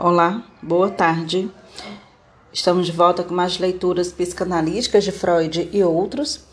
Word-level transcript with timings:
Olá, 0.00 0.44
boa 0.62 0.88
tarde. 0.88 1.50
Estamos 2.52 2.86
de 2.86 2.92
volta 2.92 3.24
com 3.24 3.34
mais 3.34 3.58
leituras 3.58 4.12
psicanalíticas 4.12 5.02
de 5.02 5.10
Freud 5.10 5.68
e 5.72 5.82
outros. 5.82 6.44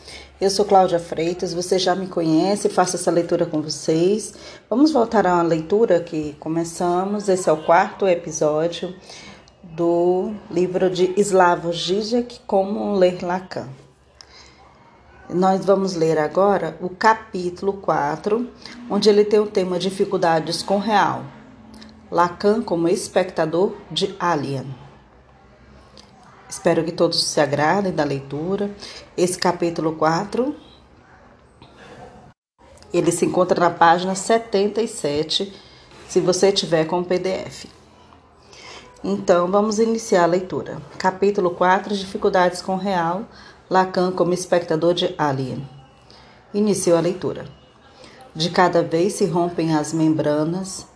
Eu 0.42 0.50
sou 0.50 0.66
Cláudia 0.66 0.98
Freitas, 0.98 1.54
você 1.54 1.78
já 1.78 1.94
me 1.94 2.08
conhece, 2.08 2.70
faço 2.70 2.96
essa 2.96 3.12
leitura 3.12 3.46
com 3.46 3.62
vocês. 3.62 4.34
Vamos 4.68 4.92
voltar 4.92 5.28
uma 5.28 5.44
leitura 5.44 6.00
que 6.00 6.36
começamos, 6.40 7.30
esse 7.30 7.48
é 7.48 7.52
o 7.52 7.64
quarto 7.64 8.08
episódio 8.08 8.96
do 9.62 10.34
livro 10.50 10.90
de 10.90 11.14
Slavoj 11.16 11.72
Žižek, 11.72 12.40
Como 12.48 12.96
Ler 12.96 13.24
Lacan. 13.24 13.70
Nós 15.30 15.64
vamos 15.64 15.94
ler 15.94 16.18
agora 16.18 16.76
o 16.82 16.90
capítulo 16.90 17.74
4, 17.74 18.50
onde 18.90 19.08
ele 19.08 19.24
tem 19.24 19.40
o 19.40 19.46
tema 19.46 19.78
Dificuldades 19.78 20.64
com 20.64 20.80
Real. 20.80 21.35
Lacan 22.16 22.62
como 22.62 22.88
espectador 22.88 23.76
de 23.92 24.16
Alien. 24.18 24.74
Espero 26.48 26.82
que 26.86 26.94
todos 26.94 27.22
se 27.22 27.42
agradem 27.42 27.92
da 27.92 28.06
leitura. 28.06 28.72
Esse 29.18 29.38
capítulo 29.38 29.98
4, 29.98 30.56
ele 32.94 33.12
se 33.12 33.26
encontra 33.26 33.60
na 33.60 33.70
página 33.70 34.16
77, 34.16 35.54
se 36.08 36.22
você 36.22 36.54
tiver 36.54 36.86
com 36.86 37.02
o 37.02 37.04
PDF. 37.04 37.66
Então, 39.04 39.52
vamos 39.52 39.78
iniciar 39.78 40.24
a 40.24 40.28
leitura. 40.28 40.82
Capítulo 40.98 41.52
4, 41.52 41.98
Dificuldades 41.98 42.62
com 42.62 42.76
o 42.76 42.80
Real, 42.80 43.26
Lacan 43.70 44.14
como 44.14 44.34
espectador 44.34 44.94
de 44.94 45.14
Alien. 45.18 45.68
Iniciou 46.54 46.98
a 46.98 47.02
leitura. 47.02 47.44
De 48.34 48.52
cada 48.52 48.82
vez 48.82 49.16
se 49.16 49.26
rompem 49.26 49.76
as 49.76 49.92
membranas 49.92 50.95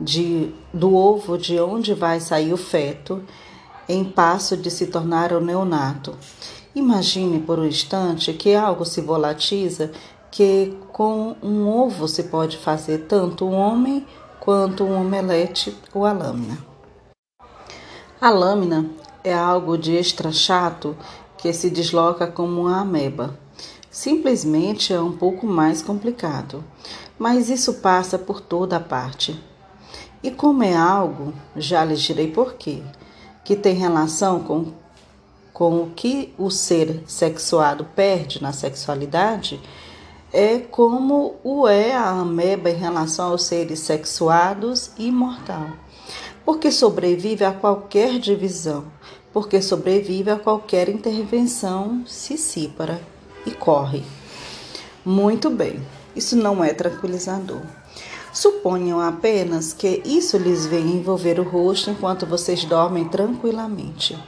de, 0.00 0.52
do 0.72 0.94
ovo 0.94 1.38
de 1.38 1.58
onde 1.60 1.94
vai 1.94 2.20
sair 2.20 2.52
o 2.52 2.56
feto, 2.56 3.22
em 3.88 4.04
passo 4.04 4.56
de 4.56 4.70
se 4.70 4.86
tornar 4.86 5.32
o 5.32 5.40
neonato. 5.40 6.14
Imagine 6.74 7.40
por 7.40 7.58
um 7.58 7.66
instante 7.66 8.32
que 8.32 8.54
algo 8.54 8.84
se 8.84 9.00
volatiza, 9.00 9.92
que 10.30 10.76
com 10.92 11.36
um 11.42 11.68
ovo 11.68 12.08
se 12.08 12.24
pode 12.24 12.56
fazer 12.56 13.06
tanto 13.06 13.46
um 13.46 13.54
homem 13.54 14.04
quanto 14.40 14.84
um 14.84 15.00
omelete 15.00 15.76
ou 15.94 16.04
a 16.04 16.12
lâmina. 16.12 16.58
A 18.20 18.30
lâmina 18.30 18.90
é 19.22 19.32
algo 19.32 19.78
de 19.78 19.94
extra 19.94 20.32
chato 20.32 20.96
que 21.38 21.52
se 21.52 21.70
desloca 21.70 22.26
como 22.26 22.62
uma 22.62 22.80
ameba. 22.80 23.38
Simplesmente 23.90 24.92
é 24.92 25.00
um 25.00 25.12
pouco 25.12 25.46
mais 25.46 25.80
complicado, 25.80 26.64
mas 27.18 27.48
isso 27.48 27.74
passa 27.74 28.18
por 28.18 28.40
toda 28.40 28.76
a 28.76 28.80
parte. 28.80 29.40
E 30.24 30.30
como 30.30 30.62
é 30.62 30.74
algo, 30.74 31.34
já 31.54 31.84
lhes 31.84 32.00
direi 32.00 32.32
porquê, 32.32 32.82
que 33.44 33.54
tem 33.54 33.74
relação 33.74 34.40
com, 34.42 34.72
com 35.52 35.82
o 35.82 35.90
que 35.90 36.32
o 36.38 36.50
ser 36.50 37.04
sexuado 37.06 37.84
perde 37.94 38.42
na 38.42 38.50
sexualidade, 38.50 39.60
é 40.32 40.58
como 40.60 41.34
o 41.44 41.68
é 41.68 41.92
a 41.92 42.08
ameba 42.08 42.70
em 42.70 42.74
relação 42.74 43.32
aos 43.32 43.42
seres 43.42 43.80
sexuados 43.80 44.92
e 44.96 45.08
imortal. 45.08 45.66
Porque 46.42 46.72
sobrevive 46.72 47.44
a 47.44 47.52
qualquer 47.52 48.18
divisão, 48.18 48.86
porque 49.30 49.60
sobrevive 49.60 50.30
a 50.30 50.38
qualquer 50.38 50.88
intervenção 50.88 52.02
cicípara 52.06 52.98
e 53.44 53.50
corre. 53.50 54.02
Muito 55.04 55.50
bem, 55.50 55.86
isso 56.16 56.34
não 56.34 56.64
é 56.64 56.72
tranquilizador. 56.72 57.83
Suponham 58.34 58.98
apenas 58.98 59.72
que 59.72 60.02
isso 60.04 60.36
lhes 60.36 60.66
venha 60.66 60.96
envolver 60.96 61.38
o 61.38 61.44
rosto 61.44 61.88
enquanto 61.88 62.26
vocês 62.26 62.64
dormem 62.64 63.04
tranquilamente. 63.04 64.18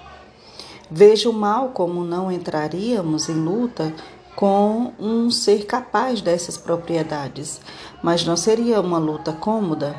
Vejo 0.88 1.32
mal 1.32 1.70
como 1.70 2.04
não 2.04 2.30
entraríamos 2.30 3.28
em 3.28 3.34
luta 3.34 3.92
com 4.36 4.92
um 4.96 5.28
ser 5.28 5.66
capaz 5.66 6.20
dessas 6.20 6.56
propriedades, 6.56 7.60
mas 8.00 8.24
não 8.24 8.36
seria 8.36 8.80
uma 8.80 8.98
luta 8.98 9.32
cômoda. 9.32 9.96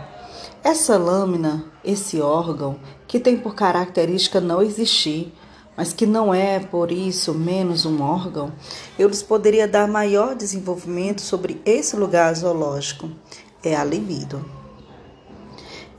Essa 0.64 0.98
lâmina, 0.98 1.66
esse 1.84 2.22
órgão, 2.22 2.78
que 3.10 3.20
tem 3.20 3.36
por 3.36 3.56
característica 3.56 4.40
não 4.40 4.62
existir, 4.62 5.34
mas 5.76 5.92
que 5.92 6.06
não 6.06 6.34
é 6.34 6.60
por 6.60 6.94
isso 6.94 7.34
menos 7.34 7.86
um 7.86 8.02
órgão, 8.02 8.54
eu 8.98 9.10
lhes 9.10 9.22
poderia 9.22 9.68
dar 9.68 9.86
maior 9.86 10.34
desenvolvimento 10.34 11.20
sobre 11.20 11.62
esse 11.66 11.98
lugar 11.98 12.34
zoológico 12.34 13.10
é 13.64 13.76
a 13.76 13.84
libido. 13.84 14.44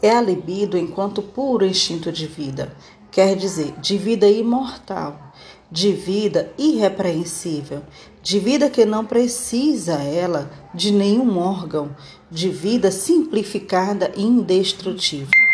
É 0.00 0.10
a 0.10 0.20
libido 0.20 0.78
enquanto 0.78 1.22
puro 1.22 1.64
instinto 1.64 2.12
de 2.12 2.26
vida, 2.26 2.72
quer 3.10 3.34
dizer, 3.36 3.72
de 3.80 3.98
vida 3.98 4.28
imortal, 4.28 5.32
de 5.70 5.92
vida 5.92 6.52
irrepreensível, 6.56 7.82
de 8.22 8.38
vida 8.38 8.70
que 8.70 8.84
não 8.84 9.04
precisa 9.04 9.94
ela 9.94 10.50
de 10.72 10.92
nenhum 10.92 11.38
órgão, 11.38 11.94
de 12.30 12.48
vida 12.48 12.90
simplificada 12.90 14.12
e 14.16 14.22
indestrutível. 14.22 15.47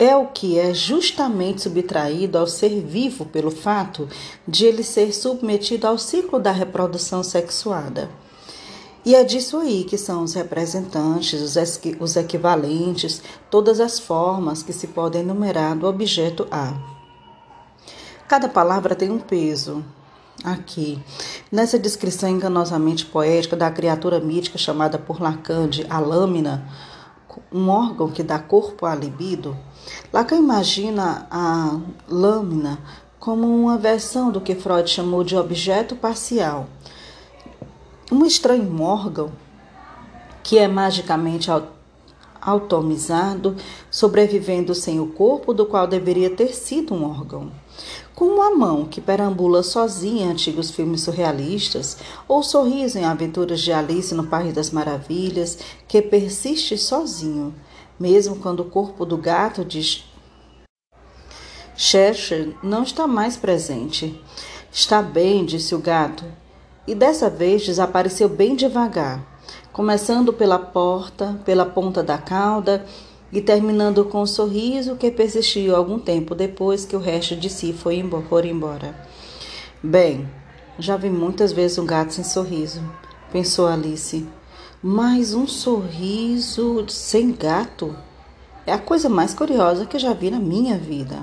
É 0.00 0.16
o 0.16 0.28
que 0.28 0.58
é 0.58 0.72
justamente 0.72 1.60
subtraído 1.60 2.38
ao 2.38 2.46
ser 2.46 2.80
vivo 2.80 3.26
pelo 3.26 3.50
fato 3.50 4.08
de 4.48 4.64
ele 4.64 4.82
ser 4.82 5.12
submetido 5.12 5.86
ao 5.86 5.98
ciclo 5.98 6.40
da 6.40 6.50
reprodução 6.50 7.22
sexuada. 7.22 8.08
E 9.04 9.14
é 9.14 9.22
disso 9.22 9.58
aí 9.58 9.84
que 9.84 9.98
são 9.98 10.24
os 10.24 10.32
representantes, 10.32 11.54
os 12.00 12.16
equivalentes, 12.16 13.20
todas 13.50 13.78
as 13.78 13.98
formas 13.98 14.62
que 14.62 14.72
se 14.72 14.86
podem 14.86 15.20
enumerar 15.20 15.76
do 15.76 15.86
objeto 15.86 16.48
A. 16.50 16.72
Cada 18.26 18.48
palavra 18.48 18.94
tem 18.94 19.10
um 19.10 19.18
peso. 19.18 19.84
Aqui, 20.42 20.98
nessa 21.52 21.78
descrição 21.78 22.30
enganosamente 22.30 23.04
poética 23.04 23.54
da 23.54 23.70
criatura 23.70 24.18
mítica 24.18 24.56
chamada 24.56 24.98
por 24.98 25.20
Lacan 25.20 25.68
de 25.68 25.84
a 25.90 25.98
lâmina, 25.98 26.66
um 27.52 27.68
órgão 27.68 28.10
que 28.10 28.22
dá 28.22 28.38
corpo 28.38 28.86
à 28.86 28.94
libido, 28.94 29.56
Lacan 30.12 30.36
imagina 30.36 31.26
a 31.30 31.78
lâmina 32.08 32.78
como 33.18 33.46
uma 33.46 33.76
versão 33.76 34.30
do 34.30 34.40
que 34.40 34.54
Freud 34.54 34.88
chamou 34.88 35.22
de 35.22 35.36
objeto 35.36 35.94
parcial. 35.94 36.66
Um 38.10 38.24
estranho 38.24 38.80
órgão 38.80 39.30
que 40.42 40.58
é 40.58 40.66
magicamente 40.66 41.50
automizado, 42.40 43.54
sobrevivendo 43.90 44.74
sem 44.74 44.98
o 44.98 45.06
corpo 45.06 45.52
do 45.52 45.66
qual 45.66 45.86
deveria 45.86 46.30
ter 46.30 46.54
sido 46.54 46.94
um 46.94 47.04
órgão. 47.04 47.52
Como 48.14 48.42
a 48.42 48.50
mão 48.50 48.84
que 48.84 49.00
perambula 49.00 49.62
sozinha 49.62 50.26
em 50.26 50.30
antigos 50.30 50.70
filmes 50.70 51.02
surrealistas, 51.02 51.98
ou 52.26 52.40
o 52.40 52.42
sorriso 52.42 52.98
em 52.98 53.04
Aventuras 53.04 53.60
de 53.60 53.72
Alice 53.72 54.14
no 54.14 54.26
País 54.26 54.54
das 54.54 54.70
Maravilhas, 54.70 55.58
que 55.86 56.02
persiste 56.02 56.76
sozinho, 56.76 57.54
mesmo 58.00 58.36
quando 58.36 58.60
o 58.60 58.70
corpo 58.70 59.04
do 59.04 59.18
gato 59.18 59.62
de 59.62 60.02
Cheshire 61.76 62.56
não 62.62 62.82
está 62.82 63.06
mais 63.06 63.36
presente. 63.36 64.18
Está 64.72 65.02
bem, 65.02 65.44
disse 65.44 65.74
o 65.74 65.78
gato, 65.78 66.24
e 66.86 66.94
dessa 66.94 67.28
vez 67.28 67.66
desapareceu 67.66 68.28
bem 68.28 68.54
devagar, 68.56 69.20
começando 69.72 70.32
pela 70.32 70.58
porta, 70.58 71.40
pela 71.44 71.66
ponta 71.66 72.02
da 72.02 72.16
cauda 72.16 72.86
e 73.32 73.40
terminando 73.40 74.04
com 74.04 74.22
um 74.22 74.26
sorriso 74.26 74.96
que 74.96 75.10
persistiu 75.10 75.76
algum 75.76 75.98
tempo 75.98 76.34
depois 76.34 76.84
que 76.84 76.96
o 76.96 77.00
resto 77.00 77.36
de 77.36 77.50
si 77.50 77.72
foi 77.72 77.96
embora. 77.96 78.94
Bem, 79.82 80.28
já 80.78 80.96
vi 80.96 81.10
muitas 81.10 81.52
vezes 81.52 81.78
um 81.78 81.86
gato 81.86 82.14
sem 82.14 82.24
sorriso, 82.24 82.80
pensou 83.32 83.66
Alice. 83.66 84.39
Mas 84.82 85.34
um 85.34 85.46
sorriso 85.46 86.86
sem 86.88 87.32
gato 87.32 87.94
é 88.66 88.72
a 88.72 88.78
coisa 88.78 89.10
mais 89.10 89.34
curiosa 89.34 89.84
que 89.84 89.98
já 89.98 90.14
vi 90.14 90.30
na 90.30 90.38
minha 90.38 90.78
vida. 90.78 91.22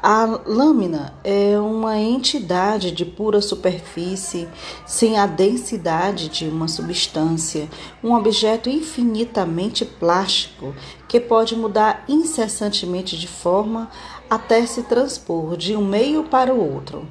A 0.00 0.40
lâmina 0.46 1.12
é 1.24 1.58
uma 1.58 1.98
entidade 1.98 2.92
de 2.92 3.04
pura 3.04 3.40
superfície, 3.40 4.48
sem 4.86 5.18
a 5.18 5.26
densidade 5.26 6.28
de 6.28 6.46
uma 6.46 6.68
substância, 6.68 7.68
um 8.02 8.14
objeto 8.14 8.70
infinitamente 8.70 9.84
plástico 9.84 10.72
que 11.08 11.18
pode 11.18 11.56
mudar 11.56 12.04
incessantemente 12.08 13.18
de 13.18 13.26
forma 13.26 13.90
até 14.30 14.64
se 14.66 14.84
transpor 14.84 15.56
de 15.56 15.76
um 15.76 15.84
meio 15.84 16.22
para 16.24 16.54
o 16.54 16.74
outro. 16.74 17.08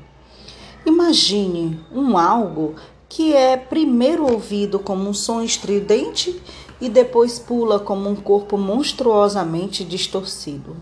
Imagine 0.85 1.79
um 1.93 2.17
algo 2.17 2.75
que 3.13 3.33
é 3.33 3.57
primeiro 3.57 4.23
ouvido 4.23 4.79
como 4.79 5.09
um 5.09 5.13
som 5.13 5.41
estridente 5.41 6.41
e 6.79 6.87
depois 6.87 7.37
pula 7.37 7.77
como 7.77 8.09
um 8.09 8.15
corpo 8.15 8.57
monstruosamente 8.57 9.83
distorcido. 9.83 10.77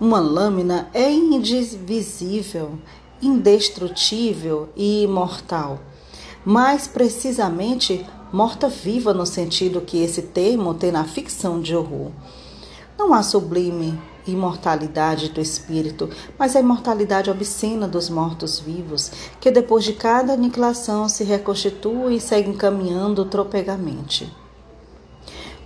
Uma 0.00 0.18
lâmina 0.18 0.90
é 0.92 1.08
indivisível, 1.08 2.76
indestrutível 3.22 4.70
e 4.74 5.04
imortal. 5.04 5.78
Mais 6.44 6.88
precisamente, 6.88 8.04
morta-viva 8.32 9.14
no 9.14 9.24
sentido 9.24 9.80
que 9.82 10.02
esse 10.02 10.22
termo 10.22 10.74
tem 10.74 10.90
na 10.90 11.04
ficção 11.04 11.60
de 11.60 11.76
horror. 11.76 12.10
Não 12.98 13.14
há 13.14 13.22
sublime 13.22 13.96
imortalidade 14.26 15.30
do 15.30 15.40
espírito, 15.40 16.08
mas 16.38 16.54
a 16.54 16.60
imortalidade 16.60 17.30
obscena 17.30 17.88
dos 17.88 18.08
mortos-vivos, 18.08 19.10
que 19.40 19.50
depois 19.50 19.84
de 19.84 19.92
cada 19.92 20.32
aniquilação 20.32 21.08
se 21.08 21.24
reconstituem 21.24 22.16
e 22.16 22.20
seguem 22.20 22.54
caminhando 22.54 23.24
tropegamente. 23.24 24.30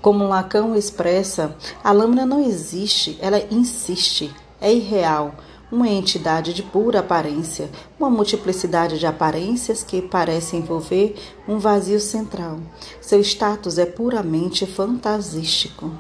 Como 0.01 0.29
Lacan 0.29 0.77
expressa, 0.77 1.56
a 1.83 1.91
lâmina 1.91 2.27
não 2.27 2.39
existe, 2.41 3.19
ela 3.21 3.43
insiste, 3.51 4.35
é 4.61 4.73
irreal, 4.73 5.35
uma 5.73 5.89
entidade 5.89 6.55
de 6.55 6.62
pura 6.62 7.01
aparência, 7.01 7.71
uma 7.99 8.09
multiplicidade 8.09 8.99
de 8.99 9.06
aparências 9.06 9.83
que 9.83 10.01
parece 10.01 10.56
envolver 10.56 11.17
um 11.49 11.59
vazio 11.59 11.99
central. 11.99 12.61
Seu 13.01 13.21
status 13.21 13.79
é 13.79 13.87
puramente 13.87 14.67
fantasístico. 14.67 15.91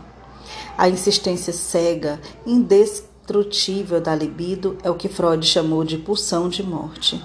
A 0.76 0.88
insistência 0.88 1.52
cega, 1.52 2.20
indestrutível 2.44 4.00
da 4.00 4.12
libido 4.12 4.76
é 4.82 4.90
o 4.90 4.96
que 4.96 5.08
Freud 5.08 5.46
chamou 5.46 5.84
de 5.84 5.96
pulsão 5.96 6.48
de 6.48 6.64
morte. 6.64 7.22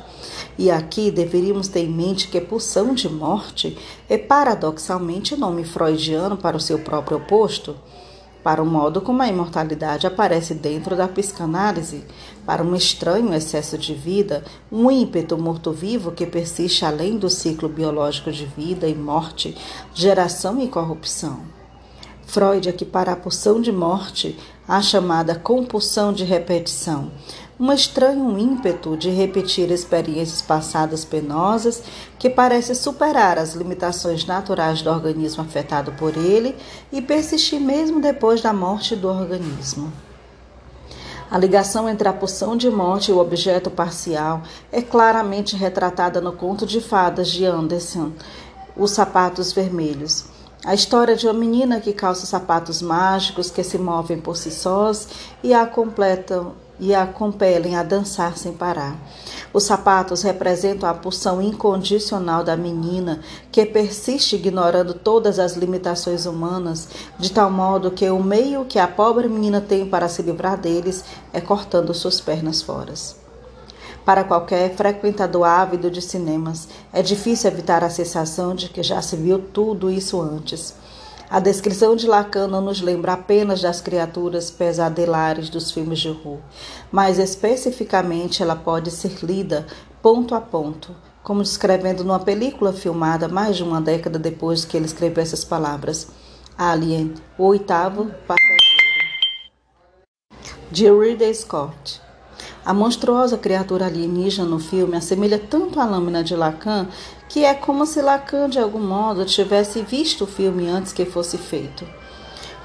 E 0.55 0.69
aqui 0.69 1.09
deveríamos 1.09 1.67
ter 1.67 1.79
em 1.79 1.89
mente 1.89 2.27
que 2.27 2.39
pulsão 2.39 2.93
de 2.93 3.09
morte 3.09 3.75
é 4.07 4.19
paradoxalmente 4.19 5.35
nome 5.35 5.63
freudiano 5.63 6.37
para 6.37 6.57
o 6.57 6.59
seu 6.59 6.77
próprio 6.77 7.17
oposto, 7.17 7.75
para 8.43 8.61
o 8.61 8.65
modo 8.65 9.01
como 9.01 9.21
a 9.23 9.27
imortalidade 9.27 10.05
aparece 10.05 10.53
dentro 10.53 10.95
da 10.95 11.07
psicanálise, 11.07 12.03
para 12.45 12.63
um 12.63 12.75
estranho 12.75 13.33
excesso 13.33 13.79
de 13.79 13.95
vida, 13.95 14.43
um 14.71 14.91
ímpeto 14.91 15.37
morto-vivo 15.37 16.11
que 16.11 16.25
persiste 16.25 16.85
além 16.85 17.17
do 17.17 17.29
ciclo 17.29 17.67
biológico 17.67 18.31
de 18.31 18.45
vida 18.45 18.87
e 18.87 18.93
morte, 18.93 19.57
geração 19.93 20.61
e 20.61 20.67
corrupção. 20.67 21.58
Freud 22.29 22.69
equipara 22.69 23.13
a 23.13 23.15
pulsão 23.15 23.59
de 23.59 23.71
morte 23.71 24.37
à 24.67 24.83
chamada 24.83 25.33
compulsão 25.33 26.13
de 26.13 26.23
repetição, 26.23 27.11
um 27.59 27.73
estranho 27.73 28.37
ímpeto 28.37 28.95
de 28.95 29.09
repetir 29.09 29.71
experiências 29.71 30.39
passadas 30.39 31.03
penosas 31.03 31.81
que 32.19 32.29
parece 32.29 32.75
superar 32.75 33.39
as 33.39 33.55
limitações 33.55 34.27
naturais 34.27 34.83
do 34.83 34.91
organismo 34.91 35.41
afetado 35.41 35.91
por 35.93 36.15
ele 36.15 36.55
e 36.91 37.01
persistir 37.01 37.59
mesmo 37.59 37.99
depois 37.99 38.41
da 38.41 38.53
morte 38.53 38.95
do 38.95 39.07
organismo. 39.07 39.91
A 41.31 41.37
ligação 41.39 41.89
entre 41.89 42.07
a 42.07 42.13
pulsão 42.13 42.55
de 42.55 42.69
morte 42.69 43.09
e 43.09 43.13
o 43.13 43.17
objeto 43.17 43.71
parcial 43.71 44.43
é 44.71 44.83
claramente 44.83 45.55
retratada 45.55 46.21
no 46.21 46.33
conto 46.33 46.63
de 46.63 46.79
fadas 46.79 47.29
de 47.29 47.43
Anderson, 47.43 48.11
Os 48.77 48.91
Sapatos 48.91 49.51
Vermelhos. 49.51 50.38
A 50.63 50.73
história 50.73 51.15
de 51.15 51.25
uma 51.25 51.33
menina 51.33 51.79
que 51.79 51.93
calça 51.93 52.25
sapatos 52.25 52.81
mágicos 52.81 53.49
que 53.49 53.63
se 53.63 53.77
movem 53.77 54.19
por 54.19 54.35
si 54.35 54.51
sós 54.51 55.07
e 55.41 55.53
a 55.53 55.65
completam 55.65 56.53
e 56.77 56.93
a 56.93 57.07
compelem 57.07 57.75
a 57.75 57.83
dançar 57.83 58.37
sem 58.37 58.53
parar. 58.53 58.97
Os 59.53 59.63
sapatos 59.63 60.21
representam 60.21 60.87
a 60.87 60.93
pulsão 60.93 61.41
incondicional 61.41 62.43
da 62.43 62.55
menina 62.55 63.21
que 63.51 63.65
persiste 63.65 64.35
ignorando 64.35 64.93
todas 64.93 65.39
as 65.39 65.55
limitações 65.55 66.25
humanas, 66.25 66.87
de 67.17 67.31
tal 67.31 67.49
modo 67.49 67.91
que 67.91 68.09
o 68.09 68.23
meio 68.23 68.65
que 68.65 68.79
a 68.79 68.87
pobre 68.87 69.27
menina 69.27 69.59
tem 69.59 69.85
para 69.85 70.07
se 70.07 70.21
livrar 70.21 70.57
deles 70.57 71.03
é 71.33 71.41
cortando 71.41 71.93
suas 71.93 72.21
pernas 72.21 72.61
fora. 72.61 72.93
Para 74.05 74.23
qualquer 74.23 74.75
frequentador 74.75 75.45
ávido 75.45 75.91
de 75.91 76.01
cinemas, 76.01 76.67
é 76.91 77.01
difícil 77.01 77.51
evitar 77.51 77.83
a 77.83 77.89
sensação 77.89 78.55
de 78.55 78.69
que 78.69 78.81
já 78.81 79.01
se 79.01 79.15
viu 79.15 79.39
tudo 79.39 79.91
isso 79.91 80.21
antes. 80.21 80.73
A 81.29 81.39
descrição 81.39 81.95
de 81.95 82.07
Lacan 82.07 82.47
não 82.47 82.59
nos 82.59 82.81
lembra 82.81 83.13
apenas 83.13 83.61
das 83.61 83.81
criaturas 83.81 84.49
pesadelares 84.49 85.47
dos 85.47 85.69
filmes 85.69 85.99
de 85.99 86.09
horror, 86.09 86.39
mas 86.91 87.19
especificamente 87.19 88.41
ela 88.41 88.55
pode 88.55 88.89
ser 88.89 89.15
lida 89.21 89.67
ponto 90.01 90.33
a 90.33 90.41
ponto, 90.41 90.95
como 91.21 91.43
descrevendo 91.43 92.03
numa 92.03 92.19
película 92.19 92.73
filmada 92.73 93.27
mais 93.27 93.57
de 93.57 93.63
uma 93.63 93.79
década 93.79 94.17
depois 94.17 94.65
que 94.65 94.75
ele 94.75 94.87
escreveu 94.87 95.21
essas 95.21 95.45
palavras. 95.45 96.07
Alien, 96.57 97.13
o 97.37 97.45
oitavo 97.45 98.11
passageiro. 98.27 98.59
De 100.71 100.91
Ridley 100.91 101.35
Scott. 101.35 102.01
A 102.69 102.73
monstruosa 102.73 103.35
criatura 103.35 103.87
alienígena 103.87 104.47
no 104.47 104.59
filme 104.59 104.95
assemelha 104.95 105.39
tanto 105.39 105.79
à 105.79 105.85
lâmina 105.85 106.23
de 106.23 106.35
Lacan 106.35 106.87
que 107.27 107.43
é 107.43 107.55
como 107.55 107.83
se 107.83 107.99
Lacan, 107.99 108.47
de 108.47 108.59
algum 108.59 108.79
modo, 108.79 109.25
tivesse 109.25 109.81
visto 109.81 110.25
o 110.25 110.27
filme 110.27 110.67
antes 110.69 110.93
que 110.93 111.03
fosse 111.03 111.35
feito. 111.35 111.83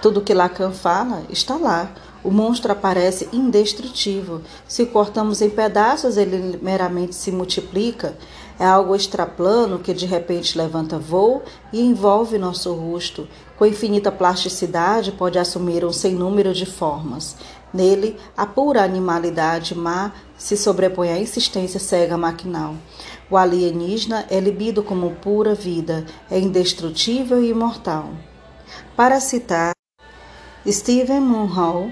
Tudo 0.03 0.21
que 0.21 0.35
Lacan 0.35 0.73
fala 0.73 1.23
está 1.31 1.57
lá. 1.57 1.91
O 2.23 2.31
monstro 2.31 2.73
aparece 2.73 3.31
indestrutível. 3.33 4.43
Se 4.69 4.85
cortamos 4.85 5.41
em 5.41 5.49
pedaços, 5.49 6.19
ele 6.19 6.59
meramente 6.61 7.15
se 7.15 7.33
multiplica. 7.33 8.15
É 8.59 8.67
algo 8.67 8.95
extraplano 8.95 9.79
que 9.79 9.95
de 9.95 10.05
repente 10.05 10.57
levanta 10.57 10.99
voo 10.99 11.43
e 11.73 11.81
envolve 11.81 12.37
nosso 12.37 12.75
rosto. 12.75 13.27
Com 13.59 13.65
infinita 13.65 14.13
plasticidade, 14.13 15.13
pode 15.13 15.39
assumir 15.39 15.85
um 15.85 15.93
sem 15.93 16.15
número 16.15 16.53
de 16.53 16.67
formas. 16.67 17.37
Nele, 17.75 18.17
a 18.37 18.47
pura 18.47 18.85
animalidade 18.85 19.75
má 19.75 20.13
se 20.39 20.57
sobrepõe 20.57 21.11
à 21.11 21.19
insistência 21.19 21.81
cega 21.81 22.17
maquinal. 22.17 22.77
O 23.29 23.37
alienígena 23.37 24.25
é 24.31 24.39
libido 24.39 24.81
como 24.81 25.17
pura 25.17 25.57
vida, 25.57 26.07
é 26.31 26.39
indestrutível 26.39 27.43
e 27.43 27.51
imortal. 27.51 28.11
Para 28.95 29.19
citar 29.19 29.73
Stephen 30.65 31.21
Munhall, 31.21 31.91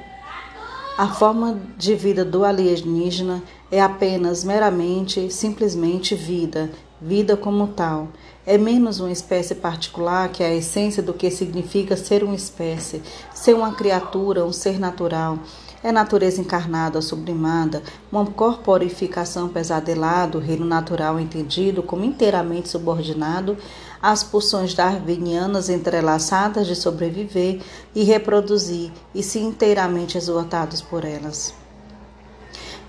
a 0.97 1.09
forma 1.09 1.61
de 1.77 1.97
vida 1.97 2.25
do 2.25 2.45
alienígena 2.45 3.43
é 3.69 3.81
apenas 3.81 4.45
meramente, 4.45 5.33
simplesmente 5.33 6.15
vida, 6.15 6.71
vida 7.01 7.37
como 7.37 7.67
tal. 7.69 8.09
É 8.47 8.57
menos 8.57 9.01
uma 9.01 9.11
espécie 9.11 9.57
particular 9.57 10.29
que 10.29 10.45
a 10.45 10.55
essência 10.55 11.03
do 11.03 11.13
que 11.13 11.31
significa 11.31 11.97
ser 11.97 12.23
uma 12.23 12.37
espécie, 12.37 13.03
ser 13.35 13.55
uma 13.55 13.73
criatura, 13.75 14.45
um 14.45 14.53
ser 14.53 14.79
natural. 14.79 15.39
É 15.85 15.91
natureza 15.91 16.41
encarnada, 16.41 17.03
sublimada, 17.03 17.83
uma 18.11 18.25
corporificação 18.25 19.49
pesadelada, 19.49 20.39
o 20.39 20.41
reino 20.41 20.65
natural 20.65 21.19
entendido 21.19 21.83
como 21.83 22.05
inteiramente 22.05 22.69
subordinado 22.69 23.57
às 24.01 24.23
pulsões 24.23 24.75
darwinianas 24.75 25.69
entrelaçadas 25.69 26.69
de 26.69 26.77
sobreviver 26.77 27.61
e 27.95 28.05
reproduzir 28.05 28.93
e 29.13 29.25
se 29.25 29.41
inteiramente 29.41 30.17
exortados 30.17 30.81
por 30.81 31.05
elas. 31.05 31.53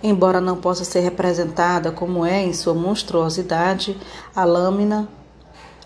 Embora 0.04 0.40
não 0.40 0.58
possa 0.58 0.84
ser 0.84 1.00
representada 1.00 1.92
como 1.92 2.24
é 2.24 2.44
em 2.44 2.54
sua 2.54 2.76
monstruosidade, 2.76 3.98
a 4.36 4.44
lâmina, 4.44 5.08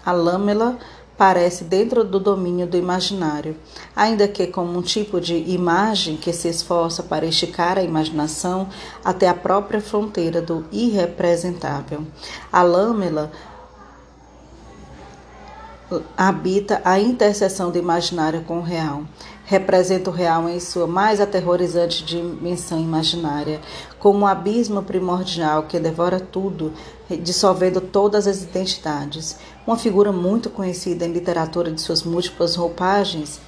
a 0.06 0.12
lâmela 0.12 0.78
parece 1.18 1.64
dentro 1.64 2.04
do 2.04 2.20
domínio 2.20 2.68
do 2.68 2.78
imaginário, 2.78 3.56
ainda 3.96 4.28
que 4.28 4.46
como 4.48 4.78
um 4.78 4.82
tipo 4.82 5.20
de 5.20 5.36
imagem 5.36 6.16
que 6.16 6.32
se 6.32 6.48
esforça 6.48 7.02
para 7.02 7.26
esticar 7.26 7.78
a 7.78 7.84
imaginação 7.84 8.70
até 9.04 9.28
a 9.28 9.34
própria 9.34 9.82
fronteira 9.82 10.42
do 10.42 10.66
irrepresentável. 10.72 12.06
A 12.52 12.62
lâmela 12.62 13.32
habita 16.16 16.82
a 16.84 17.00
interseção 17.00 17.72
do 17.72 17.78
imaginário 17.78 18.44
com 18.44 18.60
o 18.60 18.64
real. 18.64 19.04
Representa 19.50 20.10
o 20.10 20.14
real 20.14 20.50
em 20.50 20.60
sua 20.60 20.86
mais 20.86 21.22
aterrorizante 21.22 22.04
dimensão 22.04 22.82
imaginária, 22.82 23.62
como 23.98 24.20
um 24.20 24.28
abismo 24.28 24.84
primordial 24.84 25.64
que 25.64 25.80
devora 25.80 26.20
tudo, 26.20 26.74
dissolvendo 27.24 27.80
todas 27.80 28.28
as 28.28 28.44
identidades. 28.44 29.38
Uma 29.66 29.78
figura 29.78 30.12
muito 30.12 30.50
conhecida 30.50 31.06
em 31.06 31.14
literatura 31.14 31.72
de 31.72 31.80
suas 31.80 32.04
múltiplas 32.04 32.58
roupagens, 32.58 33.40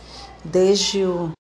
desde 0.41 1.03
o 1.03 1.31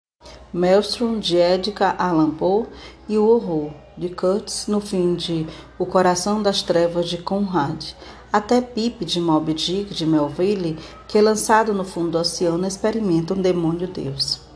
Maelstrom 0.51 1.19
de 1.19 1.37
Edgar 1.37 1.95
Allan 1.97 2.31
Poe 2.31 2.65
e 3.07 3.17
o 3.17 3.25
Horror 3.25 3.71
de 3.97 4.09
Kurtz 4.09 4.67
no 4.67 4.81
fim 4.81 5.15
de 5.15 5.47
O 5.77 5.85
Coração 5.85 6.43
das 6.43 6.61
Trevas 6.61 7.07
de 7.07 7.17
Conrad, 7.19 7.93
até 8.31 8.59
Pip 8.59 9.05
de 9.05 9.21
Moby 9.21 9.53
Dick 9.53 9.93
de 9.93 10.05
Melville, 10.05 10.77
que 11.07 11.21
lançado 11.21 11.73
no 11.73 11.85
fundo 11.85 12.11
do 12.11 12.17
oceano 12.17 12.67
experimenta 12.67 13.33
um 13.33 13.41
demônio 13.41 13.87
Deus. 13.87 14.48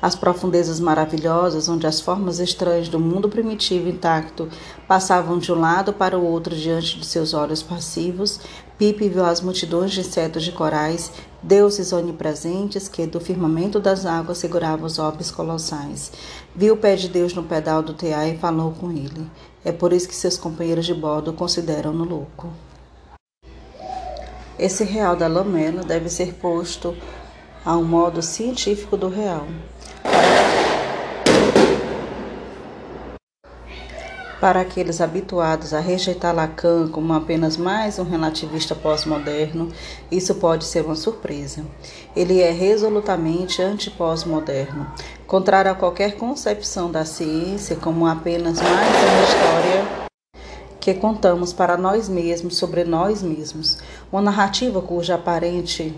As 0.00 0.14
profundezas 0.14 0.78
maravilhosas, 0.78 1.68
onde 1.68 1.86
as 1.86 2.00
formas 2.00 2.38
estranhas 2.38 2.88
do 2.88 3.00
mundo 3.00 3.28
primitivo 3.28 3.88
intacto 3.88 4.48
passavam 4.86 5.38
de 5.38 5.50
um 5.50 5.58
lado 5.58 5.92
para 5.92 6.18
o 6.18 6.24
outro 6.24 6.54
diante 6.54 6.98
de 6.98 7.06
seus 7.06 7.32
olhos 7.32 7.62
passivos, 7.62 8.38
Pipe 8.78 9.08
viu 9.08 9.24
as 9.24 9.40
multidões 9.40 9.92
de 9.92 10.00
insetos 10.00 10.44
de 10.44 10.52
corais, 10.52 11.10
deuses 11.42 11.94
onipresentes 11.94 12.88
que 12.88 13.06
do 13.06 13.18
firmamento 13.18 13.80
das 13.80 14.04
águas 14.04 14.36
seguravam 14.36 14.84
os 14.84 14.98
orbes 14.98 15.30
colossais. 15.30 16.12
Viu 16.54 16.74
o 16.74 16.76
pé 16.76 16.94
de 16.94 17.08
Deus 17.08 17.32
no 17.32 17.42
pedal 17.42 17.82
do 17.82 17.94
tear 17.94 18.28
e 18.28 18.36
falou 18.36 18.72
com 18.72 18.90
ele. 18.90 19.26
É 19.64 19.72
por 19.72 19.94
isso 19.94 20.06
que 20.06 20.14
seus 20.14 20.36
companheiros 20.36 20.84
de 20.84 20.92
bordo 20.92 21.30
o 21.30 21.34
consideram 21.34 21.94
no 21.94 22.04
louco. 22.04 22.50
Esse 24.58 24.84
real 24.84 25.16
da 25.16 25.26
lamela 25.26 25.82
deve 25.82 26.10
ser 26.10 26.34
posto 26.34 26.94
a 27.66 27.76
um 27.76 27.82
modo 27.82 28.22
científico 28.22 28.96
do 28.96 29.08
real. 29.08 29.44
Para 34.40 34.60
aqueles 34.60 35.00
habituados 35.00 35.74
a 35.74 35.80
rejeitar 35.80 36.32
Lacan 36.32 36.86
como 36.88 37.12
apenas 37.12 37.56
mais 37.56 37.98
um 37.98 38.04
relativista 38.04 38.72
pós-moderno, 38.72 39.72
isso 40.12 40.36
pode 40.36 40.64
ser 40.64 40.84
uma 40.84 40.94
surpresa. 40.94 41.64
Ele 42.14 42.40
é 42.40 42.52
resolutamente 42.52 43.60
anti-pós-moderno, 43.60 44.86
contrário 45.26 45.72
a 45.72 45.74
qualquer 45.74 46.16
concepção 46.16 46.92
da 46.92 47.04
ciência 47.04 47.74
como 47.74 48.06
apenas 48.06 48.60
mais 48.60 48.96
uma 48.96 49.24
história 49.24 50.06
que 50.78 50.94
contamos 50.94 51.52
para 51.52 51.76
nós 51.76 52.08
mesmos 52.08 52.56
sobre 52.56 52.84
nós 52.84 53.20
mesmos, 53.20 53.78
uma 54.12 54.22
narrativa 54.22 54.80
cuja 54.80 55.16
aparente 55.16 55.92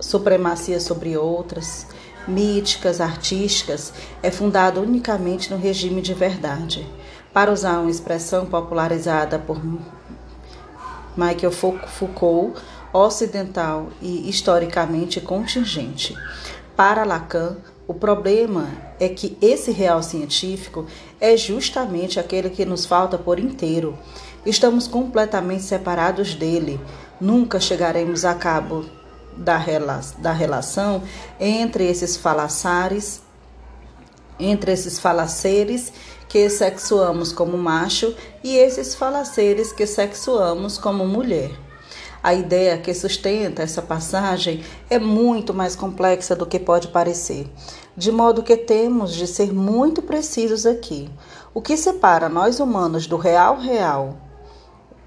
supremacia 0.00 0.80
sobre 0.80 1.16
outras, 1.16 1.86
míticas, 2.26 3.00
artísticas, 3.00 3.92
é 4.22 4.30
fundada 4.30 4.80
unicamente 4.80 5.50
no 5.50 5.56
regime 5.56 6.02
de 6.02 6.14
verdade 6.14 6.86
para 7.32 7.52
usar 7.52 7.78
uma 7.78 7.90
expressão 7.90 8.46
popularizada 8.46 9.38
por 9.38 9.60
Michael 11.16 11.52
Foucault, 11.52 12.60
ocidental 12.92 13.88
e 14.00 14.28
historicamente 14.28 15.20
contingente. 15.20 16.16
Para 16.76 17.04
Lacan, 17.04 17.56
o 17.86 17.94
problema 17.94 18.68
é 19.00 19.08
que 19.08 19.36
esse 19.40 19.70
real 19.70 20.02
científico 20.02 20.86
é 21.20 21.36
justamente 21.36 22.20
aquele 22.20 22.50
que 22.50 22.64
nos 22.64 22.86
falta 22.86 23.18
por 23.18 23.38
inteiro. 23.38 23.98
Estamos 24.44 24.86
completamente 24.86 25.62
separados 25.62 26.34
dele. 26.34 26.80
Nunca 27.20 27.58
chegaremos 27.58 28.24
a 28.24 28.34
cabo 28.34 28.84
da, 29.38 29.56
rela 29.56 30.00
da 30.18 30.32
relação 30.32 31.02
entre 31.38 31.88
esses 31.88 32.16
falaçares, 32.16 33.22
entre 34.38 34.72
esses 34.72 34.98
falaceres 34.98 35.92
que 36.28 36.48
sexuamos 36.50 37.32
como 37.32 37.56
macho 37.56 38.14
e 38.44 38.56
esses 38.56 38.94
falaceres 38.94 39.72
que 39.72 39.86
sexuamos 39.86 40.76
como 40.76 41.06
mulher. 41.06 41.50
A 42.22 42.34
ideia 42.34 42.76
que 42.76 42.92
sustenta 42.92 43.62
essa 43.62 43.80
passagem 43.80 44.64
é 44.90 44.98
muito 44.98 45.54
mais 45.54 45.76
complexa 45.76 46.34
do 46.34 46.44
que 46.44 46.58
pode 46.58 46.88
parecer, 46.88 47.48
de 47.96 48.10
modo 48.10 48.42
que 48.42 48.56
temos 48.56 49.14
de 49.14 49.26
ser 49.26 49.52
muito 49.52 50.02
precisos 50.02 50.66
aqui. 50.66 51.08
O 51.54 51.62
que 51.62 51.76
separa 51.76 52.28
nós 52.28 52.58
humanos 52.58 53.06
do 53.06 53.16
real 53.16 53.56
real, 53.58 54.16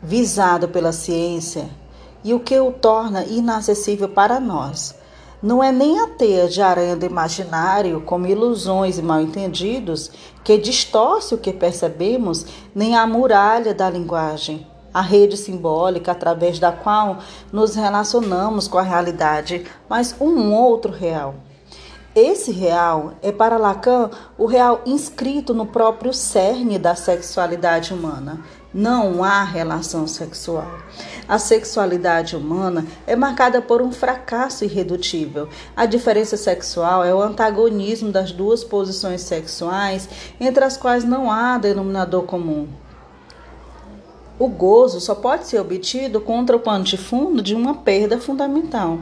visado 0.02 0.70
pela 0.70 0.94
ciência, 0.94 1.70
e 2.24 2.34
o 2.34 2.40
que 2.40 2.60
o 2.60 2.72
torna 2.72 3.24
inacessível 3.26 4.10
para 4.10 4.40
nós 4.40 4.96
não 5.42 5.64
é 5.64 5.72
nem 5.72 6.00
a 6.00 6.08
teia 6.08 6.48
de 6.48 6.62
aranha 6.62 6.96
do 6.96 7.06
imaginário, 7.06 8.02
como 8.02 8.28
ilusões 8.28 9.00
e 9.00 9.02
mal-entendidos, 9.02 10.12
que 10.44 10.56
distorce 10.58 11.34
o 11.34 11.38
que 11.38 11.52
percebemos, 11.52 12.46
nem 12.76 12.96
a 12.96 13.08
muralha 13.08 13.74
da 13.74 13.90
linguagem, 13.90 14.68
a 14.94 15.02
rede 15.02 15.36
simbólica 15.36 16.12
através 16.12 16.60
da 16.60 16.72
qual 16.72 17.18
nos 17.52 17.74
relacionamos 17.74 18.68
com 18.68 18.78
a 18.78 18.84
realidade, 18.84 19.66
mas 19.90 20.16
um 20.22 20.54
outro 20.54 20.92
real. 20.92 21.34
Esse 22.14 22.52
real 22.52 23.14
é 23.22 23.32
para 23.32 23.58
Lacan 23.58 24.12
o 24.38 24.46
real 24.46 24.82
inscrito 24.86 25.54
no 25.54 25.66
próprio 25.66 26.14
cerne 26.14 26.78
da 26.78 26.94
sexualidade 26.94 27.94
humana, 27.94 28.42
não 28.74 29.24
há 29.24 29.44
relação 29.44 30.08
sexual. 30.08 30.80
A 31.28 31.38
sexualidade 31.38 32.36
humana 32.36 32.86
é 33.06 33.16
marcada 33.16 33.62
por 33.62 33.82
um 33.82 33.92
fracasso 33.92 34.64
irredutível. 34.66 35.48
A 35.76 35.86
diferença 35.86 36.38
sexual 36.38 37.04
é 37.04 37.14
o 37.14 37.22
antagonismo 37.22 38.12
das 38.12 38.32
duas 38.32 38.64
posições 38.64 39.22
sexuais, 39.22 40.10
entre 40.40 40.64
as 40.64 40.78
quais 40.78 41.04
não 41.04 41.32
há 41.32 41.58
denominador 41.58 42.24
comum. 42.24 42.68
O 44.40 44.48
gozo 44.48 45.00
só 45.00 45.14
pode 45.14 45.48
ser 45.48 45.60
obtido 45.60 46.20
contra 46.20 46.56
o 46.56 46.60
pano 46.60 46.84
de 46.84 46.98
fundo 46.98 47.42
de 47.42 47.54
uma 47.54 47.76
perda 47.76 48.18
fundamental. 48.18 49.00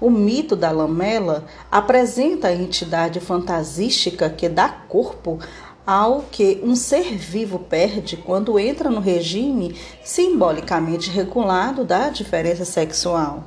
O 0.00 0.10
mito 0.10 0.56
da 0.56 0.70
lamela 0.72 1.44
apresenta 1.70 2.48
a 2.48 2.54
entidade 2.54 3.20
fantasística 3.20 4.28
que 4.28 4.48
dá 4.48 4.68
corpo 4.68 5.38
ao 5.86 6.24
que 6.30 6.60
um 6.62 6.74
ser 6.74 7.14
vivo 7.16 7.58
perde 7.58 8.16
quando 8.16 8.58
entra 8.58 8.90
no 8.90 9.00
regime 9.00 9.76
simbolicamente 10.02 11.10
regulado 11.10 11.84
da 11.84 12.08
diferença 12.08 12.64
sexual. 12.64 13.44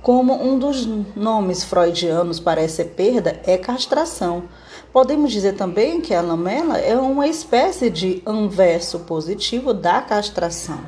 Como 0.00 0.34
um 0.34 0.58
dos 0.58 0.86
nomes 1.16 1.64
freudianos 1.64 2.38
para 2.38 2.60
essa 2.60 2.84
perda 2.84 3.40
é 3.44 3.56
castração. 3.56 4.44
Podemos 4.92 5.32
dizer 5.32 5.54
também 5.54 6.00
que 6.00 6.14
a 6.14 6.20
lamela 6.20 6.78
é 6.78 6.94
uma 6.96 7.26
espécie 7.26 7.90
de 7.90 8.22
anverso 8.26 9.00
positivo 9.00 9.72
da 9.72 10.00
castração. 10.02 10.80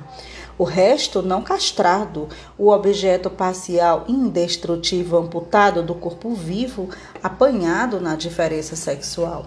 O 0.58 0.64
resto 0.64 1.20
não 1.20 1.42
castrado, 1.42 2.28
o 2.56 2.70
objeto 2.70 3.28
parcial 3.28 4.04
indestrutível 4.06 5.18
amputado 5.18 5.82
do 5.82 5.94
corpo 5.94 6.34
vivo, 6.34 6.88
apanhado 7.22 8.00
na 8.00 8.16
diferença 8.16 8.76
sexual. 8.76 9.46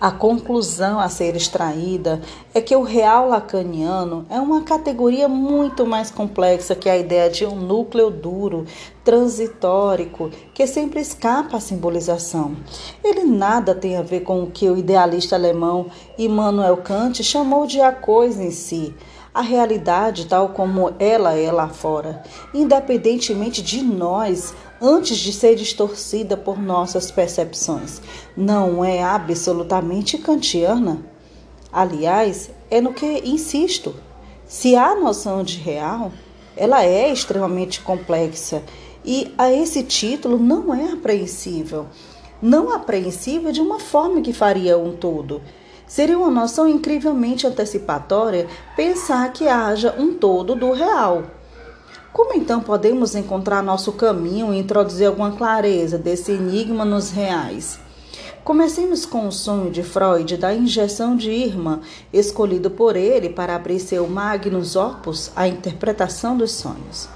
A 0.00 0.10
conclusão 0.10 0.98
a 0.98 1.10
ser 1.10 1.36
extraída 1.36 2.22
é 2.54 2.60
que 2.62 2.74
o 2.74 2.82
real 2.82 3.28
lacaniano 3.28 4.24
é 4.30 4.40
uma 4.40 4.62
categoria 4.62 5.28
muito 5.28 5.84
mais 5.84 6.10
complexa 6.10 6.74
que 6.74 6.88
a 6.88 6.96
ideia 6.96 7.28
de 7.28 7.44
um 7.44 7.54
núcleo 7.54 8.10
duro, 8.10 8.64
transitórico, 9.04 10.30
que 10.54 10.66
sempre 10.66 11.00
escapa 11.00 11.58
à 11.58 11.60
simbolização. 11.60 12.56
Ele 13.04 13.24
nada 13.24 13.74
tem 13.74 13.98
a 13.98 14.02
ver 14.02 14.20
com 14.20 14.42
o 14.42 14.50
que 14.50 14.70
o 14.70 14.78
idealista 14.78 15.36
alemão 15.36 15.90
Immanuel 16.16 16.78
Kant 16.78 17.22
chamou 17.22 17.66
de 17.66 17.82
a 17.82 17.92
coisa 17.92 18.42
em 18.42 18.50
si 18.50 18.94
a 19.32 19.42
realidade 19.42 20.26
tal 20.26 20.48
como 20.48 20.92
ela 20.98 21.34
é 21.34 21.52
lá 21.52 21.68
fora, 21.68 22.22
independentemente 22.52 23.62
de 23.62 23.80
nós, 23.82 24.52
antes 24.80 25.18
de 25.18 25.32
ser 25.32 25.54
distorcida 25.54 26.36
por 26.36 26.60
nossas 26.60 27.10
percepções. 27.10 28.00
Não 28.36 28.84
é 28.84 29.02
absolutamente 29.02 30.16
kantiana. 30.18 31.04
Aliás, 31.72 32.50
é 32.70 32.80
no 32.80 32.92
que 32.92 33.22
insisto. 33.24 33.94
Se 34.46 34.74
há 34.74 34.94
noção 34.94 35.44
de 35.44 35.58
real, 35.58 36.10
ela 36.56 36.84
é 36.84 37.12
extremamente 37.12 37.80
complexa 37.80 38.62
e 39.04 39.32
a 39.38 39.52
esse 39.52 39.82
título 39.82 40.38
não 40.38 40.74
é 40.74 40.92
apreensível. 40.92 41.86
Não 42.42 42.72
apreensível 42.72 43.52
de 43.52 43.60
uma 43.60 43.78
forma 43.78 44.20
que 44.22 44.32
faria 44.32 44.78
um 44.78 44.96
todo. 44.96 45.42
Seria 45.86 46.18
uma 46.18 46.30
noção 46.30 46.68
incrivelmente 46.68 47.46
antecipatória 47.46 48.46
pensar 48.76 49.32
que 49.32 49.46
haja 49.48 49.94
um 49.98 50.14
todo 50.14 50.54
do 50.54 50.72
real. 50.72 51.24
Como 52.12 52.34
então 52.34 52.60
podemos 52.60 53.14
encontrar 53.14 53.62
nosso 53.62 53.92
caminho 53.92 54.52
e 54.52 54.58
introduzir 54.58 55.06
alguma 55.06 55.32
clareza 55.32 55.96
desse 55.96 56.32
enigma 56.32 56.84
nos 56.84 57.10
reais? 57.10 57.78
Comecemos 58.42 59.06
com 59.06 59.28
o 59.28 59.32
sonho 59.32 59.70
de 59.70 59.82
Freud 59.84 60.36
da 60.36 60.52
injeção 60.52 61.14
de 61.14 61.30
Irma, 61.30 61.82
escolhido 62.12 62.70
por 62.70 62.96
ele 62.96 63.28
para 63.28 63.54
abrir 63.54 63.78
seu 63.78 64.08
magnus 64.08 64.74
opus, 64.74 65.30
a 65.36 65.46
interpretação 65.46 66.36
dos 66.36 66.50
sonhos. 66.52 67.08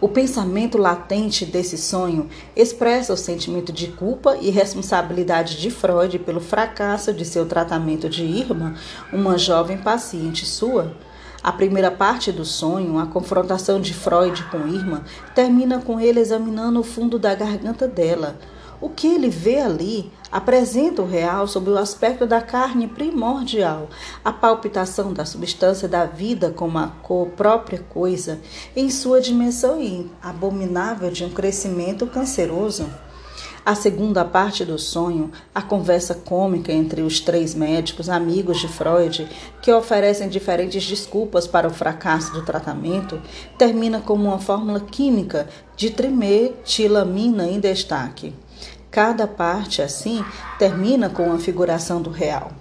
O 0.00 0.08
pensamento 0.08 0.78
latente 0.78 1.44
desse 1.44 1.76
sonho 1.76 2.30
expressa 2.54 3.12
o 3.12 3.16
sentimento 3.16 3.72
de 3.72 3.88
culpa 3.88 4.38
e 4.40 4.48
responsabilidade 4.48 5.60
de 5.60 5.70
Freud 5.70 6.20
pelo 6.20 6.40
fracasso 6.40 7.12
de 7.12 7.24
seu 7.24 7.44
tratamento 7.46 8.08
de 8.08 8.24
Irma, 8.24 8.76
uma 9.12 9.36
jovem 9.36 9.76
paciente 9.76 10.46
sua, 10.46 10.96
a 11.42 11.52
primeira 11.52 11.90
parte 11.90 12.32
do 12.32 12.44
sonho, 12.44 12.98
a 12.98 13.06
confrontação 13.06 13.80
de 13.80 13.94
Freud 13.94 14.42
com 14.50 14.66
Irma, 14.66 15.04
termina 15.34 15.80
com 15.80 16.00
ele 16.00 16.20
examinando 16.20 16.80
o 16.80 16.84
fundo 16.84 17.18
da 17.18 17.34
garganta 17.34 17.86
dela. 17.86 18.36
O 18.80 18.88
que 18.88 19.08
ele 19.08 19.28
vê 19.28 19.60
ali 19.60 20.12
apresenta 20.30 21.02
o 21.02 21.06
real 21.06 21.48
sob 21.48 21.68
o 21.70 21.78
aspecto 21.78 22.26
da 22.26 22.40
carne 22.40 22.86
primordial, 22.86 23.88
a 24.24 24.32
palpitação 24.32 25.12
da 25.12 25.24
substância 25.24 25.88
da 25.88 26.04
vida 26.04 26.52
como 26.54 26.78
a 26.78 26.86
cor 27.02 27.28
própria 27.30 27.80
coisa, 27.88 28.38
em 28.76 28.88
sua 28.88 29.20
dimensão 29.20 29.80
abominável 30.22 31.10
de 31.10 31.24
um 31.24 31.30
crescimento 31.30 32.06
canceroso. 32.06 32.88
A 33.64 33.74
segunda 33.74 34.24
parte 34.24 34.64
do 34.64 34.78
sonho, 34.78 35.30
a 35.54 35.60
conversa 35.60 36.14
cômica 36.14 36.72
entre 36.72 37.02
os 37.02 37.20
três 37.20 37.54
médicos, 37.54 38.08
amigos 38.08 38.60
de 38.60 38.68
Freud, 38.68 39.28
que 39.60 39.72
oferecem 39.72 40.28
diferentes 40.28 40.86
desculpas 40.86 41.46
para 41.46 41.68
o 41.68 41.72
fracasso 41.72 42.32
do 42.32 42.42
tratamento, 42.42 43.20
termina 43.58 44.00
como 44.00 44.24
uma 44.24 44.38
fórmula 44.38 44.80
química 44.80 45.48
de 45.76 45.90
trimetilamina 45.90 47.46
em 47.46 47.60
destaque. 47.60 48.34
Cada 48.90 49.26
parte, 49.26 49.82
assim, 49.82 50.24
termina 50.58 51.10
com 51.10 51.24
uma 51.24 51.38
figuração 51.38 52.00
do 52.00 52.10
real. 52.10 52.52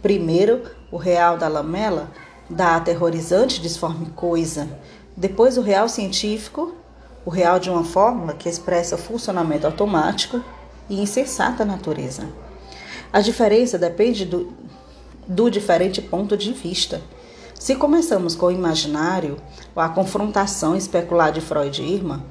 Primeiro, 0.00 0.62
o 0.90 0.96
real 0.96 1.36
da 1.36 1.48
lamela, 1.48 2.10
da 2.48 2.76
aterrorizante 2.76 3.60
disforme 3.60 4.06
coisa. 4.14 4.68
Depois 5.16 5.58
o 5.58 5.62
real 5.62 5.88
científico, 5.88 6.75
o 7.26 7.30
real 7.30 7.58
de 7.58 7.68
uma 7.68 7.82
fórmula 7.82 8.34
que 8.34 8.48
expressa 8.48 8.96
funcionamento 8.96 9.66
automático 9.66 10.40
e 10.88 11.00
insensata 11.00 11.64
natureza. 11.64 12.28
A 13.12 13.20
diferença 13.20 13.76
depende 13.76 14.24
do, 14.24 14.52
do 15.26 15.50
diferente 15.50 16.00
ponto 16.00 16.36
de 16.36 16.52
vista. 16.52 17.02
Se 17.52 17.74
começamos 17.74 18.36
com 18.36 18.46
o 18.46 18.52
imaginário, 18.52 19.38
ou 19.74 19.82
a 19.82 19.88
confrontação 19.88 20.76
especular 20.76 21.32
de 21.32 21.40
Freud 21.40 21.82
e 21.82 21.94
Irma, 21.94 22.24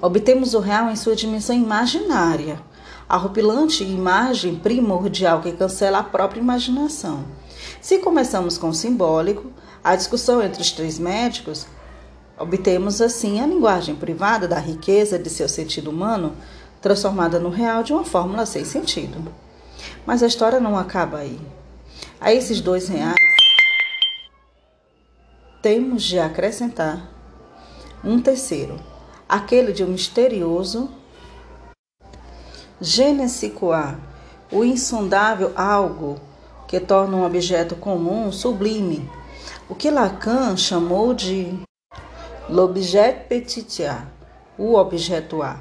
obtemos 0.00 0.54
o 0.54 0.60
real 0.60 0.88
em 0.88 0.96
sua 0.96 1.16
dimensão 1.16 1.56
imaginária, 1.56 2.60
a 3.08 3.16
rupilante 3.16 3.82
imagem 3.82 4.54
primordial 4.54 5.40
que 5.40 5.50
cancela 5.50 5.98
a 5.98 6.04
própria 6.04 6.40
imaginação. 6.40 7.24
Se 7.80 7.98
começamos 7.98 8.56
com 8.56 8.68
o 8.68 8.74
simbólico, 8.74 9.50
a 9.82 9.96
discussão 9.96 10.40
entre 10.40 10.62
os 10.62 10.70
três 10.70 10.96
médicos, 10.96 11.66
obtemos 12.38 13.00
assim 13.00 13.40
a 13.40 13.46
linguagem 13.46 13.94
privada 13.94 14.48
da 14.48 14.58
riqueza 14.58 15.18
de 15.18 15.30
seu 15.30 15.48
sentido 15.48 15.90
humano, 15.90 16.34
transformada 16.80 17.38
no 17.38 17.48
real 17.48 17.82
de 17.82 17.92
uma 17.92 18.04
fórmula 18.04 18.44
sem 18.44 18.64
sentido. 18.64 19.32
Mas 20.04 20.22
a 20.22 20.26
história 20.26 20.60
não 20.60 20.76
acaba 20.76 21.18
aí. 21.18 21.40
A 22.20 22.32
esses 22.32 22.60
dois 22.60 22.88
reais, 22.88 23.16
temos 25.62 26.02
de 26.02 26.18
acrescentar 26.18 27.10
um 28.04 28.20
terceiro, 28.20 28.78
aquele 29.28 29.72
de 29.72 29.82
um 29.82 29.88
misterioso 29.88 30.90
Genesicoa, 32.80 33.98
o 34.52 34.62
insondável 34.62 35.52
algo 35.56 36.20
que 36.68 36.78
torna 36.78 37.16
um 37.16 37.24
objeto 37.24 37.76
comum 37.76 38.30
sublime, 38.30 39.08
o 39.68 39.74
que 39.74 39.90
Lacan 39.90 40.56
chamou 40.56 41.14
de 41.14 41.58
l'objet 42.48 43.26
petit 43.26 43.84
a, 43.84 44.06
o 44.58 44.74
objeto 44.74 45.42
A. 45.42 45.56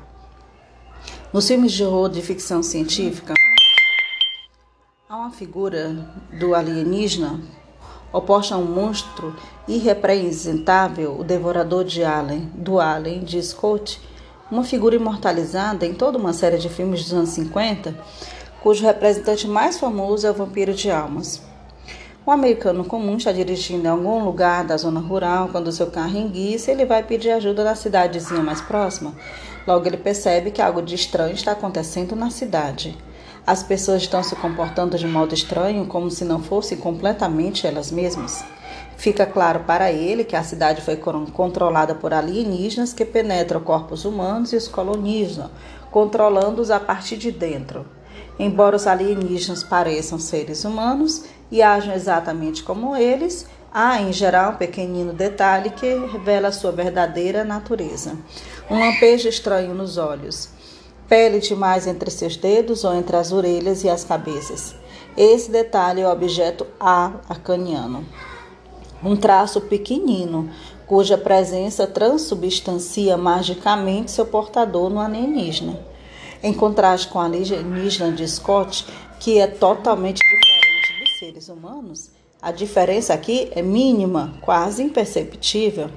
Nos 1.32 1.48
filmes 1.48 1.72
de 1.72 1.84
horror 1.84 2.10
de 2.10 2.22
ficção 2.22 2.62
científica, 2.62 3.34
há 5.08 5.16
uma 5.16 5.32
figura 5.32 6.14
do 6.38 6.54
alienígena 6.54 7.40
oposta 8.12 8.56
a 8.56 8.58
um 8.58 8.66
monstro 8.66 9.34
irrepresentável, 9.66 11.18
o 11.18 11.24
devorador 11.24 11.86
de 11.86 12.04
Allen, 12.04 12.52
do 12.54 12.82
Allen 12.82 13.24
de 13.24 13.42
Scott, 13.42 14.02
uma 14.52 14.66
figura 14.66 14.96
imortalizada 14.96 15.86
em 15.86 15.94
toda 15.94 16.18
uma 16.18 16.34
série 16.34 16.58
de 16.58 16.68
filmes 16.68 17.04
dos 17.04 17.14
anos 17.14 17.30
50, 17.30 17.96
cujo 18.62 18.86
representante 18.86 19.48
mais 19.48 19.80
famoso 19.80 20.28
é 20.28 20.32
o 20.32 20.34
vampiro 20.34 20.74
de 20.74 20.92
almas. 20.92 21.42
Um 22.26 22.32
americano 22.32 22.86
comum 22.86 23.18
está 23.18 23.34
dirigindo 23.34 23.86
em 23.86 23.90
algum 23.90 24.24
lugar 24.24 24.64
da 24.64 24.78
zona 24.78 25.02
rural 25.02 25.50
quando 25.50 25.74
seu 25.74 25.88
carro 25.88 26.18
enguiça 26.18 26.72
ele 26.72 26.86
vai 26.86 27.04
pedir 27.04 27.32
ajuda 27.32 27.66
na 27.66 27.76
cidadezinha 27.76 28.42
mais 28.42 28.62
próxima. 28.62 29.14
Logo 29.68 29.86
ele 29.86 29.98
percebe 29.98 30.50
que 30.50 30.62
algo 30.62 30.82
de 30.82 30.96
estranho 30.96 31.34
está 31.34 31.52
acontecendo 31.52 32.16
na 32.16 32.30
cidade. 32.30 32.98
As 33.46 33.62
pessoas 33.62 34.04
estão 34.04 34.24
se 34.24 34.38
comportando 34.38 34.98
de 34.98 35.06
modo 35.06 35.34
estranho, 35.34 35.86
como 35.86 36.10
se 36.10 36.24
não 36.24 36.42
fossem 36.42 36.78
completamente 36.78 37.68
elas 37.68 37.92
mesmas. 37.92 38.46
Fica 38.96 39.26
claro 39.26 39.66
para 39.66 39.92
ele 39.92 40.24
que 40.24 40.38
a 40.38 40.44
cidade 40.44 40.82
foi 40.82 40.96
controlada 40.96 41.94
por 41.94 42.14
alienígenas 42.14 42.94
que 42.94 43.04
penetram 43.04 43.60
corpos 43.60 44.06
humanos 44.06 44.54
e 44.54 44.56
os 44.56 44.70
colonizam, 44.70 45.52
controlando-os 45.92 46.72
a 46.72 46.80
partir 46.80 47.18
de 47.18 47.34
dentro. 47.34 47.86
Embora 48.40 48.76
os 48.76 48.88
alienígenas 48.88 49.64
pareçam 49.64 50.20
seres 50.20 50.66
humanos 50.66 51.24
e 51.52 51.62
ajam 51.62 51.94
exatamente 51.94 52.64
como 52.64 52.96
eles, 52.96 53.46
há 53.74 54.02
em 54.02 54.12
geral 54.12 54.54
um 54.54 54.58
pequenino 54.58 55.14
detalhe 55.14 55.70
que 55.70 55.94
revela 56.08 56.52
sua 56.52 56.72
verdadeira 56.72 57.44
natureza. 57.44 58.18
Um 58.70 58.80
lampejo 58.80 59.30
estranho 59.30 59.74
nos 59.74 59.98
olhos 59.98 60.50
pele 61.14 61.40
demais 61.40 61.86
entre 61.86 62.10
seus 62.10 62.36
dedos 62.36 62.84
ou 62.84 62.96
entre 62.96 63.16
as 63.16 63.32
orelhas 63.32 63.84
e 63.84 63.90
as 63.90 64.04
cabeças. 64.04 64.76
Esse 65.16 65.52
detalhe 65.52 66.02
é 66.02 66.08
o 66.08 66.12
objeto 66.12 66.66
A 66.80 67.12
arcaniano. 67.30 68.04
Um 69.04 69.16
traço 69.16 69.62
pequenino, 69.62 70.50
cuja 70.88 71.16
presença 71.16 71.86
transubstancia 71.86 73.16
magicamente 73.16 74.10
seu 74.10 74.26
portador 74.26 74.90
no 74.90 75.00
alienígena. 75.00 75.78
Em 76.44 76.54
contraste 76.54 77.08
com 77.08 77.20
a 77.20 77.26
alienígena 77.26 78.12
de 78.12 78.28
Scott, 78.28 78.86
que 79.20 79.40
é 79.40 79.48
totalmente 79.48 80.20
diferente 80.20 81.00
dos 81.00 81.18
seres 81.18 81.48
humanos, 81.48 82.12
a 82.42 82.52
diferença 82.52 83.14
aqui 83.14 83.50
é 83.56 83.62
mínima, 83.62 84.34
quase 84.42 84.84
imperceptível. 84.84 85.90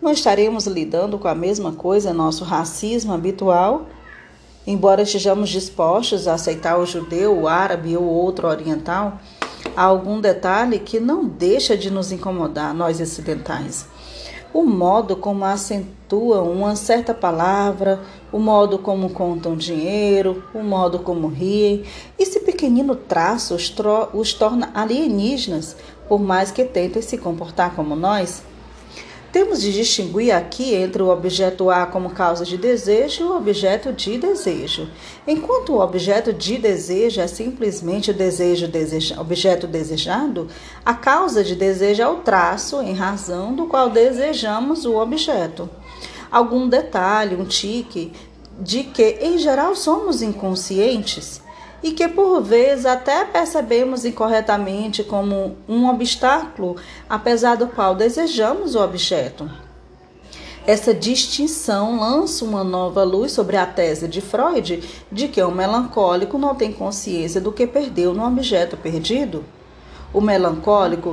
Não 0.00 0.10
estaremos 0.10 0.66
lidando 0.66 1.18
com 1.18 1.28
a 1.28 1.34
mesma 1.34 1.72
coisa 1.72 2.12
nosso 2.12 2.42
racismo 2.42 3.12
habitual 3.12 3.86
Embora 4.66 5.02
estejamos 5.02 5.50
dispostos 5.50 6.26
a 6.26 6.34
aceitar 6.34 6.78
o 6.78 6.86
judeu, 6.86 7.38
o 7.38 7.46
árabe 7.46 7.96
ou 7.98 8.04
outro 8.04 8.48
oriental, 8.48 9.18
há 9.76 9.82
algum 9.82 10.18
detalhe 10.18 10.78
que 10.78 10.98
não 10.98 11.26
deixa 11.26 11.76
de 11.76 11.90
nos 11.90 12.10
incomodar, 12.10 12.72
nós 12.72 12.98
ocidentais. 12.98 13.86
O 14.54 14.62
modo 14.62 15.16
como 15.16 15.44
acentuam 15.44 16.48
uma 16.48 16.76
certa 16.76 17.12
palavra, 17.12 18.00
o 18.30 18.38
modo 18.38 18.78
como 18.78 19.10
contam 19.10 19.56
dinheiro, 19.56 20.44
o 20.54 20.62
modo 20.62 21.00
como 21.00 21.26
riem, 21.26 21.82
esse 22.16 22.38
pequenino 22.38 22.94
traço 22.94 23.56
os, 23.56 23.74
os 24.14 24.32
torna 24.32 24.70
alienígenas, 24.72 25.76
por 26.08 26.20
mais 26.20 26.52
que 26.52 26.64
tentem 26.64 27.02
se 27.02 27.18
comportar 27.18 27.74
como 27.74 27.96
nós. 27.96 28.44
Temos 29.34 29.60
de 29.62 29.72
distinguir 29.72 30.30
aqui 30.30 30.76
entre 30.76 31.02
o 31.02 31.08
objeto 31.08 31.68
A 31.68 31.86
como 31.86 32.10
causa 32.10 32.44
de 32.44 32.56
desejo 32.56 33.20
e 33.20 33.26
o 33.26 33.36
objeto 33.36 33.92
de 33.92 34.16
desejo. 34.16 34.88
Enquanto 35.26 35.72
o 35.72 35.80
objeto 35.80 36.32
de 36.32 36.56
desejo 36.56 37.20
é 37.20 37.26
simplesmente 37.26 38.12
o 38.12 38.14
desejo 38.14 38.68
deseja, 38.68 39.20
objeto 39.20 39.66
desejado, 39.66 40.46
a 40.86 40.94
causa 40.94 41.42
de 41.42 41.56
desejo 41.56 42.00
é 42.00 42.06
o 42.06 42.18
traço 42.18 42.80
em 42.80 42.94
razão 42.94 43.52
do 43.52 43.66
qual 43.66 43.90
desejamos 43.90 44.84
o 44.84 44.94
objeto. 44.94 45.68
Algum 46.30 46.68
detalhe, 46.68 47.34
um 47.34 47.44
tique, 47.44 48.12
de 48.60 48.84
que 48.84 49.18
em 49.20 49.36
geral 49.36 49.74
somos 49.74 50.22
inconscientes 50.22 51.42
e 51.84 51.92
que 51.92 52.08
por 52.08 52.40
vezes 52.40 52.86
até 52.86 53.26
percebemos 53.26 54.06
incorretamente 54.06 55.04
como 55.04 55.54
um 55.68 55.86
obstáculo, 55.86 56.76
apesar 57.06 57.58
do 57.58 57.68
qual 57.68 57.94
desejamos 57.94 58.74
o 58.74 58.80
objeto. 58.80 59.50
Essa 60.66 60.94
distinção 60.94 62.00
lança 62.00 62.42
uma 62.42 62.64
nova 62.64 63.04
luz 63.04 63.32
sobre 63.32 63.58
a 63.58 63.66
tese 63.66 64.08
de 64.08 64.22
Freud 64.22 64.82
de 65.12 65.28
que 65.28 65.42
o 65.42 65.50
melancólico 65.50 66.38
não 66.38 66.54
tem 66.54 66.72
consciência 66.72 67.38
do 67.38 67.52
que 67.52 67.66
perdeu 67.66 68.14
no 68.14 68.26
objeto 68.26 68.78
perdido. 68.78 69.44
O 70.10 70.22
melancólico 70.22 71.12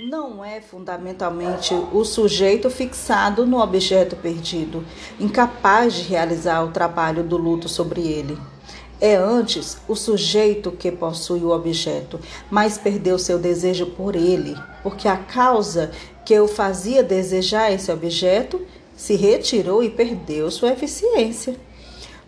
não 0.00 0.42
é 0.42 0.62
fundamentalmente 0.62 1.74
o 1.92 2.06
sujeito 2.06 2.70
fixado 2.70 3.44
no 3.44 3.60
objeto 3.60 4.16
perdido, 4.16 4.82
incapaz 5.20 5.92
de 5.92 6.04
realizar 6.04 6.64
o 6.64 6.70
trabalho 6.70 7.22
do 7.22 7.36
luto 7.36 7.68
sobre 7.68 8.00
ele. 8.00 8.38
É 9.00 9.14
antes 9.14 9.78
o 9.86 9.94
sujeito 9.94 10.72
que 10.72 10.90
possui 10.90 11.40
o 11.40 11.50
objeto, 11.50 12.18
mas 12.50 12.76
perdeu 12.76 13.16
seu 13.18 13.38
desejo 13.38 13.86
por 13.86 14.16
ele, 14.16 14.56
porque 14.82 15.06
a 15.06 15.16
causa 15.16 15.92
que 16.24 16.38
o 16.40 16.48
fazia 16.48 17.02
desejar 17.02 17.72
esse 17.72 17.92
objeto 17.92 18.60
se 18.96 19.14
retirou 19.14 19.84
e 19.84 19.88
perdeu 19.88 20.50
sua 20.50 20.72
eficiência. 20.72 21.56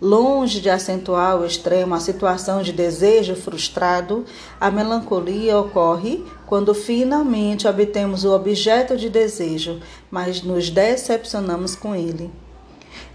Longe 0.01 0.61
de 0.61 0.71
acentuar 0.71 1.33
ao 1.33 1.45
extremo 1.45 1.95
a 1.95 2.01
situação 2.01 2.63
de 2.63 2.73
desejo 2.73 3.35
frustrado, 3.35 4.25
a 4.59 4.71
melancolia 4.71 5.59
ocorre 5.59 6.25
quando 6.47 6.73
finalmente 6.73 7.69
obtemos 7.69 8.25
o 8.25 8.33
objeto 8.33 8.97
de 8.97 9.11
desejo, 9.11 9.81
mas 10.11 10.43
nos 10.43 10.71
decepcionamos 10.71 11.75
com 11.75 11.95
ele. 11.95 12.31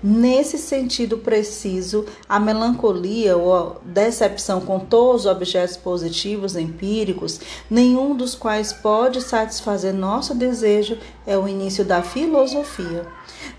Nesse 0.03 0.57
sentido 0.57 1.17
preciso, 1.17 2.05
a 2.29 2.39
melancolia 2.39 3.35
ou 3.35 3.55
a 3.55 3.75
decepção 3.83 4.61
com 4.61 4.79
todos 4.79 5.21
os 5.21 5.31
objetos 5.31 5.77
positivos 5.77 6.55
empíricos, 6.55 7.39
nenhum 7.69 8.15
dos 8.15 8.35
quais 8.35 8.71
pode 8.71 9.21
satisfazer 9.21 9.93
nosso 9.93 10.35
desejo, 10.35 10.97
é 11.25 11.38
o 11.38 11.47
início 11.47 11.83
da 11.83 12.03
filosofia. 12.03 13.05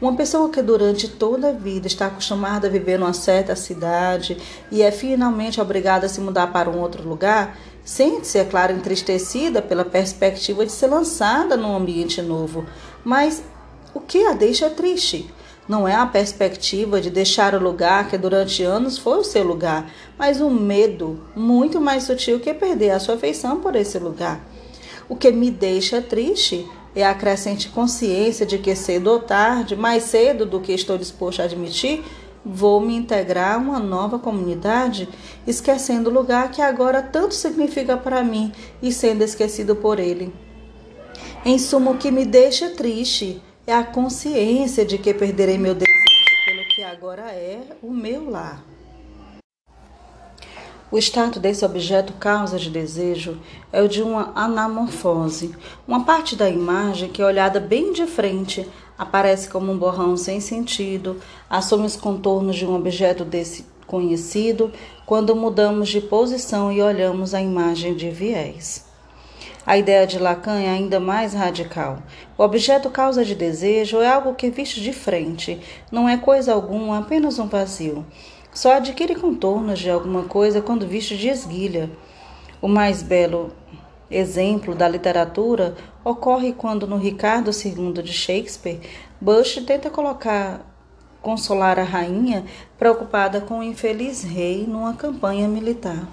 Uma 0.01 0.15
pessoa 0.15 0.51
que 0.51 0.63
durante 0.63 1.09
toda 1.09 1.49
a 1.49 1.53
vida 1.53 1.87
está 1.87 2.07
acostumada 2.07 2.67
a 2.67 2.71
viver 2.71 2.99
numa 2.99 3.13
certa 3.13 3.57
cidade 3.57 4.37
e 4.71 4.83
é 4.83 4.91
finalmente 4.91 5.61
obrigada 5.61 6.07
a 6.07 6.09
se 6.09 6.21
mudar 6.21 6.53
para 6.53 6.71
um 6.71 6.81
outro 6.81 7.09
lugar, 7.09 7.59
sente-se, 7.85 8.39
é 8.39 8.45
claro, 8.45 8.73
entristecida 8.73 9.63
pela 9.63 9.85
perspectiva 9.85 10.67
de 10.67 10.73
ser 10.73 10.89
lançada 10.89 11.57
num 11.57 11.75
ambiente 11.75 12.21
novo. 12.21 12.67
Mas 13.05 13.43
o 13.95 14.01
que 14.01 14.27
a 14.27 14.33
deixa 14.33 14.69
triste? 14.69 15.31
Não 15.69 15.87
é 15.87 15.95
a 15.95 16.07
perspectiva 16.07 17.01
de 17.01 17.11
deixar 17.11 17.53
o 17.55 17.63
lugar 17.63 18.09
que 18.09 18.17
durante 18.17 18.63
anos 18.63 18.99
foi 18.99 19.19
o 19.19 19.25
seu 19.25 19.43
lugar, 19.43 19.91
mas 20.17 20.41
um 20.41 20.51
medo 20.51 21.21
muito 21.35 21.81
mais 21.81 22.05
sutil 22.05 22.39
que 22.39 22.55
perder 22.55 22.91
a 22.91 23.01
sua 23.01 23.17
afeição 23.17 23.61
por 23.61 23.75
esse 23.75 23.99
lugar. 23.99 24.41
O 25.09 25.17
que 25.17 25.33
me 25.33 25.51
deixa 25.51 26.01
triste 26.01 26.69
e 26.95 27.03
a 27.03 27.13
crescente 27.15 27.69
consciência 27.69 28.47
de 28.47 28.59
que 28.59 28.77
cedo 28.77 29.09
ou 29.09 29.19
tarde, 29.19 29.75
mais 29.75 30.05
cedo 30.05 30.47
do 30.47 30.61
que 30.61 30.73
estou 30.73 30.97
disposto 30.97 31.41
a 31.43 31.45
admitir, 31.45 32.05
vou 32.45 32.81
me 32.81 32.95
integrar 32.95 33.57
a 33.57 33.59
uma 33.59 33.81
nova 33.81 34.21
comunidade, 34.21 35.09
esquecendo 35.47 36.09
o 36.09 36.13
lugar 36.13 36.53
que 36.53 36.63
agora 36.63 37.03
tanto 37.03 37.35
significa 37.35 37.97
para 37.97 38.23
mim 38.23 38.53
e 38.81 38.93
sendo 38.93 39.23
esquecido 39.23 39.75
por 39.75 39.99
ele. 39.99 40.33
Em 41.45 41.59
suma, 41.59 41.91
o 41.91 41.99
que 41.99 42.11
me 42.11 42.25
deixa 42.25 42.71
triste 42.71 43.43
é 43.67 43.73
a 43.73 43.83
consciência 43.83 44.85
de 44.85 44.97
que 44.97 45.13
perderei 45.13 45.59
meu 45.59 45.75
desejo 45.75 45.93
pelo 46.45 46.69
que 46.69 46.85
agora 46.85 47.33
é 47.33 47.77
o 47.83 47.91
meu 47.91 48.31
lar. 48.31 48.63
O 50.89 50.97
estado 50.97 51.41
desse 51.41 51.65
objeto 51.65 52.13
causa 52.13 52.61
de 52.61 52.71
desejo 52.71 53.41
é 53.73 53.83
o 53.83 53.89
de 53.89 54.03
uma 54.03 54.31
anamorfose. 54.37 55.53
Uma 55.87 56.05
parte 56.05 56.37
da 56.37 56.49
imagem 56.49 57.09
que, 57.09 57.21
olhada 57.21 57.59
bem 57.59 57.93
de 57.93 58.07
frente, 58.07 58.65
aparece 58.97 59.49
como 59.49 59.73
um 59.73 59.77
borrão 59.77 60.17
sem 60.17 60.39
sentido, 60.39 61.21
assume 61.51 61.87
os 61.87 61.97
contornos 61.97 62.55
de 62.55 62.65
um 62.65 62.77
objeto 62.77 63.25
desconhecido 63.25 64.71
quando 65.05 65.35
mudamos 65.35 65.89
de 65.89 66.01
posição 66.01 66.71
e 66.71 66.81
olhamos 66.81 67.35
a 67.35 67.43
imagem 67.43 67.97
de 67.97 68.11
viés. 68.11 68.87
A 69.67 69.77
ideia 69.77 70.07
de 70.07 70.17
Lacan 70.17 70.61
é 70.61 70.69
ainda 70.69 71.01
mais 71.01 71.35
radical. 71.35 71.99
O 72.39 72.45
objeto 72.45 72.89
causa 72.89 73.25
de 73.25 73.35
desejo 73.35 74.01
é 74.01 74.07
algo 74.07 74.37
que 74.37 74.49
visto 74.49 74.81
de 74.81 74.93
frente, 74.93 75.61
não 75.91 76.09
é 76.09 76.17
coisa 76.17 76.55
alguma, 76.55 77.01
apenas 77.01 77.41
um 77.41 77.49
vazio. 77.49 78.07
Só 78.55 78.75
adquire 78.75 79.17
contornos 79.17 79.81
de 79.81 79.91
alguma 79.91 80.23
coisa 80.23 80.63
quando 80.63 80.87
visto 80.87 81.17
de 81.17 81.29
esguilha. 81.29 81.91
O 82.63 82.69
mais 82.69 83.03
belo 83.03 83.53
exemplo 84.09 84.73
da 84.73 84.89
literatura 84.89 85.75
ocorre 86.05 86.53
quando 86.53 86.87
no 86.87 86.97
Ricardo 86.97 87.51
II 87.51 88.03
de 88.05 88.13
Shakespeare, 88.13 88.81
Bush 89.21 89.57
tenta 89.67 89.91
colocar 89.91 90.61
consolar 91.21 91.77
a 91.77 91.83
rainha 91.83 92.45
preocupada 92.79 93.41
com 93.41 93.59
o 93.59 93.63
infeliz 93.65 94.23
rei 94.23 94.65
numa 94.65 94.95
campanha 94.95 95.49
militar. 95.49 96.07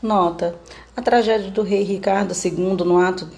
Nota: 0.00 0.54
a 0.98 1.00
tragédia 1.00 1.48
do 1.52 1.62
rei 1.62 1.84
Ricardo 1.84 2.34
II 2.34 2.84
no 2.84 2.98
ato 2.98 3.30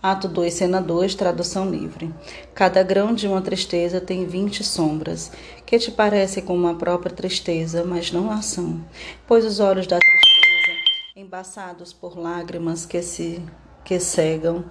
Ato 0.00 0.28
2, 0.28 0.54
cena 0.54 0.80
2, 0.80 1.14
tradução 1.14 1.68
livre. 1.68 2.14
Cada 2.54 2.82
grão 2.82 3.12
de 3.12 3.26
uma 3.26 3.40
tristeza 3.40 4.00
tem 4.00 4.26
vinte 4.26 4.62
sombras, 4.62 5.32
que 5.66 5.78
te 5.78 5.90
parecem 5.90 6.44
como 6.44 6.68
a 6.68 6.74
própria 6.74 7.10
tristeza, 7.10 7.82
mas 7.84 8.12
não 8.12 8.30
a 8.30 8.42
são. 8.42 8.84
Pois 9.26 9.44
os 9.44 9.60
olhos 9.60 9.86
da 9.86 9.98
tristeza, 9.98 10.78
embaçados 11.16 11.92
por 11.92 12.18
lágrimas 12.18 12.84
que 12.86 13.02
se 13.02 13.42
que 13.82 13.98
cegam, 13.98 14.64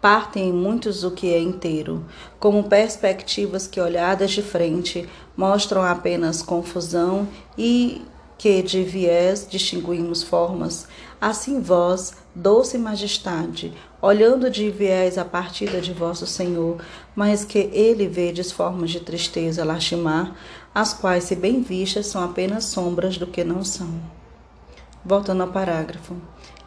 partem 0.00 0.48
em 0.48 0.52
muitos 0.52 1.02
o 1.04 1.10
que 1.10 1.34
é 1.34 1.40
inteiro, 1.40 2.06
como 2.38 2.68
perspectivas 2.70 3.66
que, 3.66 3.80
olhadas 3.80 4.30
de 4.30 4.40
frente, 4.40 5.06
mostram 5.36 5.82
apenas 5.82 6.40
confusão 6.40 7.28
e 7.58 8.02
que 8.36 8.62
de 8.62 8.82
viés 8.82 9.46
distinguimos 9.48 10.22
formas, 10.22 10.86
assim 11.20 11.60
vós, 11.60 12.14
doce 12.34 12.76
majestade, 12.76 13.72
olhando 14.02 14.50
de 14.50 14.70
viés 14.70 15.16
a 15.16 15.24
partida 15.24 15.80
de 15.80 15.92
vosso 15.92 16.26
Senhor, 16.26 16.78
mas 17.14 17.44
que 17.44 17.70
ele 17.72 18.06
vedes 18.06 18.52
formas 18.52 18.90
de 18.90 19.00
tristeza 19.00 19.64
lastimar, 19.64 20.34
as 20.74 20.92
quais, 20.92 21.24
se 21.24 21.36
bem 21.36 21.62
vistas, 21.62 22.06
são 22.06 22.22
apenas 22.22 22.64
sombras 22.64 23.16
do 23.16 23.26
que 23.26 23.44
não 23.44 23.64
são. 23.64 23.88
Voltando 25.04 25.42
ao 25.42 25.48
parágrafo. 25.48 26.16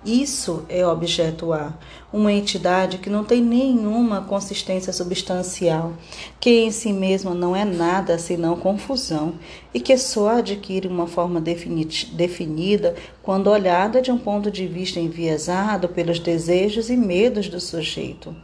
Isso 0.06 0.64
é 0.70 0.86
objeto 0.86 1.52
A, 1.52 1.74
uma 2.14 2.32
entidade 2.32 3.00
que 3.00 3.10
não 3.10 3.24
tem 3.24 3.42
nenhuma 3.42 4.22
consistência 4.22 4.94
substancial, 4.94 5.94
que 6.40 6.50
em 6.62 6.72
si 6.72 6.94
mesma 6.94 7.34
não 7.34 7.56
é 7.56 7.66
nada 7.66 8.18
senão 8.20 8.56
confusão 8.56 9.34
e 9.74 9.80
que 9.80 9.98
só 9.98 10.38
adquire 10.38 10.88
uma 10.88 11.08
forma 11.08 11.42
definida 11.42 12.96
quando 13.24 13.50
olhada 13.50 14.02
de 14.02 14.12
um 14.12 14.18
ponto 14.18 14.52
de 14.52 14.68
vista 14.68 15.00
enviesado 15.00 15.90
pelos 15.90 16.20
desejos 16.20 16.90
e 16.90 16.96
medos 16.96 17.50
do 17.50 17.60
sujeito. 17.60 18.36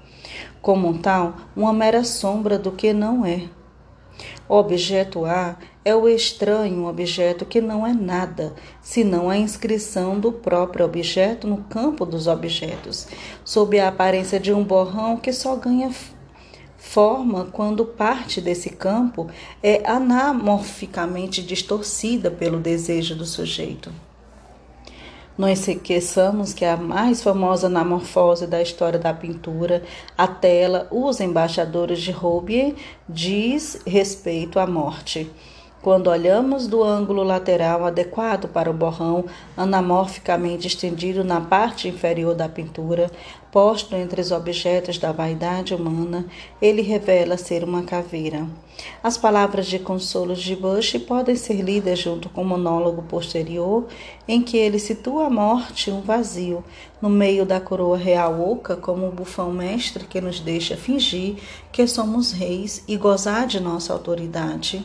Como 0.62 0.98
tal, 0.98 1.36
uma 1.56 1.72
mera 1.72 2.04
sombra 2.04 2.58
do 2.58 2.72
que 2.72 2.94
não 2.94 3.26
é. 3.26 3.44
O 4.47 4.56
objeto 4.56 5.26
A 5.26 5.58
é 5.86 5.95
o 5.95 6.08
estranho 6.08 6.88
objeto 6.88 7.45
que 7.45 7.60
não 7.60 7.86
é 7.86 7.93
nada, 7.93 8.54
senão 8.82 9.30
a 9.30 9.38
inscrição 9.38 10.19
do 10.19 10.32
próprio 10.32 10.86
objeto 10.86 11.47
no 11.47 11.58
campo 11.63 12.06
dos 12.06 12.28
objetos, 12.28 13.08
sob 13.43 13.80
a 13.80 13.88
aparência 13.88 14.39
de 14.39 14.54
um 14.54 14.63
borrão 14.63 15.17
que 15.17 15.34
só 15.34 15.56
ganha 15.56 15.91
forma 16.78 17.45
quando 17.45 17.86
parte 17.86 18.41
desse 18.41 18.69
campo 18.69 19.30
é 19.63 19.82
anamorficamente 19.89 21.41
distorcida 21.41 22.30
pelo 22.30 22.60
desejo 22.60 23.15
do 23.15 23.26
sujeito. 23.26 23.89
Não 25.36 25.50
esqueçamos 25.50 26.54
que 26.54 26.63
a 26.63 26.78
mais 26.78 27.24
famosa 27.24 27.65
anamorfose 27.65 28.46
da 28.46 28.62
história 28.62 29.00
da 29.00 29.12
pintura, 29.12 29.82
a 30.15 30.28
tela, 30.28 30.88
os 30.91 31.19
embaixadores 31.19 32.02
de 32.02 32.12
Roubier, 32.12 32.76
diz 33.10 33.82
respeito 33.86 34.60
à 34.60 34.67
morte. 34.67 35.32
Quando 35.82 36.08
olhamos 36.08 36.67
do 36.67 36.84
ângulo 36.84 37.24
lateral 37.24 37.84
adequado 37.84 38.48
para 38.48 38.69
o 38.69 38.74
borrão, 38.74 39.26
anamorficamente 39.58 40.67
estendido 40.67 41.24
na 41.24 41.41
parte 41.41 41.88
inferior 41.88 42.36
da 42.36 42.48
pintura, 42.48 43.10
posto 43.54 43.96
entre 43.96 44.20
os 44.20 44.32
objetos 44.32 44.98
da 44.98 45.12
vaidade 45.12 45.76
humana, 45.76 46.26
ele 46.60 46.82
revela 46.82 47.38
ser 47.38 47.63
uma 47.63 47.84
caveira. 47.84 48.48
As 49.04 49.16
palavras 49.16 49.68
de 49.68 49.78
consolo 49.78 50.34
de 50.34 50.56
Bush 50.56 50.98
podem 51.08 51.36
ser 51.36 51.62
lidas 51.62 52.00
junto 52.00 52.30
com 52.30 52.42
o 52.42 52.46
monólogo 52.46 53.04
posterior, 53.04 53.86
em 54.28 54.42
que 54.42 54.58
ele 54.58 54.80
situa 54.80 55.28
a 55.28 55.30
morte 55.30 55.92
um 55.92 56.02
vazio, 56.02 56.63
no 57.00 57.10
meio 57.10 57.46
da 57.46 57.62
coroa 57.62 57.96
real 57.96 58.42
oca, 58.42 58.76
como 58.76 59.08
o 59.08 59.12
bufão 59.12 59.54
mestre 59.54 60.06
que 60.06 60.20
nos 60.20 60.39
deixa 60.39 60.76
fingir 60.76 61.36
que 61.72 61.86
somos 61.86 62.32
reis 62.32 62.84
e 62.88 62.98
gozar 62.98 63.46
de 63.46 63.60
nossa 63.60 63.94
autoridade 63.94 64.84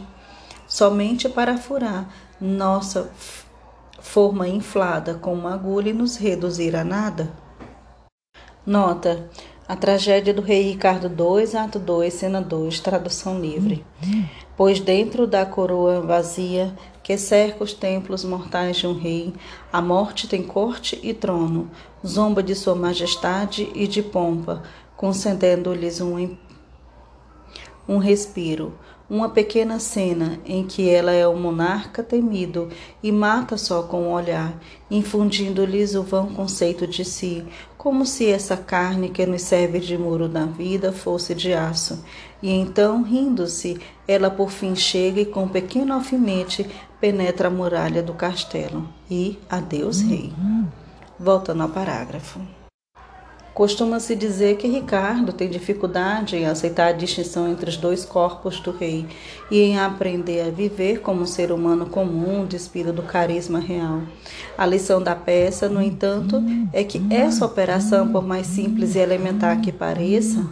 somente 0.69 1.27
para 1.31 1.57
furar 1.57 2.07
nossa 2.39 3.11
forma 3.99 4.47
inflada 4.47 5.15
com 5.15 5.33
uma 5.33 5.55
agulha 5.55 5.89
e 5.89 5.95
nos 5.95 6.17
reduzir 6.17 6.77
a 6.77 6.85
nada? 6.85 7.48
Nota: 8.69 9.31
a 9.67 9.75
tragédia 9.75 10.35
do 10.35 10.43
rei 10.43 10.61
Ricardo 10.61 11.09
II, 11.09 11.57
ato 11.57 11.79
2, 11.79 12.13
cena 12.13 12.43
2, 12.43 12.81
tradução 12.81 13.41
livre. 13.41 13.83
Pois 14.59 14.79
dentro 14.79 15.27
da 15.27 15.47
coroa 15.47 16.03
vazia 16.03 16.77
que 17.03 17.17
cerca 17.17 17.65
os 17.65 17.73
templos 17.73 18.25
mortais 18.25 18.77
de 18.77 18.87
um 18.87 18.93
rei, 18.93 19.33
a 19.73 19.81
morte 19.81 20.29
tem 20.29 20.43
corte 20.43 21.01
e 21.03 21.15
trono, 21.15 21.71
zomba 22.07 22.43
de 22.43 22.55
sua 22.55 22.75
majestade 22.75 23.71
e 23.75 23.87
de 23.87 24.03
pompa, 24.03 24.63
concedendo-lhes 24.99 26.03
um, 26.03 26.37
um 27.89 27.97
respiro 27.97 28.79
uma 29.09 29.31
pequena 29.31 29.79
cena 29.79 30.39
em 30.45 30.65
que 30.67 30.89
ela 30.89 31.13
é 31.13 31.27
o 31.27 31.35
monarca 31.35 32.03
temido 32.03 32.69
e 33.03 33.11
mata 33.11 33.57
só 33.57 33.83
com 33.83 34.03
o 34.03 34.13
olhar, 34.13 34.61
infundindo-lhes 34.91 35.95
o 35.95 36.03
vão 36.03 36.27
conceito 36.27 36.87
de 36.87 37.05
si, 37.05 37.45
como 37.79 38.05
se 38.05 38.29
essa 38.29 38.57
carne 38.57 39.09
que 39.09 39.25
nos 39.25 39.43
serve 39.43 39.81
de 39.81 39.97
muro 39.97 40.29
da 40.29 40.45
vida 40.45 40.93
fosse 40.93 41.35
de 41.35 41.55
aço. 41.55 42.05
E 42.43 42.51
então, 42.51 43.03
rindo-se, 43.03 43.81
ela 44.07 44.31
por 44.31 44.51
fim 44.51 44.77
chega 44.77 45.23
e 45.23 45.27
com 45.27 45.45
um 45.45 45.49
pequeno 45.49 45.95
alfinete 45.95 46.67
penetra 47.01 47.49
a 47.49 47.51
muralha 47.51 48.03
do 48.03 48.13
castelo. 48.13 48.89
E 49.11 49.39
adeus, 49.49 50.01
rei. 50.01 50.33
Voltando 51.19 51.63
ao 51.63 51.69
parágrafo. 51.69 52.58
Costuma-se 53.59 54.15
dizer 54.15 54.57
que 54.57 54.69
Ricardo 54.69 55.33
tem 55.33 55.51
dificuldade 55.51 56.37
em 56.37 56.47
aceitar 56.47 56.91
a 56.91 56.93
distinção 56.93 57.51
entre 57.51 57.69
os 57.69 57.77
dois 57.77 58.05
corpos 58.05 58.61
do 58.61 58.71
rei 58.71 59.05
e 59.51 59.61
em 59.61 59.77
aprender 59.77 60.43
a 60.43 60.51
viver 60.53 61.01
como 61.01 61.23
um 61.23 61.27
ser 61.27 61.51
humano 61.51 61.87
comum, 61.87 62.47
despido 62.47 62.93
do 62.93 63.03
carisma 63.03 63.59
real. 63.59 64.03
A 64.57 64.65
lição 64.65 65.03
da 65.03 65.17
peça, 65.17 65.69
no 65.69 65.83
entanto, 65.83 66.41
é 66.73 66.85
que 66.85 67.03
essa 67.11 67.45
operação, 67.45 68.13
por 68.13 68.25
mais 68.25 68.47
simples 68.47 68.95
e 68.95 69.01
elementar 69.01 69.61
que 69.61 69.73
pareça, 69.73 70.47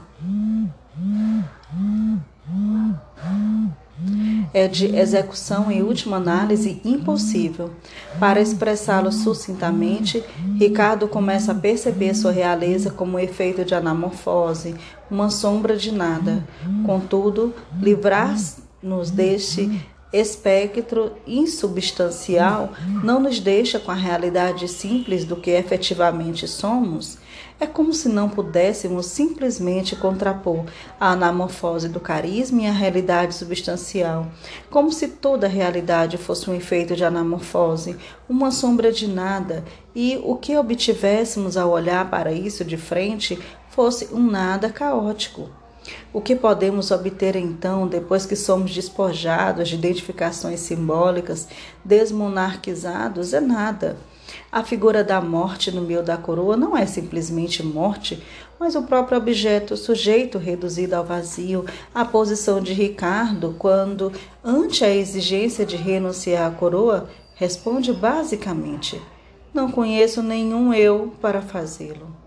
é 4.53 4.69
de 4.69 4.95
execução 4.95 5.71
em 5.71 5.83
última 5.83 6.17
análise 6.17 6.81
impossível. 6.85 7.71
Para 8.19 8.41
expressá-lo 8.41 9.11
sucintamente, 9.13 10.23
Ricardo 10.59 11.09
começa 11.09 11.53
a 11.53 11.55
perceber 11.55 12.15
sua 12.15 12.33
realeza 12.33 12.91
como 12.91 13.17
um 13.17 13.21
efeito 13.21 13.65
de 13.65 13.75
anamorfose, 13.75 14.75
uma 15.11 15.31
sombra 15.31 15.77
de 15.77 15.93
nada. 15.93 16.47
Contudo, 16.85 17.55
livrar-nos 17.81 19.11
deste 19.11 19.87
espectro 20.13 21.13
insubstancial 21.27 22.73
não 23.03 23.21
nos 23.21 23.41
deixa 23.41 23.79
com 23.79 23.91
a 23.91 23.95
realidade 23.95 24.69
simples 24.69 25.25
do 25.25 25.37
que 25.37 25.51
efetivamente 25.51 26.47
somos. 26.47 27.19
É 27.59 27.67
como 27.67 27.95
se 27.95 28.07
não 28.11 28.29
pudéssemos 28.29 29.07
simplesmente 29.07 29.97
contrapor 29.97 30.67
a 31.01 31.13
anamorfose 31.13 31.89
do 31.89 31.99
carisma 31.99 32.63
e 32.63 32.67
a 32.67 32.73
realidade 32.73 33.35
substancial, 33.35 34.27
como 34.71 34.93
se 34.93 35.09
toda 35.09 35.47
a 35.47 35.51
realidade 35.51 36.19
fosse 36.19 36.51
um 36.51 36.55
efeito 36.55 36.95
de 36.95 37.03
anamorfose, 37.03 37.97
uma 38.29 38.51
sombra 38.51 38.93
de 38.93 39.09
nada, 39.09 39.65
e 39.95 40.21
o 40.23 40.37
que 40.37 40.55
obtivéssemos 40.55 41.57
ao 41.57 41.71
olhar 41.71 42.11
para 42.11 42.31
isso 42.31 42.63
de 42.63 42.77
frente 42.77 43.39
fosse 43.71 44.13
um 44.13 44.31
nada 44.31 44.69
caótico. 44.69 45.49
O 46.13 46.21
que 46.21 46.37
podemos 46.37 46.91
obter 46.91 47.37
então, 47.37 47.87
depois 47.87 48.27
que 48.27 48.37
somos 48.37 48.75
despojados 48.75 49.69
de 49.69 49.77
identificações 49.77 50.61
simbólicas, 50.61 51.49
desmonarquizados, 51.83 53.33
é 53.33 53.41
nada. 53.41 53.97
A 54.51 54.63
figura 54.63 55.05
da 55.05 55.21
morte 55.21 55.71
no 55.71 55.83
meio 55.83 56.03
da 56.03 56.17
coroa 56.17 56.57
não 56.57 56.77
é 56.77 56.87
simplesmente 56.87 57.63
morte, 57.63 58.23
mas 58.59 58.75
o 58.75 58.83
próprio 58.83 59.19
objeto, 59.19 59.77
sujeito 59.77 60.39
reduzido 60.39 60.95
ao 60.95 61.05
vazio, 61.05 61.65
a 61.95 62.05
posição 62.05 62.61
de 62.61 62.73
Ricardo, 62.73 63.55
quando, 63.59 64.13
ante 64.43 64.85
a 64.85 64.95
exigência 64.95 65.67
de 65.67 65.77
renunciar 65.77 66.47
à 66.47 66.51
coroa, 66.51 67.09
responde 67.35 67.93
basicamente: 67.93 69.01
Não 69.53 69.71
conheço 69.71 70.23
nenhum 70.23 70.73
eu 70.73 71.15
para 71.21 71.43
fazê-lo. 71.43 72.27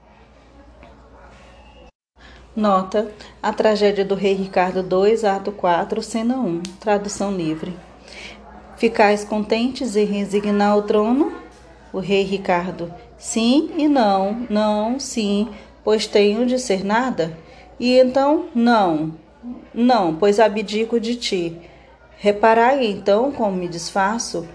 Nota: 2.56 3.12
A 3.42 3.54
tragédia 3.54 4.04
do 4.04 4.16
rei 4.16 4.34
Ricardo 4.34 4.80
II, 4.80 5.26
ato 5.26 5.52
4, 5.52 6.04
cena 6.04 6.38
1, 6.38 6.62
tradução 6.80 7.32
livre. 7.32 7.74
Ficais 8.76 9.24
contentes 9.24 9.96
em 9.96 10.06
resignar 10.06 10.78
o 10.78 10.82
trono? 10.82 11.49
O 11.92 12.00
rei 12.00 12.24
Ricardo: 12.24 12.94
Sim 13.18 13.72
e 13.78 13.88
não, 13.88 14.46
não, 14.50 15.00
sim, 15.00 15.48
pois 15.84 16.08
tenho 16.08 16.46
de 16.46 16.60
ser 16.60 16.84
nada. 16.84 17.38
E 17.80 17.98
então, 17.98 18.50
não, 18.54 19.14
não, 19.74 20.16
pois 20.16 20.40
abdico 20.40 21.00
de 21.00 21.16
ti. 21.16 21.58
Reparai 22.18 22.86
então 22.86 23.32
como 23.32 23.56
me 23.56 23.68
desfaço, 23.68 24.48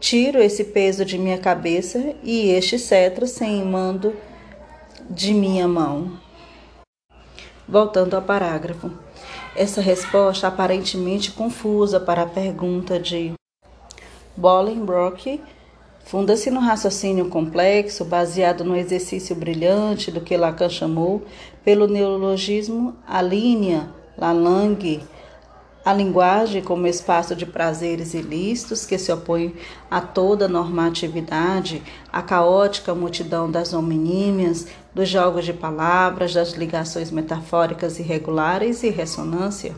tiro 0.00 0.40
esse 0.42 0.64
peso 0.64 1.04
de 1.04 1.18
minha 1.18 1.38
cabeça 1.38 2.14
e 2.22 2.48
este 2.50 2.78
cetro 2.78 3.26
sem 3.26 3.62
mando 3.64 4.16
de 5.08 5.34
minha 5.34 5.68
mão. 5.68 6.18
Voltando 7.68 8.16
ao 8.16 8.22
parágrafo. 8.22 8.90
Essa 9.54 9.80
resposta 9.80 10.48
aparentemente 10.48 11.32
confusa 11.32 12.00
para 12.00 12.22
a 12.22 12.26
pergunta 12.26 12.98
de 12.98 13.34
Bolingbroke 14.36 15.40
funda-se 16.10 16.50
no 16.50 16.58
raciocínio 16.58 17.28
complexo, 17.28 18.04
baseado 18.04 18.64
no 18.64 18.76
exercício 18.76 19.36
brilhante 19.36 20.10
do 20.10 20.20
que 20.20 20.36
Lacan 20.36 20.68
chamou 20.68 21.22
pelo 21.64 21.86
neologismo 21.86 22.96
a 23.06 23.22
linha, 23.22 23.94
la 24.18 24.32
langue, 24.32 25.04
a 25.84 25.92
linguagem 25.92 26.62
como 26.62 26.88
espaço 26.88 27.36
de 27.36 27.46
prazeres 27.46 28.12
ilícitos 28.12 28.84
que 28.84 28.98
se 28.98 29.12
opõe 29.12 29.54
a 29.88 30.00
toda 30.00 30.48
normatividade, 30.48 31.80
a 32.12 32.20
caótica 32.20 32.92
multidão 32.92 33.48
das 33.48 33.72
hominímias, 33.72 34.66
dos 34.92 35.08
jogos 35.08 35.44
de 35.44 35.52
palavras, 35.52 36.34
das 36.34 36.54
ligações 36.54 37.12
metafóricas 37.12 38.00
irregulares 38.00 38.82
e 38.82 38.90
ressonância. 38.90 39.76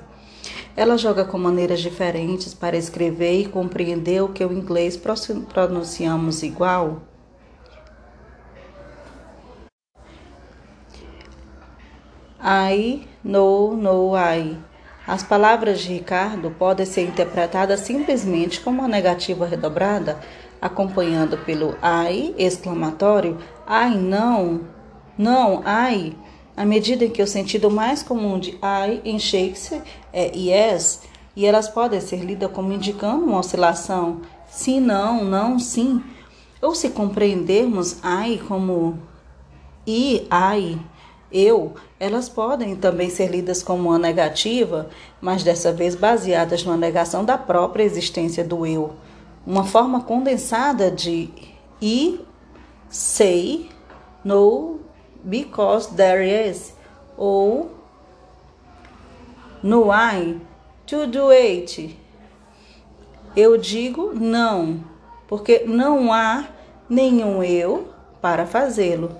Ela 0.76 0.96
joga 0.96 1.24
com 1.24 1.38
maneiras 1.38 1.80
diferentes 1.80 2.54
para 2.54 2.76
escrever 2.76 3.40
e 3.40 3.48
compreender 3.48 4.22
o 4.22 4.28
que 4.28 4.44
o 4.44 4.52
inglês 4.52 4.98
pronunciamos 5.52 6.42
igual. 6.42 7.02
I 12.44 13.06
know, 13.22 13.76
no 13.76 14.16
I. 14.16 14.56
As 15.06 15.22
palavras 15.22 15.80
de 15.80 15.92
Ricardo 15.92 16.50
podem 16.50 16.86
ser 16.86 17.02
interpretadas 17.02 17.80
simplesmente 17.80 18.60
como 18.60 18.80
uma 18.80 18.88
negativa 18.88 19.44
redobrada, 19.44 20.18
acompanhando 20.60 21.36
pelo 21.38 21.76
ai 21.82 22.34
exclamatório, 22.38 23.36
ai 23.66 23.96
não, 23.96 24.62
não, 25.18 25.60
ai, 25.64 26.16
à 26.56 26.64
medida 26.64 27.04
em 27.04 27.10
que 27.10 27.22
o 27.22 27.26
sentido 27.26 27.70
mais 27.70 28.02
comum 28.02 28.38
de 28.38 28.58
ai 28.60 29.00
em 29.04 29.18
Shakespeare 29.18 29.82
é 30.12 30.36
yes, 30.36 31.00
e 31.34 31.46
elas 31.46 31.68
podem 31.68 32.00
ser 32.00 32.18
lidas 32.18 32.50
como 32.52 32.72
indicando 32.72 33.24
uma 33.24 33.38
oscilação 33.38 34.20
sim, 34.48 34.80
não, 34.80 35.24
não, 35.24 35.58
sim, 35.58 36.02
ou 36.60 36.74
se 36.74 36.90
compreendermos 36.90 37.96
ai 38.02 38.40
como 38.46 38.98
i, 39.86 40.26
ai, 40.30 40.78
eu, 41.32 41.72
elas 41.98 42.28
podem 42.28 42.76
também 42.76 43.08
ser 43.08 43.30
lidas 43.30 43.62
como 43.62 43.88
uma 43.88 43.98
negativa, 43.98 44.90
mas 45.20 45.42
dessa 45.42 45.72
vez 45.72 45.94
baseadas 45.94 46.62
numa 46.62 46.76
negação 46.76 47.24
da 47.24 47.38
própria 47.38 47.82
existência 47.82 48.44
do 48.44 48.66
eu. 48.66 48.92
Uma 49.46 49.64
forma 49.64 50.02
condensada 50.02 50.90
de 50.90 51.30
I 51.80 52.20
say 52.90 53.70
no 54.22 54.81
because 55.24 55.94
there 55.96 56.24
is 56.24 56.74
ou 57.16 57.70
no 59.62 59.90
I 59.92 60.40
to 60.86 61.06
do 61.06 61.30
it. 61.30 61.96
Eu 63.36 63.56
digo 63.56 64.12
não, 64.14 64.84
porque 65.26 65.64
não 65.66 66.12
há 66.12 66.46
nenhum 66.88 67.42
eu 67.42 67.88
para 68.20 68.44
fazê-lo. 68.44 69.10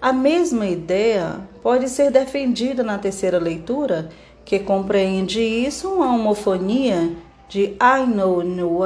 A 0.00 0.12
mesma 0.12 0.66
ideia 0.66 1.40
pode 1.62 1.88
ser 1.88 2.10
defendida 2.10 2.82
na 2.82 2.98
terceira 2.98 3.38
leitura, 3.38 4.08
que 4.44 4.58
compreende 4.58 5.40
isso 5.40 5.88
uma 5.88 6.14
homofonia 6.14 7.16
de 7.48 7.76
I 7.80 8.06
know 8.06 8.42
no 8.42 8.84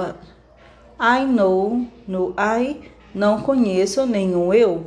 I 0.99 1.25
know 1.25 1.87
no 2.07 2.35
I 2.39 2.81
não 3.15 3.41
conheço 3.41 4.07
nenhum 4.07 4.53
eu. 4.53 4.87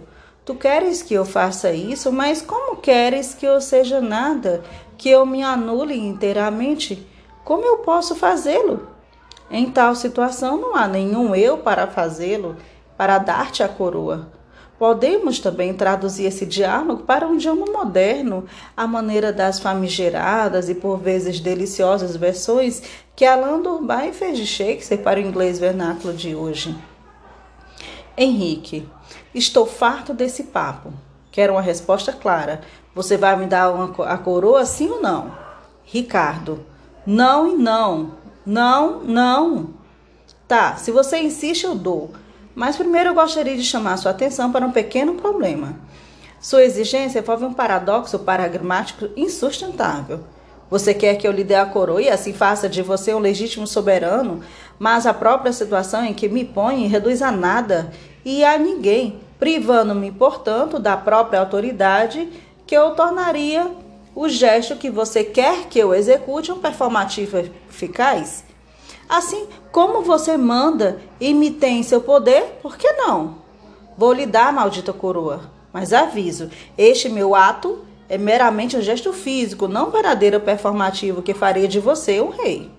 Tu 0.50 0.56
queres 0.56 1.04
que 1.04 1.14
eu 1.14 1.26
faça 1.26 1.72
isso, 1.72 2.12
mas 2.12 2.42
como 2.42 2.78
queres 2.78 3.36
que 3.36 3.46
eu 3.46 3.62
seja 3.62 4.02
nada, 4.02 4.64
que 4.98 5.08
eu 5.08 5.24
me 5.24 5.44
anule 5.44 5.96
inteiramente? 5.96 7.08
Como 7.46 7.64
eu 7.64 7.78
posso 7.78 8.16
fazê-lo? 8.16 8.88
Em 9.52 9.70
tal 9.70 9.94
situação 9.94 10.58
não 10.60 10.76
há 10.76 10.88
nenhum 10.88 11.36
eu 11.36 11.60
para 11.60 11.86
fazê-lo, 11.86 12.58
para 12.98 13.20
dar-te 13.20 13.62
a 13.62 13.70
coroa. 13.70 14.32
Podemos 14.80 15.38
também 15.38 15.72
traduzir 15.72 16.26
esse 16.26 16.48
diálogo 16.48 17.04
para 17.04 17.28
um 17.28 17.36
idioma 17.36 17.68
moderno, 17.68 18.46
à 18.76 18.88
maneira 18.88 19.32
das 19.32 19.60
famigeradas 19.60 20.68
e 20.68 20.74
por 20.74 20.98
vezes 20.98 21.40
deliciosas 21.40 22.16
versões 22.16 22.82
que 23.16 23.24
Alain 23.24 23.62
Durbain 23.62 24.14
fez 24.14 24.36
de 24.36 24.48
Shakespeare 24.48 25.04
para 25.04 25.20
o 25.20 25.24
inglês 25.24 25.60
vernáculo 25.60 26.12
de 26.12 26.34
hoje. 26.34 26.76
Henrique, 28.18 28.90
estou 29.34 29.66
farto 29.66 30.14
desse 30.14 30.44
papo. 30.44 30.92
Quero 31.32 31.54
uma 31.54 31.62
resposta 31.62 32.12
clara. 32.12 32.62
Você 32.96 33.18
vai 33.18 33.36
me 33.36 33.46
dar 33.46 33.72
uma, 33.72 33.94
a 34.06 34.18
coroa 34.18 34.66
sim 34.66 34.90
ou 34.90 35.02
não? 35.02 35.32
Ricardo, 35.84 36.66
não 37.06 37.48
e 37.48 37.56
não. 37.56 38.14
Não, 38.46 39.04
não. 39.04 39.70
Tá, 40.48 40.76
se 40.76 40.92
você 40.92 41.20
insiste, 41.20 41.66
eu 41.66 41.76
dou. 41.76 42.12
Mas 42.56 42.76
primeiro 42.76 43.10
eu 43.10 43.14
gostaria 43.14 43.56
de 43.56 43.64
chamar 43.64 43.98
sua 43.98 44.12
atenção 44.12 44.52
para 44.52 44.66
um 44.66 44.72
pequeno 44.72 45.16
problema. 45.16 45.76
Sua 46.42 46.64
exigência 46.64 47.20
envolve 47.20 47.46
um 47.46 47.54
paradoxo 47.54 48.18
paragramático 48.20 49.10
insustentável. 49.16 50.22
Você 50.70 50.94
quer 50.94 51.16
que 51.16 51.28
eu 51.28 51.32
lhe 51.32 51.44
dê 51.44 51.56
a 51.56 51.66
coroa 51.66 52.02
e 52.02 52.10
assim 52.10 52.32
faça 52.32 52.70
de 52.70 52.82
você 52.82 53.14
um 53.14 53.20
legítimo 53.20 53.66
soberano, 53.66 54.42
mas 54.78 55.08
a 55.08 55.14
própria 55.14 55.52
situação 55.52 56.06
em 56.06 56.14
que 56.14 56.30
me 56.30 56.46
põe 56.46 56.88
reduz 56.88 57.22
a 57.22 57.32
nada 57.32 57.92
e 58.30 58.46
a 58.46 58.60
ninguém, 58.60 59.20
privando-me, 59.40 60.12
portanto, 60.12 60.78
da 60.78 60.96
própria 60.96 61.40
autoridade 61.40 62.30
que 62.68 62.78
eu 62.78 62.92
tornaria 62.92 63.72
o 64.14 64.30
gesto 64.30 64.76
que 64.76 64.88
você 64.88 65.24
quer 65.24 65.66
que 65.66 65.80
eu 65.80 65.96
execute 65.96 66.52
um 66.52 66.60
performativo 66.60 67.40
eficaz. 67.68 68.44
Assim 69.10 69.48
como 69.72 70.04
você 70.04 70.38
manda 70.38 71.02
e 71.20 71.34
me 71.34 71.50
tem 71.50 71.82
seu 71.82 72.02
poder, 72.02 72.60
por 72.62 72.78
que 72.78 72.92
não? 72.94 73.40
Vou 73.98 74.14
lhe 74.14 74.28
dar, 74.28 74.54
maldita 74.54 74.94
coroa. 74.94 75.50
Mas 75.74 75.92
aviso: 75.92 76.52
este 76.78 77.10
meu 77.10 77.34
ato 77.34 77.84
é 78.08 78.16
meramente 78.16 78.78
um 78.78 78.82
gesto 78.82 79.12
físico, 79.12 79.68
não 79.68 79.90
verdadeiro 79.90 80.40
performativo 80.40 81.24
que 81.24 81.34
faria 81.34 81.68
de 81.68 81.80
você 81.80 82.22
um 82.22 82.30
rei. 82.30 82.72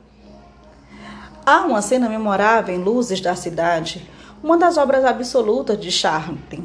Há 1.45 1.63
uma 1.63 1.83
cena 1.83 2.09
memorável 2.09 2.73
em 2.73 2.79
Luzes 2.79 3.21
da 3.21 3.35
Cidade, 3.35 4.09
uma 4.43 4.57
das 4.57 4.77
obras 4.77 5.05
absolutas 5.05 5.79
de 5.79 5.91
Charlton. 5.91 6.65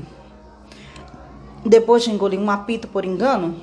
Depois 1.65 2.03
de 2.03 2.11
engolir 2.11 2.39
um 2.39 2.49
apito 2.49 2.87
por 2.87 3.03
engano, 3.03 3.55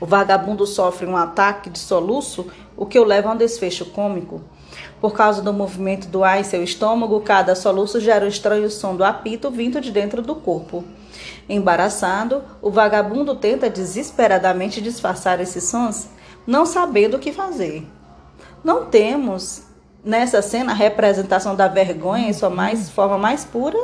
o 0.00 0.06
vagabundo 0.06 0.66
sofre 0.66 1.06
um 1.06 1.16
ataque 1.16 1.68
de 1.68 1.78
soluço, 1.78 2.46
o 2.76 2.86
que 2.86 2.98
o 2.98 3.04
leva 3.04 3.28
a 3.28 3.32
um 3.32 3.36
desfecho 3.36 3.84
cômico. 3.86 4.40
Por 5.00 5.12
causa 5.12 5.42
do 5.42 5.52
movimento 5.52 6.08
do 6.08 6.24
ar 6.24 6.40
em 6.40 6.44
seu 6.44 6.62
estômago, 6.62 7.20
cada 7.20 7.54
soluço 7.54 8.00
gera 8.00 8.24
o 8.24 8.28
estranho 8.28 8.70
som 8.70 8.96
do 8.96 9.04
apito 9.04 9.50
vindo 9.50 9.80
de 9.80 9.90
dentro 9.90 10.22
do 10.22 10.34
corpo. 10.34 10.84
Embaraçado, 11.48 12.42
o 12.62 12.70
vagabundo 12.70 13.34
tenta 13.34 13.68
desesperadamente 13.68 14.80
disfarçar 14.80 15.40
esses 15.40 15.64
sons, 15.64 16.08
não 16.46 16.64
sabendo 16.64 17.16
o 17.16 17.20
que 17.20 17.32
fazer. 17.32 17.86
Não 18.64 18.86
temos 18.86 19.64
nessa 20.04 20.42
cena 20.42 20.72
a 20.72 20.74
representação 20.74 21.54
da 21.54 21.68
vergonha 21.68 22.28
em 22.28 22.32
sua 22.32 22.50
mais, 22.50 22.90
forma 22.90 23.18
mais 23.18 23.44
pura? 23.44 23.78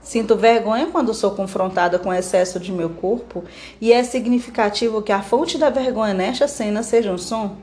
Sinto 0.00 0.34
vergonha 0.34 0.86
quando 0.86 1.12
sou 1.12 1.32
confrontada 1.32 1.98
com 1.98 2.08
o 2.08 2.14
excesso 2.14 2.58
de 2.58 2.72
meu 2.72 2.90
corpo, 2.90 3.44
e 3.80 3.92
é 3.92 4.02
significativo 4.02 5.02
que 5.02 5.12
a 5.12 5.22
fonte 5.22 5.58
da 5.58 5.68
vergonha 5.68 6.14
nesta 6.14 6.48
cena 6.48 6.82
seja 6.82 7.12
um 7.12 7.18
som. 7.18 7.56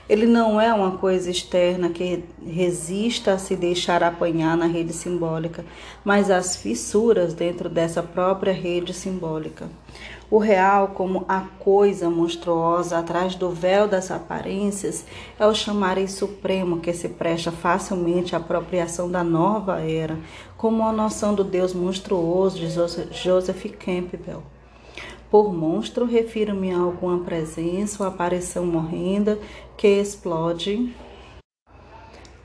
Ele 0.08 0.26
não 0.26 0.62
é 0.62 0.74
uma 0.74 0.98
coisa 0.98 1.30
externa 1.30 1.89
que 1.89 2.24
resista 2.46 3.34
a 3.34 3.38
se 3.38 3.54
deixar 3.56 4.02
apanhar 4.02 4.56
na 4.56 4.65
rede 4.65 4.94
simbólica, 4.94 5.65
mas 6.04 6.32
as 6.32 6.56
fissuras 6.56 7.34
dentro 7.34 7.67
dessa 7.67 8.02
própria 8.02 8.54
rede 8.54 8.94
simbólica. 8.94 9.70
O 10.32 10.38
real, 10.38 10.94
como 10.96 11.26
a 11.28 11.41
coisa 11.60 12.10
monstruosa 12.10 12.98
atrás 12.98 13.36
do 13.36 13.50
véu 13.50 13.86
das 13.86 14.10
aparências, 14.10 15.06
é 15.38 15.46
o 15.46 15.54
chamariz 15.54 16.13
supremo 16.13 16.80
que 16.80 16.94
se 16.94 17.10
presta 17.10 17.52
facilmente 17.52 18.34
à 18.34 18.38
apropriação 18.38 19.12
da 19.12 19.26
nova 19.26 19.82
era, 19.82 20.17
como 20.56 20.84
a 20.84 20.94
noção 20.94 21.36
do 21.36 21.44
Deus 21.44 21.74
monstruoso 21.74 22.58
de 22.58 22.70
Joseph 23.12 23.65
Campbell. 23.78 24.41
Por 25.30 25.54
monstro, 25.54 26.06
refiro-me 26.06 26.72
a 26.72 26.80
alguma 26.80 27.20
presença 27.26 28.02
ou 28.02 28.08
aparição 28.08 28.65
morrenda 28.65 29.38
que 29.76 30.00
explode 30.00 30.96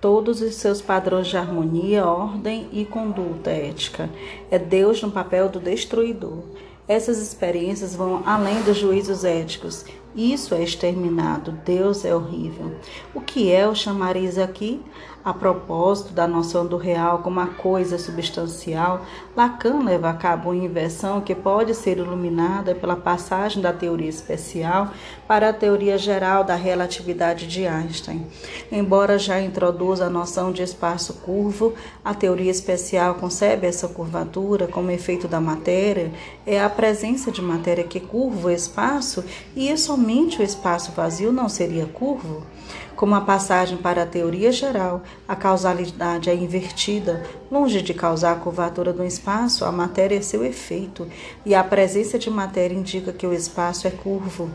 todos 0.01 0.41
os 0.41 0.57
seus 0.57 0.83
padrões 0.83 1.29
de 1.29 1.37
harmonia, 1.37 2.05
ordem 2.05 2.69
e 2.73 2.85
conduta 2.85 3.51
ética. 3.51 4.11
É 4.51 4.59
Deus 4.59 5.01
no 5.01 5.13
papel 5.13 5.49
do 5.49 5.61
destruidor. 5.61 6.43
Essas 6.89 7.19
experiências 7.19 7.95
vão 7.97 8.23
além 8.25 8.63
dos 8.63 8.77
juízos 8.77 9.25
éticos. 9.25 9.85
Isso 10.17 10.55
é 10.55 10.63
exterminado. 10.63 11.53
Deus 11.63 12.03
é 12.05 12.15
horrível. 12.15 12.75
O 13.15 13.21
que 13.21 13.53
é 13.53 13.69
o 13.69 13.75
chamariz 13.75 14.39
aqui? 14.39 14.81
A 15.23 15.35
propósito 15.35 16.13
da 16.13 16.25
noção 16.25 16.65
do 16.65 16.77
real 16.77 17.19
como 17.19 17.41
uma 17.41 17.49
coisa 17.49 17.99
substancial, 17.99 19.05
Lacan 19.37 19.83
leva 19.83 20.09
a 20.09 20.15
cabo 20.15 20.51
uma 20.53 20.65
inversão 20.65 21.21
que 21.21 21.35
pode 21.35 21.75
ser 21.75 21.99
iluminada 21.99 22.77
pela 22.77 22.95
passagem 22.95 23.61
da 23.61 23.73
teoria 23.73 24.09
especial 24.09 24.93
para 25.27 25.49
a 25.49 25.53
teoria 25.53 25.99
geral 25.99 26.45
da 26.45 26.55
relatividade 26.55 27.49
de 27.49 27.67
Einstein. 27.67 28.25
Embora 28.71 29.19
já 29.19 29.41
introduza 29.41 30.07
a 30.07 30.11
noção 30.11 30.53
de 30.53 30.63
espaço 30.63 31.15
curvo, 31.15 31.75
a 32.05 32.15
teoria 32.15 32.53
especial 32.53 33.17
concebe 33.17 33.67
essa 33.67 33.89
curvatura 33.89 34.69
como 34.69 34.93
efeito 34.93 35.27
da 35.27 35.41
matéria, 35.41 36.13
é 36.47 36.63
a 36.63 36.71
presença 36.71 37.33
de 37.33 37.43
matéria 37.43 37.83
que 37.83 37.99
curva 37.99 38.47
o 38.47 38.53
espaço 38.53 39.25
e 39.57 39.77
somente 39.77 40.06
o 40.39 40.43
espaço 40.43 40.93
vazio 40.93 41.33
não 41.33 41.49
seria 41.49 41.87
curvo? 41.87 42.47
Como 42.95 43.15
a 43.15 43.21
passagem 43.21 43.77
para 43.77 44.05
a 44.05 44.07
teoria 44.07 44.53
geral, 44.53 45.03
a 45.27 45.35
causalidade 45.35 46.31
é 46.31 46.35
invertida, 46.35 47.25
longe 47.51 47.83
de 47.83 47.93
causar 47.93 48.33
a 48.33 48.37
curvatura 48.37 48.93
do 48.93 49.05
espaço, 49.05 49.65
a 49.65 49.73
matéria 49.73 50.17
é 50.17 50.23
seu 50.23 50.45
efeito, 50.45 51.07
e 51.45 51.55
a 51.55 51.63
presença 51.63 52.19
de 52.19 52.31
matéria 52.31 52.75
indica 52.75 53.13
que 53.13 53.27
o 53.27 53.35
espaço 53.35 53.87
é 53.87 53.91
curvo. 53.91 54.49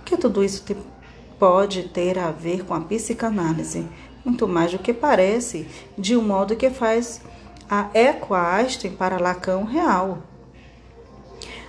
O 0.00 0.04
que 0.04 0.16
tudo 0.16 0.44
isso 0.44 0.64
pode 1.38 1.82
ter 1.84 2.18
a 2.18 2.30
ver 2.30 2.64
com 2.64 2.72
a 2.72 2.80
psicanálise? 2.80 3.86
Muito 4.24 4.46
mais 4.48 4.72
do 4.72 4.78
que 4.78 4.94
parece, 4.94 5.66
de 5.98 6.16
um 6.16 6.22
modo 6.22 6.56
que 6.56 6.70
faz 6.70 7.20
a 7.68 7.88
eco 7.92 8.32
a 8.34 8.56
Einstein 8.56 8.92
para 8.92 9.20
Lacan 9.20 9.64
real. 9.64 10.18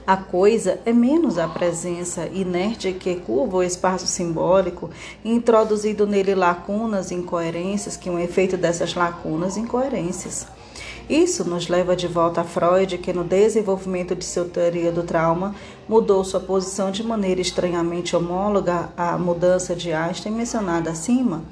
A 0.07 0.15
coisa 0.15 0.79
é 0.85 0.93
menos 0.93 1.39
a 1.39 1.47
presença 1.47 2.27
inerte 2.27 2.93
que 2.93 3.15
curva 3.15 3.57
o 3.57 3.63
espaço 3.63 4.05
simbólico, 4.05 4.91
introduzido 5.23 6.05
nele 6.05 6.35
lacunas 6.35 7.09
e 7.09 7.15
incoerências, 7.15 7.97
que 7.97 8.07
um 8.07 8.19
efeito 8.19 8.55
dessas 8.55 8.93
lacunas 8.93 9.57
e 9.57 9.61
incoerências. 9.61 10.45
Isso 11.09 11.43
nos 11.47 11.67
leva 11.67 11.95
de 11.95 12.07
volta 12.07 12.41
a 12.41 12.43
Freud, 12.43 12.99
que 12.99 13.13
no 13.13 13.23
desenvolvimento 13.23 14.15
de 14.15 14.25
sua 14.25 14.45
teoria 14.45 14.91
do 14.91 15.01
trauma 15.01 15.55
mudou 15.87 16.23
sua 16.23 16.39
posição 16.39 16.91
de 16.91 17.03
maneira 17.03 17.41
estranhamente 17.41 18.15
homóloga 18.15 18.89
à 18.97 19.17
mudança 19.17 19.75
de 19.75 19.91
Einstein 19.91 20.33
mencionada 20.33 20.91
acima. 20.91 21.43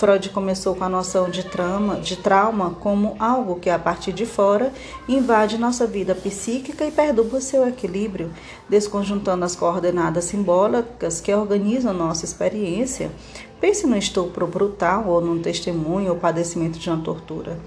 Freud 0.00 0.30
começou 0.30 0.74
com 0.74 0.82
a 0.82 0.88
noção 0.88 1.28
de, 1.28 1.44
trama, 1.44 1.96
de 1.96 2.16
trauma 2.16 2.70
como 2.80 3.16
algo 3.18 3.60
que, 3.60 3.68
a 3.68 3.78
partir 3.78 4.14
de 4.14 4.24
fora, 4.24 4.72
invade 5.06 5.58
nossa 5.58 5.86
vida 5.86 6.14
psíquica 6.14 6.86
e 6.86 6.90
perturba 6.90 7.38
seu 7.38 7.68
equilíbrio, 7.68 8.32
desconjuntando 8.66 9.44
as 9.44 9.54
coordenadas 9.54 10.24
simbólicas 10.24 11.20
que 11.20 11.34
organizam 11.34 11.92
nossa 11.92 12.24
experiência, 12.24 13.10
Pense 13.60 13.86
no 13.86 13.94
estupro 13.94 14.46
brutal 14.46 15.06
ou 15.06 15.20
num 15.20 15.42
testemunho 15.42 16.12
ou 16.12 16.18
padecimento 16.18 16.78
de 16.78 16.88
uma 16.88 17.04
tortura. 17.04 17.60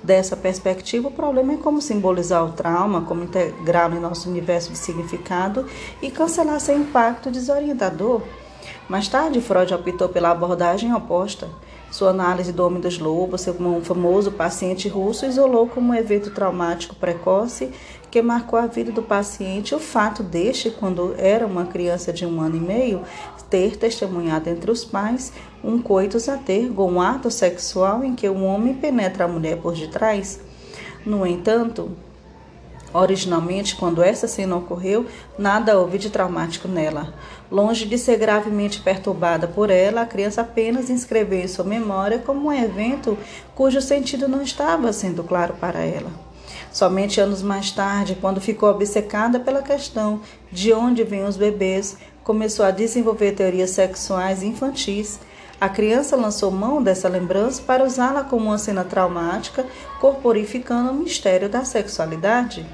Dessa 0.00 0.36
perspectiva, 0.36 1.08
o 1.08 1.10
problema 1.10 1.54
é 1.54 1.56
como 1.56 1.82
simbolizar 1.82 2.44
o 2.44 2.52
trauma, 2.52 3.00
como 3.00 3.24
integrá-lo 3.24 3.96
em 3.96 4.00
nosso 4.00 4.30
universo 4.30 4.70
de 4.70 4.78
significado 4.78 5.66
e 6.00 6.08
cancelar 6.08 6.60
seu 6.60 6.78
impacto 6.78 7.32
desorientador. 7.32 8.22
Mais 8.88 9.08
tarde, 9.08 9.40
Freud 9.40 9.74
optou 9.74 10.08
pela 10.08 10.30
abordagem 10.30 10.94
oposta. 10.94 11.48
Sua 11.90 12.10
análise 12.10 12.52
do 12.52 12.64
Homem 12.64 12.80
dos 12.80 12.98
Lobos, 12.98 13.40
seu 13.40 13.54
famoso 13.82 14.30
paciente 14.30 14.88
russo, 14.88 15.26
isolou 15.26 15.66
como 15.66 15.92
um 15.92 15.94
evento 15.94 16.30
traumático 16.30 16.94
precoce 16.94 17.70
que 18.10 18.22
marcou 18.22 18.58
a 18.58 18.66
vida 18.66 18.92
do 18.92 19.02
paciente 19.02 19.74
o 19.74 19.78
fato 19.78 20.22
deste, 20.22 20.70
quando 20.70 21.14
era 21.18 21.46
uma 21.46 21.66
criança 21.66 22.12
de 22.12 22.24
um 22.24 22.40
ano 22.40 22.56
e 22.56 22.60
meio, 22.60 23.02
ter 23.50 23.76
testemunhado 23.76 24.48
entre 24.48 24.70
os 24.70 24.84
pais 24.84 25.32
um 25.62 25.82
coitus 25.82 26.28
a 26.28 26.36
tergo, 26.36 26.84
um 26.84 27.00
ato 27.00 27.30
sexual 27.30 28.04
em 28.04 28.14
que 28.14 28.28
um 28.28 28.46
homem 28.46 28.74
penetra 28.74 29.24
a 29.24 29.28
mulher 29.28 29.58
por 29.58 29.74
detrás. 29.74 30.40
No 31.04 31.26
entanto, 31.26 31.90
Originalmente, 32.92 33.76
quando 33.76 34.02
essa 34.02 34.26
cena 34.26 34.56
ocorreu, 34.56 35.06
nada 35.38 35.78
houve 35.78 35.96
de 35.96 36.10
traumático 36.10 36.66
nela. 36.66 37.14
Longe 37.50 37.84
de 37.84 37.98
ser 37.98 38.16
gravemente 38.16 38.80
perturbada 38.80 39.48
por 39.48 39.70
ela, 39.70 40.02
a 40.02 40.06
criança 40.06 40.42
apenas 40.42 40.88
inscreveu 40.88 41.40
em 41.40 41.48
sua 41.48 41.64
memória 41.64 42.18
como 42.18 42.48
um 42.48 42.52
evento 42.52 43.18
cujo 43.56 43.80
sentido 43.80 44.28
não 44.28 44.40
estava 44.40 44.92
sendo 44.92 45.24
claro 45.24 45.54
para 45.60 45.80
ela. 45.80 46.10
Somente 46.72 47.20
anos 47.20 47.42
mais 47.42 47.72
tarde, 47.72 48.16
quando 48.20 48.40
ficou 48.40 48.70
obcecada 48.70 49.40
pela 49.40 49.62
questão 49.62 50.20
de 50.52 50.72
onde 50.72 51.02
vêm 51.02 51.24
os 51.24 51.36
bebês, 51.36 51.96
começou 52.22 52.64
a 52.64 52.70
desenvolver 52.70 53.32
teorias 53.32 53.70
sexuais 53.70 54.44
infantis. 54.44 55.18
A 55.60 55.68
criança 55.68 56.14
lançou 56.14 56.52
mão 56.52 56.80
dessa 56.80 57.08
lembrança 57.08 57.60
para 57.62 57.84
usá-la 57.84 58.22
como 58.22 58.46
uma 58.46 58.58
cena 58.58 58.84
traumática, 58.84 59.66
corporificando 60.00 60.92
o 60.92 60.94
mistério 60.94 61.48
da 61.48 61.64
sexualidade. 61.64 62.64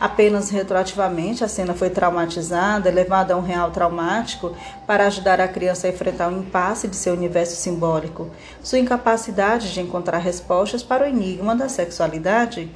Apenas 0.00 0.48
retroativamente, 0.50 1.42
a 1.42 1.48
cena 1.48 1.74
foi 1.74 1.90
traumatizada, 1.90 2.88
levada 2.88 3.34
a 3.34 3.36
um 3.36 3.42
real 3.42 3.72
traumático 3.72 4.54
para 4.86 5.06
ajudar 5.08 5.40
a 5.40 5.48
criança 5.48 5.88
a 5.88 5.90
enfrentar 5.90 6.28
o 6.28 6.38
impasse 6.38 6.86
de 6.86 6.94
seu 6.94 7.14
universo 7.14 7.56
simbólico, 7.56 8.30
sua 8.62 8.78
incapacidade 8.78 9.72
de 9.72 9.80
encontrar 9.80 10.18
respostas 10.18 10.84
para 10.84 11.04
o 11.04 11.08
enigma 11.08 11.56
da 11.56 11.68
sexualidade. 11.68 12.70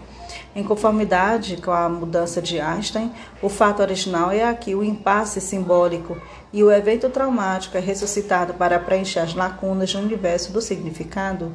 Em 0.54 0.64
conformidade 0.64 1.58
com 1.58 1.70
a 1.70 1.88
mudança 1.88 2.42
de 2.42 2.60
Einstein, 2.60 3.12
o 3.40 3.48
fato 3.48 3.80
original 3.82 4.32
é 4.32 4.44
aqui 4.44 4.74
o 4.74 4.82
impasse 4.82 5.40
simbólico 5.40 6.16
e 6.52 6.64
o 6.64 6.72
evento 6.72 7.08
traumático 7.08 7.76
é 7.76 7.80
ressuscitado 7.80 8.54
para 8.54 8.78
preencher 8.80 9.20
as 9.20 9.34
lacunas 9.34 9.92
do 9.92 9.98
universo 9.98 10.52
do 10.52 10.60
significado. 10.60 11.54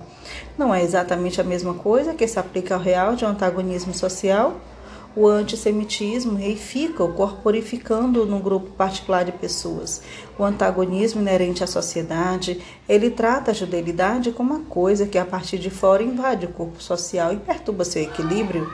Não 0.57 0.73
é 0.73 0.81
exatamente 0.81 1.41
a 1.41 1.43
mesma 1.43 1.73
coisa 1.73 2.13
que 2.13 2.27
se 2.27 2.39
aplica 2.39 2.75
ao 2.75 2.81
real 2.81 3.15
de 3.15 3.25
um 3.25 3.29
antagonismo 3.29 3.93
social? 3.93 4.55
O 5.19 5.25
antissemitismo 5.25 6.37
reifica 6.37 7.03
o 7.03 7.11
corporificando 7.11 8.23
num 8.23 8.39
grupo 8.39 8.69
particular 8.69 9.25
de 9.25 9.31
pessoas. 9.31 9.99
O 10.37 10.43
antagonismo 10.43 11.19
inerente 11.19 11.63
à 11.63 11.67
sociedade, 11.67 12.61
ele 12.87 13.09
trata 13.09 13.49
a 13.49 13.53
judeilidade 13.53 14.31
como 14.31 14.53
uma 14.53 14.65
coisa 14.65 15.07
que 15.07 15.17
a 15.17 15.25
partir 15.25 15.57
de 15.57 15.71
fora 15.71 16.03
invade 16.03 16.45
o 16.45 16.49
corpo 16.49 16.79
social 16.79 17.33
e 17.33 17.37
perturba 17.37 17.83
seu 17.83 18.03
equilíbrio. 18.03 18.71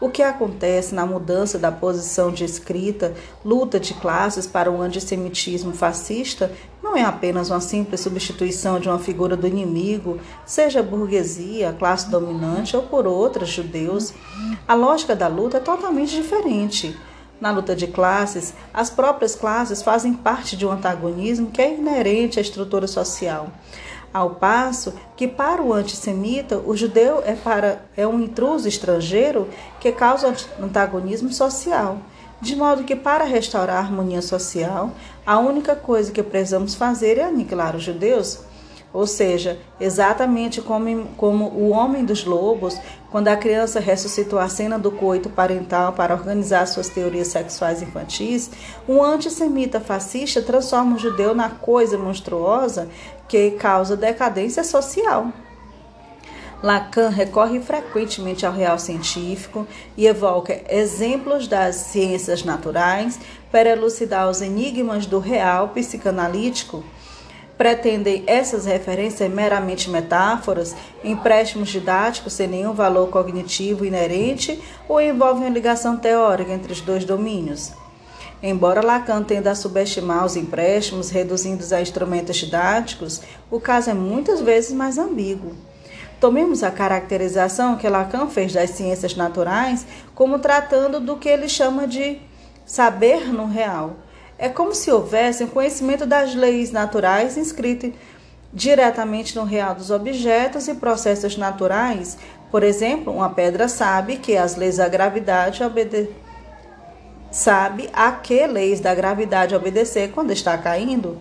O 0.00 0.08
que 0.08 0.22
acontece 0.22 0.94
na 0.94 1.04
mudança 1.04 1.58
da 1.58 1.72
posição 1.72 2.30
de 2.30 2.44
escrita, 2.44 3.14
luta 3.44 3.80
de 3.80 3.94
classes 3.94 4.46
para 4.46 4.70
o 4.70 4.80
antissemitismo 4.80 5.72
fascista, 5.72 6.52
não 6.80 6.96
é 6.96 7.02
apenas 7.02 7.50
uma 7.50 7.60
simples 7.60 8.00
substituição 8.00 8.78
de 8.78 8.88
uma 8.88 9.00
figura 9.00 9.36
do 9.36 9.46
inimigo, 9.46 10.20
seja 10.46 10.78
a 10.78 10.84
burguesia, 10.84 11.70
a 11.70 11.72
classe 11.72 12.08
dominante 12.10 12.76
ou 12.76 12.84
por 12.84 13.08
outras, 13.08 13.48
judeus. 13.48 14.14
A 14.68 14.74
lógica 14.74 15.16
da 15.16 15.26
luta 15.26 15.56
é 15.56 15.60
totalmente 15.60 16.14
diferente. 16.14 16.96
Na 17.40 17.50
luta 17.50 17.74
de 17.74 17.88
classes, 17.88 18.54
as 18.72 18.90
próprias 18.90 19.34
classes 19.34 19.82
fazem 19.82 20.14
parte 20.14 20.56
de 20.56 20.64
um 20.64 20.70
antagonismo 20.70 21.50
que 21.50 21.60
é 21.60 21.74
inerente 21.74 22.38
à 22.38 22.42
estrutura 22.42 22.86
social. 22.86 23.48
Ao 24.18 24.30
passo 24.30 24.94
que, 25.16 25.28
para 25.28 25.62
o 25.62 25.72
antissemita, 25.72 26.58
o 26.58 26.76
judeu 26.76 27.22
é, 27.24 27.36
para, 27.36 27.82
é 27.96 28.04
um 28.04 28.18
intruso 28.20 28.66
estrangeiro 28.66 29.46
que 29.78 29.92
causa 29.92 30.34
antagonismo 30.60 31.32
social. 31.32 31.98
De 32.40 32.56
modo 32.56 32.82
que, 32.82 32.96
para 32.96 33.22
restaurar 33.22 33.76
a 33.76 33.78
harmonia 33.78 34.20
social, 34.20 34.90
a 35.24 35.38
única 35.38 35.76
coisa 35.76 36.10
que 36.10 36.20
precisamos 36.20 36.74
fazer 36.74 37.16
é 37.16 37.22
aniquilar 37.26 37.76
os 37.76 37.84
judeus. 37.84 38.40
Ou 38.92 39.06
seja, 39.06 39.58
exatamente 39.78 40.60
como, 40.62 41.06
como 41.16 41.44
o 41.50 41.68
homem 41.68 42.04
dos 42.04 42.24
lobos, 42.24 42.76
quando 43.10 43.28
a 43.28 43.36
criança 43.36 43.78
ressuscitou 43.78 44.38
a 44.38 44.48
cena 44.48 44.78
do 44.78 44.90
coito 44.90 45.28
parental 45.28 45.92
para 45.92 46.14
organizar 46.14 46.66
suas 46.66 46.88
teorias 46.88 47.28
sexuais 47.28 47.82
infantis, 47.82 48.50
um 48.88 49.02
antissemita 49.02 49.78
fascista 49.78 50.42
transforma 50.42 50.96
o 50.96 50.98
judeu 50.98 51.34
na 51.34 51.50
coisa 51.50 51.96
monstruosa 51.98 52.88
que 53.28 53.52
causa 53.52 53.96
decadência 53.96 54.64
social. 54.64 55.32
Lacan 56.62 57.08
recorre 57.08 57.60
frequentemente 57.60 58.44
ao 58.44 58.52
real 58.52 58.78
científico 58.78 59.66
e 59.96 60.06
evoca 60.06 60.60
exemplos 60.68 61.46
das 61.46 61.76
ciências 61.76 62.42
naturais 62.42 63.18
para 63.52 63.70
elucidar 63.70 64.28
os 64.28 64.42
enigmas 64.42 65.06
do 65.06 65.20
real 65.20 65.68
psicanalítico. 65.68 66.82
Pretendem 67.56 68.24
essas 68.26 68.66
referências 68.66 69.30
meramente 69.30 69.90
metáforas, 69.90 70.74
empréstimos 71.02 71.68
didáticos 71.68 72.32
sem 72.32 72.48
nenhum 72.48 72.72
valor 72.72 73.08
cognitivo 73.08 73.84
inerente 73.84 74.60
ou 74.88 75.00
envolvem 75.00 75.44
uma 75.44 75.54
ligação 75.54 75.96
teórica 75.96 76.52
entre 76.52 76.72
os 76.72 76.80
dois 76.80 77.04
domínios? 77.04 77.72
Embora 78.42 78.84
Lacan 78.84 79.24
tenda 79.24 79.50
a 79.50 79.54
subestimar 79.54 80.24
os 80.24 80.36
empréstimos, 80.36 81.10
reduzindo-os 81.10 81.72
a 81.72 81.80
instrumentos 81.80 82.36
didáticos, 82.36 83.20
o 83.50 83.58
caso 83.58 83.90
é 83.90 83.94
muitas 83.94 84.40
vezes 84.40 84.72
mais 84.72 84.96
ambíguo. 84.96 85.56
Tomemos 86.20 86.62
a 86.62 86.70
caracterização 86.70 87.76
que 87.76 87.88
Lacan 87.88 88.28
fez 88.28 88.52
das 88.52 88.70
ciências 88.70 89.16
naturais 89.16 89.86
como 90.14 90.38
tratando 90.38 91.00
do 91.00 91.16
que 91.16 91.28
ele 91.28 91.48
chama 91.48 91.86
de 91.86 92.20
saber 92.64 93.32
no 93.32 93.46
real. 93.46 93.96
É 94.38 94.48
como 94.48 94.72
se 94.72 94.90
houvesse 94.90 95.42
um 95.42 95.48
conhecimento 95.48 96.06
das 96.06 96.34
leis 96.34 96.70
naturais 96.70 97.36
inscrito 97.36 97.92
diretamente 98.52 99.34
no 99.36 99.44
real 99.44 99.74
dos 99.74 99.90
objetos 99.90 100.68
e 100.68 100.74
processos 100.74 101.36
naturais. 101.36 102.16
Por 102.52 102.62
exemplo, 102.62 103.12
uma 103.12 103.30
pedra 103.30 103.68
sabe 103.68 104.16
que 104.16 104.36
as 104.36 104.54
leis 104.54 104.76
da 104.76 104.88
gravidade 104.88 105.62
obedecem 105.62 106.27
sabe 107.30 107.88
a 107.92 108.12
que 108.12 108.46
leis 108.46 108.80
da 108.80 108.94
gravidade 108.94 109.54
obedecer 109.54 110.10
quando 110.12 110.30
está 110.30 110.56
caindo? 110.56 111.18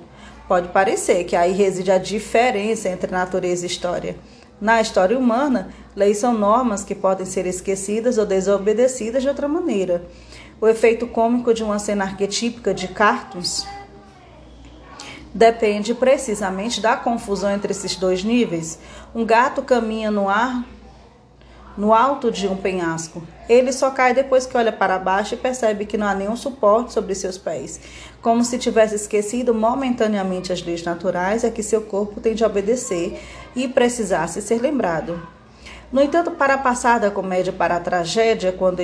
Pode 0.47 0.69
parecer 0.69 1.25
que 1.25 1.35
aí 1.35 1.51
reside 1.51 1.91
a 1.91 1.97
diferença 1.97 2.87
entre 2.89 3.11
natureza 3.11 3.65
e 3.65 3.67
história. 3.67 4.17
Na 4.59 4.81
história 4.81 5.17
humana, 5.17 5.69
leis 5.95 6.17
são 6.17 6.33
normas 6.33 6.83
que 6.83 6.95
podem 6.95 7.25
ser 7.25 7.45
esquecidas 7.45 8.17
ou 8.17 8.25
desobedecidas 8.25 9.21
de 9.21 9.29
outra 9.29 9.47
maneira. 9.47 10.05
O 10.59 10.67
efeito 10.67 11.05
cômico 11.05 11.53
de 11.53 11.63
uma 11.63 11.77
cena 11.77 12.05
arquetípica 12.05 12.73
de 12.73 12.87
cartoons 12.87 13.67
depende 15.33 15.93
precisamente 15.93 16.81
da 16.81 16.95
confusão 16.95 17.51
entre 17.51 17.71
esses 17.71 17.95
dois 17.95 18.23
níveis. 18.23 18.79
Um 19.13 19.23
gato 19.23 19.61
caminha 19.61 20.09
no 20.09 20.27
ar 20.27 20.65
no 21.77 21.93
alto 21.93 22.31
de 22.31 22.47
um 22.47 22.57
penhasco. 22.57 23.21
Ele 23.47 23.71
só 23.71 23.91
cai 23.91 24.13
depois 24.13 24.45
que 24.45 24.57
olha 24.57 24.71
para 24.71 24.97
baixo 24.97 25.35
e 25.35 25.37
percebe 25.37 25.85
que 25.85 25.97
não 25.97 26.07
há 26.07 26.15
nenhum 26.15 26.35
suporte 26.35 26.91
sobre 26.91 27.13
seus 27.13 27.37
pés, 27.37 27.79
como 28.21 28.43
se 28.43 28.57
tivesse 28.57 28.95
esquecido 28.95 29.53
momentaneamente 29.53 30.51
as 30.51 30.61
leis 30.63 30.83
naturais 30.83 31.45
a 31.45 31.51
que 31.51 31.61
seu 31.61 31.81
corpo 31.81 32.19
tem 32.19 32.33
de 32.33 32.43
obedecer 32.43 33.21
e 33.55 33.67
precisasse 33.67 34.41
ser 34.41 34.59
lembrado. 34.59 35.21
No 35.89 36.01
entanto, 36.01 36.31
para 36.31 36.57
passar 36.57 36.99
da 36.99 37.09
comédia 37.09 37.53
para 37.53 37.77
a 37.77 37.79
tragédia, 37.79 38.51
quando, 38.51 38.79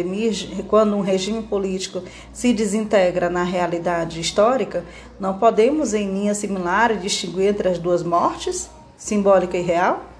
quando 0.70 0.96
um 0.96 1.02
regime 1.02 1.44
político 1.44 2.02
se 2.32 2.54
desintegra 2.54 3.30
na 3.30 3.44
realidade 3.44 4.22
histórica, 4.22 4.86
não 5.20 5.38
podemos, 5.38 5.94
em 5.94 6.10
linha 6.10 6.34
similar, 6.34 6.96
distinguir 6.96 7.50
entre 7.50 7.68
as 7.68 7.78
duas 7.78 8.04
mortes, 8.04 8.70
simbólica 8.96 9.58
e 9.58 9.62
real? 9.62 10.13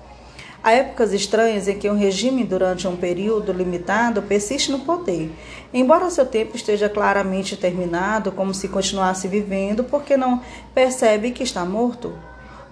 Há 0.64 0.72
épocas 0.72 1.12
estranhas 1.12 1.68
em 1.68 1.78
que 1.78 1.90
um 1.90 1.98
regime, 1.98 2.46
durante 2.46 2.88
um 2.88 2.96
período 2.96 3.52
limitado, 3.52 4.22
persiste 4.22 4.72
no 4.72 4.80
poder, 4.80 5.30
embora 5.74 6.10
seu 6.10 6.26
tempo 6.26 6.56
esteja 6.56 6.88
claramente 6.88 7.58
terminado, 7.58 8.32
como 8.32 8.54
se 8.54 8.70
continuasse 8.70 9.28
vivendo, 9.28 9.84
porque 9.84 10.16
não 10.16 10.42
percebe 10.74 11.32
que 11.32 11.44
está 11.44 11.66
morto. 11.66 12.14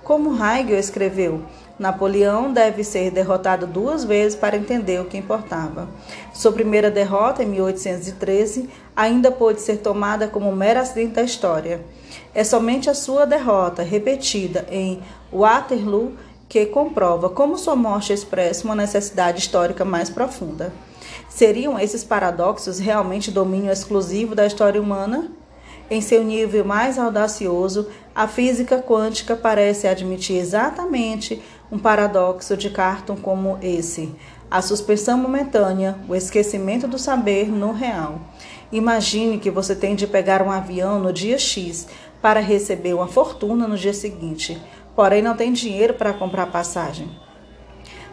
Como 0.05 0.33
Hegel 0.33 0.79
escreveu, 0.79 1.41
Napoleão 1.77 2.53
deve 2.53 2.83
ser 2.83 3.11
derrotado 3.11 3.67
duas 3.67 4.05
vezes 4.05 4.37
para 4.37 4.55
entender 4.55 5.01
o 5.01 5.05
que 5.05 5.17
importava. 5.17 5.89
Sua 6.33 6.51
primeira 6.53 6.89
derrota, 6.89 7.43
em 7.43 7.47
1813, 7.47 8.69
ainda 8.95 9.31
pôde 9.31 9.59
ser 9.59 9.77
tomada 9.77 10.27
como 10.29 10.55
mero 10.55 10.79
acidente 10.79 11.13
da 11.15 11.23
história. 11.23 11.81
É 12.33 12.43
somente 12.43 12.89
a 12.89 12.93
sua 12.93 13.25
derrota, 13.25 13.83
repetida 13.83 14.65
em 14.71 15.01
Waterloo, 15.31 16.13
que 16.51 16.65
comprova 16.65 17.29
como 17.29 17.57
sua 17.57 17.77
morte 17.77 18.11
expressa 18.11 18.65
uma 18.65 18.75
necessidade 18.75 19.39
histórica 19.39 19.85
mais 19.85 20.09
profunda. 20.09 20.73
Seriam 21.29 21.79
esses 21.79 22.03
paradoxos 22.03 22.77
realmente 22.77 23.31
domínio 23.31 23.71
exclusivo 23.71 24.35
da 24.35 24.45
história 24.45 24.81
humana? 24.81 25.31
Em 25.89 26.01
seu 26.01 26.25
nível 26.25 26.65
mais 26.65 26.99
audacioso, 26.99 27.87
a 28.13 28.27
física 28.27 28.83
quântica 28.85 29.33
parece 29.33 29.87
admitir 29.87 30.35
exatamente 30.35 31.41
um 31.71 31.79
paradoxo 31.79 32.57
de 32.57 32.69
Carton 32.69 33.15
como 33.15 33.57
esse: 33.61 34.13
a 34.49 34.61
suspensão 34.61 35.17
momentânea, 35.17 35.95
o 36.09 36.13
esquecimento 36.13 36.85
do 36.85 36.99
saber 36.99 37.49
no 37.49 37.71
real. 37.71 38.19
Imagine 38.73 39.37
que 39.37 39.49
você 39.49 39.73
tem 39.73 39.95
de 39.95 40.05
pegar 40.05 40.41
um 40.41 40.51
avião 40.51 40.99
no 40.99 41.13
dia 41.13 41.37
X 41.37 41.87
para 42.21 42.41
receber 42.41 42.93
uma 42.93 43.07
fortuna 43.07 43.69
no 43.69 43.77
dia 43.77 43.93
seguinte 43.93 44.61
porém 44.95 45.21
não 45.21 45.35
tem 45.35 45.51
dinheiro 45.53 45.93
para 45.93 46.13
comprar 46.13 46.47
passagem. 46.47 47.09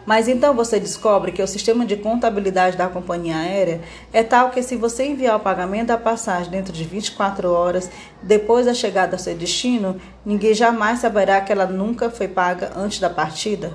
Mas 0.05 0.27
então 0.27 0.55
você 0.55 0.79
descobre 0.79 1.31
que 1.31 1.43
o 1.43 1.47
sistema 1.47 1.85
de 1.85 1.95
contabilidade 1.95 2.75
da 2.75 2.87
companhia 2.87 3.37
aérea 3.37 3.81
é 4.11 4.23
tal 4.23 4.49
que 4.49 4.63
se 4.63 4.75
você 4.75 5.05
enviar 5.05 5.35
o 5.35 5.41
pagamento 5.41 5.89
da 5.89 5.97
passagem 5.97 6.49
dentro 6.49 6.73
de 6.73 6.83
24 6.83 7.51
horas 7.51 7.91
depois 8.23 8.65
da 8.65 8.73
chegada 8.73 9.15
ao 9.15 9.19
seu 9.19 9.35
destino, 9.35 9.97
ninguém 10.25 10.53
jamais 10.53 10.99
saberá 10.99 11.39
que 11.41 11.51
ela 11.51 11.67
nunca 11.67 12.09
foi 12.09 12.27
paga 12.27 12.71
antes 12.75 12.99
da 12.99 13.09
partida. 13.09 13.73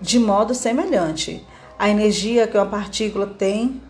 De 0.00 0.18
modo 0.20 0.54
semelhante, 0.54 1.44
a 1.78 1.88
energia 1.88 2.46
que 2.46 2.56
uma 2.56 2.66
partícula 2.66 3.26
tem 3.26 3.82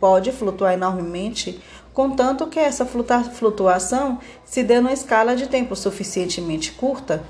pode 0.00 0.32
flutuar 0.32 0.72
enormemente, 0.72 1.60
contanto 1.92 2.46
que 2.46 2.58
essa 2.58 2.86
flutuação 2.86 4.18
se 4.44 4.62
dê 4.62 4.80
numa 4.80 4.92
escala 4.92 5.36
de 5.36 5.46
tempo 5.48 5.76
suficientemente 5.76 6.72
curta 6.72 7.22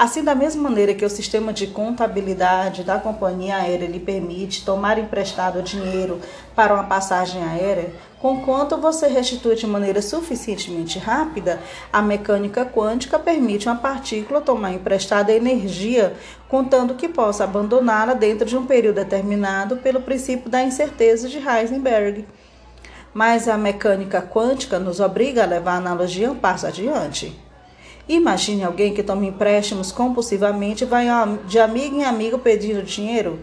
Assim, 0.00 0.24
da 0.24 0.34
mesma 0.34 0.62
maneira 0.62 0.94
que 0.94 1.04
o 1.04 1.10
sistema 1.10 1.52
de 1.52 1.66
contabilidade 1.66 2.82
da 2.82 2.98
companhia 2.98 3.56
aérea 3.56 3.86
lhe 3.86 4.00
permite 4.00 4.64
tomar 4.64 4.96
emprestado 4.96 5.62
dinheiro 5.62 6.18
para 6.56 6.72
uma 6.72 6.84
passagem 6.84 7.44
aérea, 7.44 7.92
conquanto 8.18 8.78
você 8.78 9.08
restitui 9.08 9.56
de 9.56 9.66
maneira 9.66 10.00
suficientemente 10.00 10.98
rápida, 10.98 11.60
a 11.92 12.00
mecânica 12.00 12.64
quântica 12.64 13.18
permite 13.18 13.68
uma 13.68 13.76
partícula 13.76 14.40
tomar 14.40 14.72
emprestada 14.72 15.32
energia, 15.32 16.14
contando 16.48 16.94
que 16.94 17.06
possa 17.06 17.44
abandoná-la 17.44 18.14
dentro 18.14 18.46
de 18.46 18.56
um 18.56 18.64
período 18.64 18.96
determinado 18.96 19.76
pelo 19.76 20.00
princípio 20.00 20.48
da 20.48 20.62
incerteza 20.62 21.28
de 21.28 21.36
Heisenberg. 21.46 22.26
Mas 23.12 23.46
a 23.46 23.58
mecânica 23.58 24.22
quântica 24.22 24.78
nos 24.78 24.98
obriga 24.98 25.42
a 25.42 25.46
levar 25.46 25.74
a 25.74 25.76
analogia 25.76 26.32
um 26.32 26.36
passo 26.36 26.66
adiante. 26.66 27.49
Imagine 28.10 28.64
alguém 28.64 28.92
que 28.92 29.04
toma 29.04 29.24
empréstimos 29.24 29.92
compulsivamente 29.92 30.82
e 30.82 30.86
vai 30.86 31.06
de 31.46 31.60
amigo 31.60 31.94
em 31.94 32.02
amigo 32.02 32.40
pedindo 32.40 32.82
dinheiro. 32.82 33.38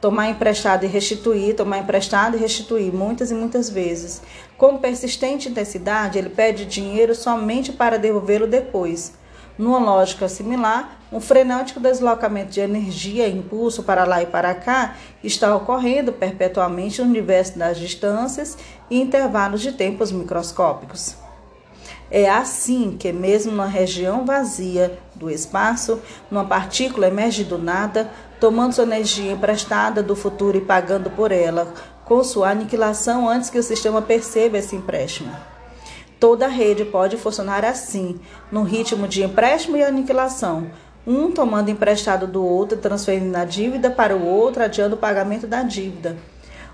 Tomar 0.00 0.30
emprestado 0.30 0.86
e 0.86 0.88
restituir, 0.88 1.54
tomar 1.54 1.80
emprestado 1.80 2.34
e 2.34 2.40
restituir, 2.40 2.94
muitas 2.94 3.30
e 3.30 3.34
muitas 3.34 3.68
vezes. 3.68 4.22
Com 4.56 4.78
persistente 4.78 5.50
intensidade, 5.50 6.16
ele 6.16 6.30
pede 6.30 6.64
dinheiro 6.64 7.14
somente 7.14 7.74
para 7.74 7.98
devolvê-lo 7.98 8.46
depois. 8.46 9.12
Numa 9.58 9.78
lógica 9.78 10.30
similar, 10.30 10.98
um 11.12 11.20
frenético 11.20 11.78
deslocamento 11.78 12.52
de 12.52 12.60
energia 12.60 13.28
e 13.28 13.36
impulso 13.36 13.82
para 13.82 14.04
lá 14.04 14.22
e 14.22 14.26
para 14.26 14.54
cá 14.54 14.96
está 15.22 15.54
ocorrendo 15.54 16.10
perpetuamente 16.10 17.02
no 17.02 17.08
universo 17.08 17.58
das 17.58 17.76
distâncias 17.76 18.56
e 18.90 18.98
intervalos 18.98 19.60
de 19.60 19.72
tempos 19.72 20.10
microscópicos. 20.10 21.25
É 22.10 22.28
assim 22.28 22.96
que, 22.98 23.12
mesmo 23.12 23.52
na 23.52 23.66
região 23.66 24.24
vazia 24.24 24.98
do 25.14 25.30
espaço, 25.30 26.00
uma 26.30 26.44
partícula 26.44 27.08
emerge 27.08 27.42
do 27.42 27.58
nada, 27.58 28.10
tomando 28.40 28.74
sua 28.74 28.84
energia 28.84 29.32
emprestada 29.32 30.02
do 30.02 30.14
futuro 30.14 30.56
e 30.56 30.60
pagando 30.60 31.10
por 31.10 31.32
ela, 31.32 31.72
com 32.04 32.22
sua 32.22 32.50
aniquilação 32.50 33.28
antes 33.28 33.50
que 33.50 33.58
o 33.58 33.62
sistema 33.62 34.00
perceba 34.00 34.58
esse 34.58 34.76
empréstimo. 34.76 35.34
Toda 36.20 36.46
rede 36.46 36.84
pode 36.84 37.16
funcionar 37.16 37.64
assim, 37.64 38.20
no 38.50 38.62
ritmo 38.62 39.08
de 39.08 39.22
empréstimo 39.22 39.76
e 39.76 39.82
aniquilação, 39.82 40.70
um 41.06 41.30
tomando 41.30 41.70
emprestado 41.70 42.26
do 42.26 42.44
outro, 42.44 42.78
transferindo 42.78 43.36
a 43.36 43.44
dívida 43.44 43.90
para 43.90 44.16
o 44.16 44.24
outro, 44.24 44.62
adiando 44.62 44.94
o 44.94 44.98
pagamento 44.98 45.46
da 45.46 45.62
dívida. 45.62 46.16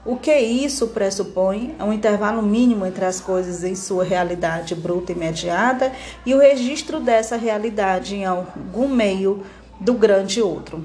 O 0.05 0.16
que 0.16 0.36
isso 0.36 0.88
pressupõe 0.88 1.76
é 1.78 1.84
um 1.84 1.92
intervalo 1.92 2.42
mínimo 2.42 2.84
entre 2.84 3.05
as 3.05 3.20
coisas 3.20 3.62
em 3.62 3.76
sua 3.76 4.03
realidade 4.03 4.74
bruta 4.74 5.12
imediata 5.12 5.92
e 6.26 6.34
o 6.34 6.40
registro 6.40 6.98
dessa 6.98 7.36
realidade 7.36 8.16
em 8.16 8.24
algum 8.24 8.88
meio 8.88 9.44
do 9.78 9.94
grande 9.94 10.42
outro. 10.42 10.84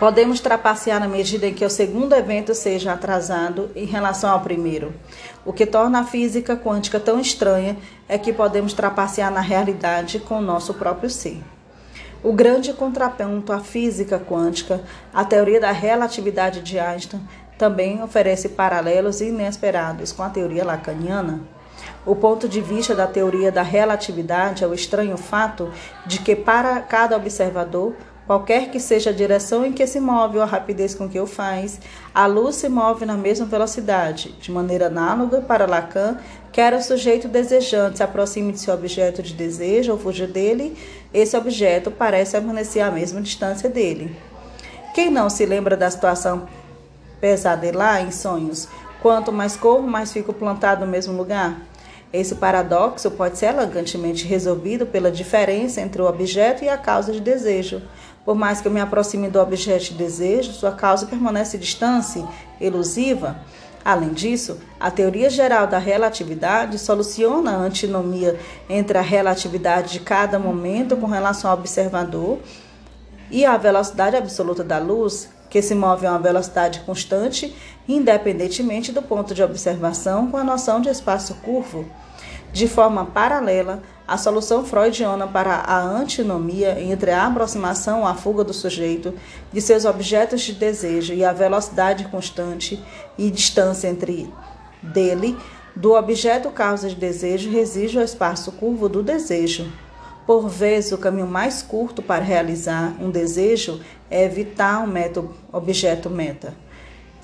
Podemos 0.00 0.40
trapacear 0.40 0.98
na 0.98 1.06
medida 1.06 1.46
em 1.46 1.54
que 1.54 1.64
o 1.64 1.70
segundo 1.70 2.12
evento 2.12 2.54
seja 2.56 2.92
atrasado 2.92 3.70
em 3.76 3.86
relação 3.86 4.30
ao 4.30 4.40
primeiro. 4.40 4.92
O 5.44 5.52
que 5.52 5.64
torna 5.64 6.00
a 6.00 6.04
física 6.04 6.56
quântica 6.56 6.98
tão 6.98 7.20
estranha 7.20 7.76
é 8.08 8.18
que 8.18 8.32
podemos 8.32 8.72
trapacear 8.72 9.32
na 9.32 9.40
realidade 9.40 10.18
com 10.18 10.38
o 10.38 10.42
nosso 10.42 10.74
próprio 10.74 11.08
ser. 11.08 11.40
O 12.22 12.32
grande 12.32 12.72
contraponto 12.72 13.52
à 13.52 13.60
física 13.60 14.18
quântica, 14.18 14.82
a 15.14 15.24
teoria 15.24 15.60
da 15.60 15.70
relatividade 15.70 16.60
de 16.60 16.78
Einstein, 16.78 17.20
também 17.58 18.02
oferece 18.02 18.50
paralelos 18.50 19.20
inesperados 19.20 20.12
com 20.12 20.22
a 20.22 20.30
teoria 20.30 20.64
lacaniana. 20.64 21.40
O 22.04 22.14
ponto 22.14 22.48
de 22.48 22.60
vista 22.60 22.94
da 22.94 23.06
teoria 23.06 23.50
da 23.50 23.62
relatividade 23.62 24.62
é 24.62 24.66
o 24.66 24.74
estranho 24.74 25.16
fato 25.16 25.70
de 26.06 26.20
que, 26.20 26.36
para 26.36 26.80
cada 26.80 27.16
observador, 27.16 27.94
qualquer 28.26 28.70
que 28.70 28.78
seja 28.78 29.10
a 29.10 29.12
direção 29.12 29.64
em 29.64 29.72
que 29.72 29.86
se 29.86 30.00
move 30.00 30.36
ou 30.36 30.42
a 30.42 30.46
rapidez 30.46 30.94
com 30.94 31.08
que 31.08 31.18
o 31.18 31.26
faz, 31.26 31.80
a 32.14 32.26
luz 32.26 32.56
se 32.56 32.68
move 32.68 33.04
na 33.04 33.16
mesma 33.16 33.46
velocidade. 33.46 34.32
De 34.40 34.50
maneira 34.50 34.86
análoga, 34.86 35.40
para 35.40 35.66
Lacan, 35.66 36.18
quer 36.52 36.74
o 36.74 36.82
sujeito 36.82 37.28
desejante 37.28 37.98
se 37.98 38.02
aproxime 38.02 38.52
de 38.52 38.60
seu 38.60 38.74
objeto 38.74 39.22
de 39.22 39.34
desejo 39.34 39.92
ou 39.92 39.98
fuja 39.98 40.26
dele, 40.26 40.76
esse 41.12 41.36
objeto 41.36 41.90
parece 41.90 42.32
permanecer 42.32 42.82
à 42.82 42.90
mesma 42.90 43.20
distância 43.20 43.68
dele. 43.68 44.16
Quem 44.94 45.10
não 45.10 45.28
se 45.28 45.44
lembra 45.44 45.76
da 45.76 45.90
situação 45.90 46.46
pesadelar 47.20 48.02
em 48.02 48.10
sonhos. 48.10 48.68
Quanto 49.00 49.32
mais 49.32 49.56
corro, 49.56 49.86
mais 49.86 50.12
fico 50.12 50.32
plantado 50.32 50.84
no 50.84 50.90
mesmo 50.90 51.16
lugar. 51.16 51.60
Esse 52.12 52.36
paradoxo 52.36 53.10
pode 53.10 53.36
ser 53.36 53.46
elegantemente 53.46 54.26
resolvido 54.26 54.86
pela 54.86 55.10
diferença 55.10 55.80
entre 55.80 56.00
o 56.00 56.06
objeto 56.06 56.64
e 56.64 56.68
a 56.68 56.78
causa 56.78 57.12
de 57.12 57.20
desejo. 57.20 57.82
Por 58.24 58.34
mais 58.34 58.60
que 58.60 58.68
eu 58.68 58.72
me 58.72 58.80
aproxime 58.80 59.28
do 59.28 59.40
objeto 59.40 59.84
de 59.84 59.94
desejo, 59.94 60.52
sua 60.52 60.72
causa 60.72 61.06
permanece 61.06 61.58
distante, 61.58 62.24
elusiva. 62.60 63.36
Além 63.84 64.12
disso, 64.12 64.58
a 64.80 64.90
teoria 64.90 65.30
geral 65.30 65.68
da 65.68 65.78
relatividade 65.78 66.76
soluciona 66.76 67.52
a 67.52 67.58
antinomia 67.58 68.36
entre 68.68 68.98
a 68.98 69.00
relatividade 69.02 69.92
de 69.92 70.00
cada 70.00 70.40
momento 70.40 70.96
com 70.96 71.06
relação 71.06 71.50
ao 71.50 71.56
observador 71.56 72.40
e 73.30 73.44
a 73.44 73.56
velocidade 73.56 74.16
absoluta 74.16 74.64
da 74.64 74.78
luz, 74.78 75.28
que 75.56 75.62
se 75.62 75.74
move 75.74 76.06
a 76.06 76.10
uma 76.10 76.18
velocidade 76.18 76.80
constante, 76.80 77.56
independentemente 77.88 78.92
do 78.92 79.00
ponto 79.00 79.34
de 79.34 79.42
observação, 79.42 80.30
com 80.30 80.36
a 80.36 80.44
noção 80.44 80.82
de 80.82 80.90
espaço 80.90 81.34
curvo. 81.36 81.86
De 82.52 82.68
forma 82.68 83.06
paralela, 83.06 83.82
a 84.06 84.18
solução 84.18 84.66
freudiana 84.66 85.26
para 85.26 85.54
a 85.54 85.80
antinomia 85.80 86.78
entre 86.78 87.10
a 87.10 87.26
aproximação 87.26 88.06
a 88.06 88.12
fuga 88.12 88.44
do 88.44 88.52
sujeito 88.52 89.14
de 89.50 89.62
seus 89.62 89.86
objetos 89.86 90.42
de 90.42 90.52
desejo 90.52 91.14
e 91.14 91.24
a 91.24 91.32
velocidade 91.32 92.04
constante 92.08 92.78
e 93.16 93.30
distância 93.30 93.88
entre 93.88 94.30
dele 94.82 95.38
do 95.74 95.94
objeto 95.94 96.50
causa 96.50 96.90
de 96.90 96.96
desejo 96.96 97.50
reside 97.50 97.96
o 97.96 98.02
espaço 98.02 98.52
curvo 98.52 98.90
do 98.90 99.02
desejo. 99.02 99.72
Por 100.26 100.48
vezes, 100.48 100.90
o 100.90 100.98
caminho 100.98 101.26
mais 101.26 101.62
curto 101.62 102.02
para 102.02 102.24
realizar 102.24 102.96
um 103.00 103.10
desejo 103.10 103.80
é 104.10 104.24
evitar 104.24 104.82
um 104.82 104.86
método 104.86 105.34
objeto-meta. 105.52 106.54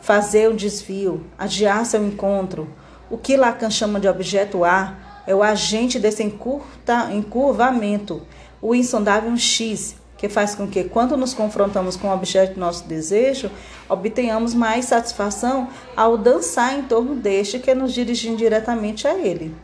Fazer 0.01 0.49
um 0.51 0.57
desvio, 0.57 1.25
adiar 1.39 1.85
seu 1.87 2.05
encontro. 2.05 2.69
O 3.11 3.17
que 3.17 3.37
Lacan 3.37 3.71
chama 3.71 4.01
de 4.01 4.09
objeto 4.09 4.65
A 4.65 5.23
é 5.27 5.35
o 5.35 5.43
agente 5.43 5.99
desse 5.99 6.23
encurta, 6.23 7.11
encurvamento, 7.13 8.23
o 8.61 8.75
insondável 8.75 9.37
X, 9.37 9.97
que 10.17 10.29
faz 10.29 10.55
com 10.55 10.67
que, 10.67 10.85
quando 10.85 11.17
nos 11.17 11.35
confrontamos 11.35 11.97
com 11.97 12.09
o 12.09 12.15
objeto 12.15 12.55
do 12.55 12.61
nosso 12.61 12.87
desejo, 12.87 13.51
obtenhamos 13.89 14.55
mais 14.55 14.85
satisfação 14.85 15.69
ao 15.97 16.17
dançar 16.17 16.79
em 16.79 16.83
torno 16.83 17.15
deste 17.15 17.59
que 17.59 17.75
nos 17.75 17.93
dirige 17.93 18.35
diretamente 18.37 19.07
a 19.07 19.19
ele. 19.19 19.55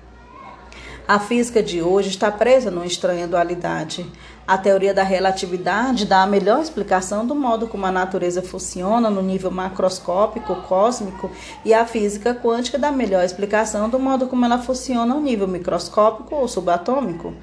A 1.07 1.19
física 1.19 1.63
de 1.63 1.81
hoje 1.81 2.11
está 2.11 2.31
presa 2.31 2.71
numa 2.71 2.85
estranha 2.85 3.27
dualidade. 3.27 4.05
A 4.49 4.57
teoria 4.57 4.95
da 4.95 5.03
relatividade 5.03 6.07
dá 6.07 6.23
a 6.23 6.27
melhor 6.27 6.63
explicação 6.63 7.27
do 7.27 7.35
modo 7.35 7.69
como 7.69 7.85
a 7.85 7.93
natureza 7.93 8.41
funciona 8.41 9.11
no 9.11 9.21
nível 9.21 9.51
macroscópico, 9.51 10.57
cósmico, 10.63 11.31
e 11.67 11.75
a 11.75 11.85
física 11.85 12.35
quântica 12.35 12.79
dá 12.79 12.89
a 12.89 12.93
melhor 12.93 13.23
explicação 13.23 13.91
do 13.91 13.99
modo 13.99 14.27
como 14.27 14.47
ela 14.47 14.57
funciona 14.57 15.15
no 15.15 15.21
nível 15.21 15.47
microscópico 15.47 16.35
ou 16.35 16.49
subatômico. 16.49 17.35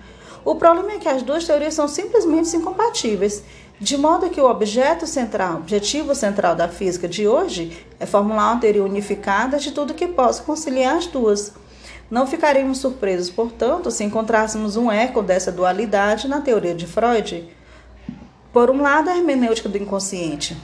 O 0.43 0.56
problema 0.56 0.93
é 0.93 0.97
que 0.97 1.08
as 1.08 1.22
duas 1.22 1.45
teorias 1.45 1.76
são 1.76 1.88
simplesmente 1.88 2.58
incompatíveis, 2.58 3.43
de 3.80 3.97
modo 3.97 4.32
que 4.32 4.41
o 4.41 4.49
objeto 4.49 5.06
central, 5.06 5.58
objetivo 5.58 6.16
central 6.16 6.56
da 6.56 6.68
física 6.68 7.08
de 7.08 7.28
hoje 7.28 7.86
é 7.99 8.08
formular 8.08 8.53
uma 8.53 8.60
teoria 8.60 8.84
unificada 8.84 9.60
de 9.60 9.72
tudo 9.72 9.93
que 9.93 10.08
possa 10.08 10.41
conciliar 10.41 10.95
as 10.95 11.06
duas. 11.06 11.53
Não 12.16 12.26
ficaríamos 12.26 12.78
surpresos, 12.78 13.30
portanto, 13.30 13.91
se 13.91 14.01
encontrássemos 14.01 14.78
um 14.78 14.89
eco 14.89 15.22
dessa 15.22 15.51
dualidade 15.51 16.30
na 16.30 16.39
teoria 16.39 16.74
de 16.74 16.88
Freud. 16.88 17.45
Por 18.53 18.70
um 18.70 18.82
lado, 18.82 19.09
a 19.09 19.18
hermenêutica 19.18 19.68
do 19.68 19.78
inconsciente, 19.78 20.55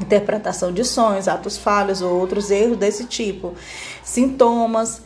interpretação 0.00 0.72
de 0.72 0.82
sonhos, 0.82 1.28
atos 1.28 1.58
falhos 1.58 2.00
ou 2.00 2.18
outros 2.18 2.50
erros 2.50 2.78
desse 2.78 3.04
tipo, 3.04 3.54
sintomas, 4.02 5.02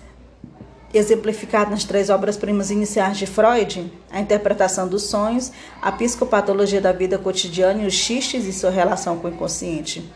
exemplificado 0.94 1.72
nas 1.72 1.82
três 1.82 2.10
obras-primas 2.10 2.70
iniciais 2.70 3.18
de 3.18 3.26
Freud, 3.26 3.92
a 4.08 4.20
interpretação 4.20 4.86
dos 4.86 5.02
sonhos, 5.02 5.50
a 5.82 5.90
psicopatologia 5.90 6.80
da 6.80 6.92
vida 6.92 7.18
cotidiana 7.18 7.82
e 7.82 7.86
os 7.88 7.94
xistes 7.94 8.44
e 8.44 8.52
sua 8.52 8.70
relação 8.70 9.18
com 9.18 9.26
o 9.26 9.32
inconsciente. 9.32 10.08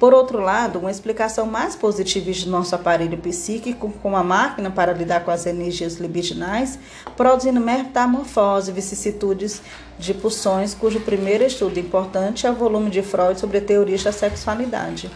Por 0.00 0.14
outro 0.14 0.40
lado, 0.40 0.78
uma 0.78 0.90
explicação 0.90 1.44
mais 1.44 1.76
positiva 1.76 2.32
de 2.32 2.48
nosso 2.48 2.74
aparelho 2.74 3.18
psíquico 3.18 3.92
como 4.02 4.16
a 4.16 4.24
máquina 4.24 4.70
para 4.70 4.94
lidar 4.94 5.22
com 5.26 5.30
as 5.30 5.44
energias 5.44 5.96
libidinais, 5.96 6.78
produzindo 7.18 7.60
metamorfose, 7.60 8.72
vicissitudes 8.72 9.60
de 9.98 10.14
pulsões, 10.14 10.72
cujo 10.72 11.00
primeiro 11.00 11.44
estudo 11.44 11.78
importante 11.78 12.46
é 12.46 12.50
o 12.50 12.54
volume 12.54 12.88
de 12.88 13.02
Freud 13.02 13.38
sobre 13.38 13.60
teorias 13.60 14.02
da 14.02 14.10
sexualidade. 14.10 15.10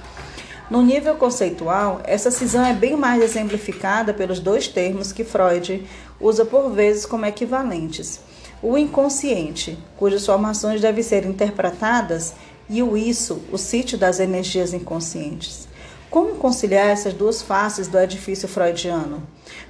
No 0.70 0.82
nível 0.82 1.14
conceitual, 1.14 2.02
essa 2.04 2.30
cisão 2.30 2.62
é 2.62 2.74
bem 2.74 2.94
mais 2.94 3.22
exemplificada 3.22 4.12
pelos 4.12 4.38
dois 4.38 4.68
termos 4.68 5.12
que 5.12 5.24
Freud 5.24 5.82
usa 6.20 6.44
por 6.44 6.68
vezes 6.70 7.06
como 7.06 7.24
equivalentes. 7.24 8.20
O 8.62 8.76
inconsciente, 8.76 9.78
cujas 9.96 10.26
formações 10.26 10.82
devem 10.82 11.02
ser 11.02 11.24
interpretadas 11.24 12.34
e 12.68 12.82
o 12.82 12.96
isso, 12.96 13.42
o 13.52 13.58
sítio 13.58 13.98
das 13.98 14.20
energias 14.20 14.72
inconscientes. 14.72 15.68
Como 16.10 16.36
conciliar 16.36 16.86
essas 16.86 17.12
duas 17.12 17.42
faces 17.42 17.88
do 17.88 17.98
edifício 17.98 18.46
freudiano? 18.46 19.20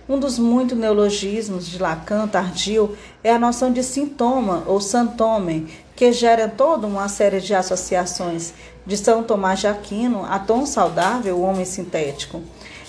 Um 0.07 0.19
dos 0.19 0.39
muitos 0.39 0.77
neologismos 0.77 1.67
de 1.67 1.79
Lacan 1.79 2.29
tardio 2.29 2.95
é 3.23 3.33
a 3.33 3.39
noção 3.39 3.73
de 3.73 3.83
sintoma 3.83 4.63
ou 4.67 4.79
santome, 4.79 5.73
que 5.97 6.13
gera 6.13 6.47
toda 6.47 6.87
uma 6.87 7.09
série 7.09 7.41
de 7.41 7.55
associações 7.55 8.53
de 8.87 8.97
São 8.99 9.23
Tomás 9.23 9.61
de 9.61 9.67
Aquino 9.67 10.27
a 10.27 10.39
tom 10.39 10.67
saudável, 10.67 11.37
o 11.37 11.43
homem 11.43 11.65
sintético. 11.65 12.43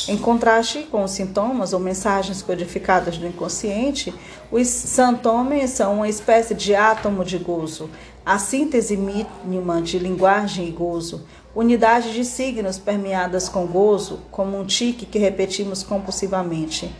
Em 0.10 0.18
contraste 0.18 0.80
com 0.91 1.06
os 1.06 1.12
sintomas 1.12 1.72
ou 1.72 1.80
mensagens 1.80 2.41
codificadas 2.41 3.18
do 3.18 3.26
inconsciente, 3.26 4.14
os 4.51 4.68
santomes 4.68 5.70
são 5.72 5.95
uma 5.95 6.10
espécie 6.10 6.53
de 6.53 6.76
átomo 6.76 7.24
de 7.24 7.38
gozo, 7.38 7.89
a 8.26 8.40
síntese 8.40 8.98
mínima 8.98 9.82
de 9.82 10.00
linguagem 10.00 10.68
e 10.68 10.72
gozo, 10.72 11.26
unidade 11.54 12.12
de 12.12 12.26
signos 12.26 12.80
permeadas 12.80 13.48
com 13.48 13.68
gozo, 13.68 14.20
como 14.32 14.60
um 14.60 14.66
tique 14.66 15.06
que 15.06 15.20
repetimos 15.20 15.84
compulsivamente. 15.84 16.92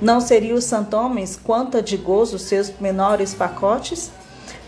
Não 0.00 0.20
seriam 0.20 0.58
os 0.58 0.64
santomens 0.64 1.36
quanta 1.42 1.80
de 1.80 1.96
gozo 1.96 2.38
seus 2.38 2.70
menores 2.78 3.32
pacotes? 3.32 4.10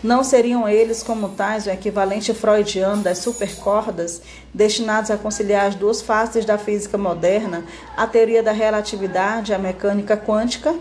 Não 0.03 0.23
seriam 0.23 0.67
eles, 0.67 1.03
como 1.03 1.29
tais, 1.29 1.67
o 1.67 1.69
equivalente 1.69 2.33
freudiano 2.33 3.03
das 3.03 3.19
supercordas, 3.19 4.21
destinados 4.51 5.11
a 5.11 5.17
conciliar 5.17 5.67
as 5.67 5.75
duas 5.75 6.01
faces 6.01 6.45
da 6.45 6.57
física 6.57 6.97
moderna, 6.97 7.63
a 7.95 8.07
teoria 8.07 8.41
da 8.41 8.51
relatividade 8.51 9.51
e 9.51 9.55
a 9.55 9.59
mecânica 9.59 10.17
quântica? 10.17 10.73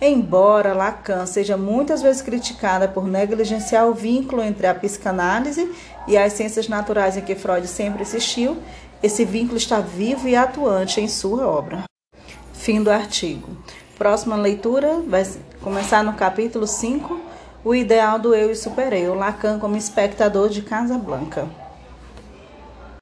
Embora 0.00 0.74
Lacan 0.74 1.24
seja 1.24 1.56
muitas 1.56 2.02
vezes 2.02 2.20
criticada 2.20 2.86
por 2.86 3.06
negligenciar 3.06 3.86
o 3.86 3.94
vínculo 3.94 4.42
entre 4.42 4.66
a 4.66 4.74
psicanálise 4.74 5.72
e 6.06 6.18
as 6.18 6.34
ciências 6.34 6.68
naturais 6.68 7.16
em 7.16 7.22
que 7.22 7.34
Freud 7.34 7.66
sempre 7.66 8.02
insistiu, 8.02 8.58
esse 9.02 9.24
vínculo 9.24 9.56
está 9.56 9.80
vivo 9.80 10.28
e 10.28 10.36
atuante 10.36 11.00
em 11.00 11.08
sua 11.08 11.46
obra. 11.46 11.84
Fim 12.52 12.82
do 12.82 12.90
artigo. 12.90 13.56
Próxima 13.96 14.36
leitura 14.36 15.00
vai 15.06 15.24
começar 15.62 16.04
no 16.04 16.12
capítulo 16.12 16.66
5, 16.66 17.18
o 17.64 17.74
ideal 17.74 18.18
do 18.18 18.34
eu 18.34 18.50
e 18.50 18.56
super-eu, 18.56 19.14
Lacan 19.14 19.58
como 19.58 19.76
espectador 19.76 20.50
de 20.50 20.60
Casa 20.60 20.98
Blanca. 20.98 21.48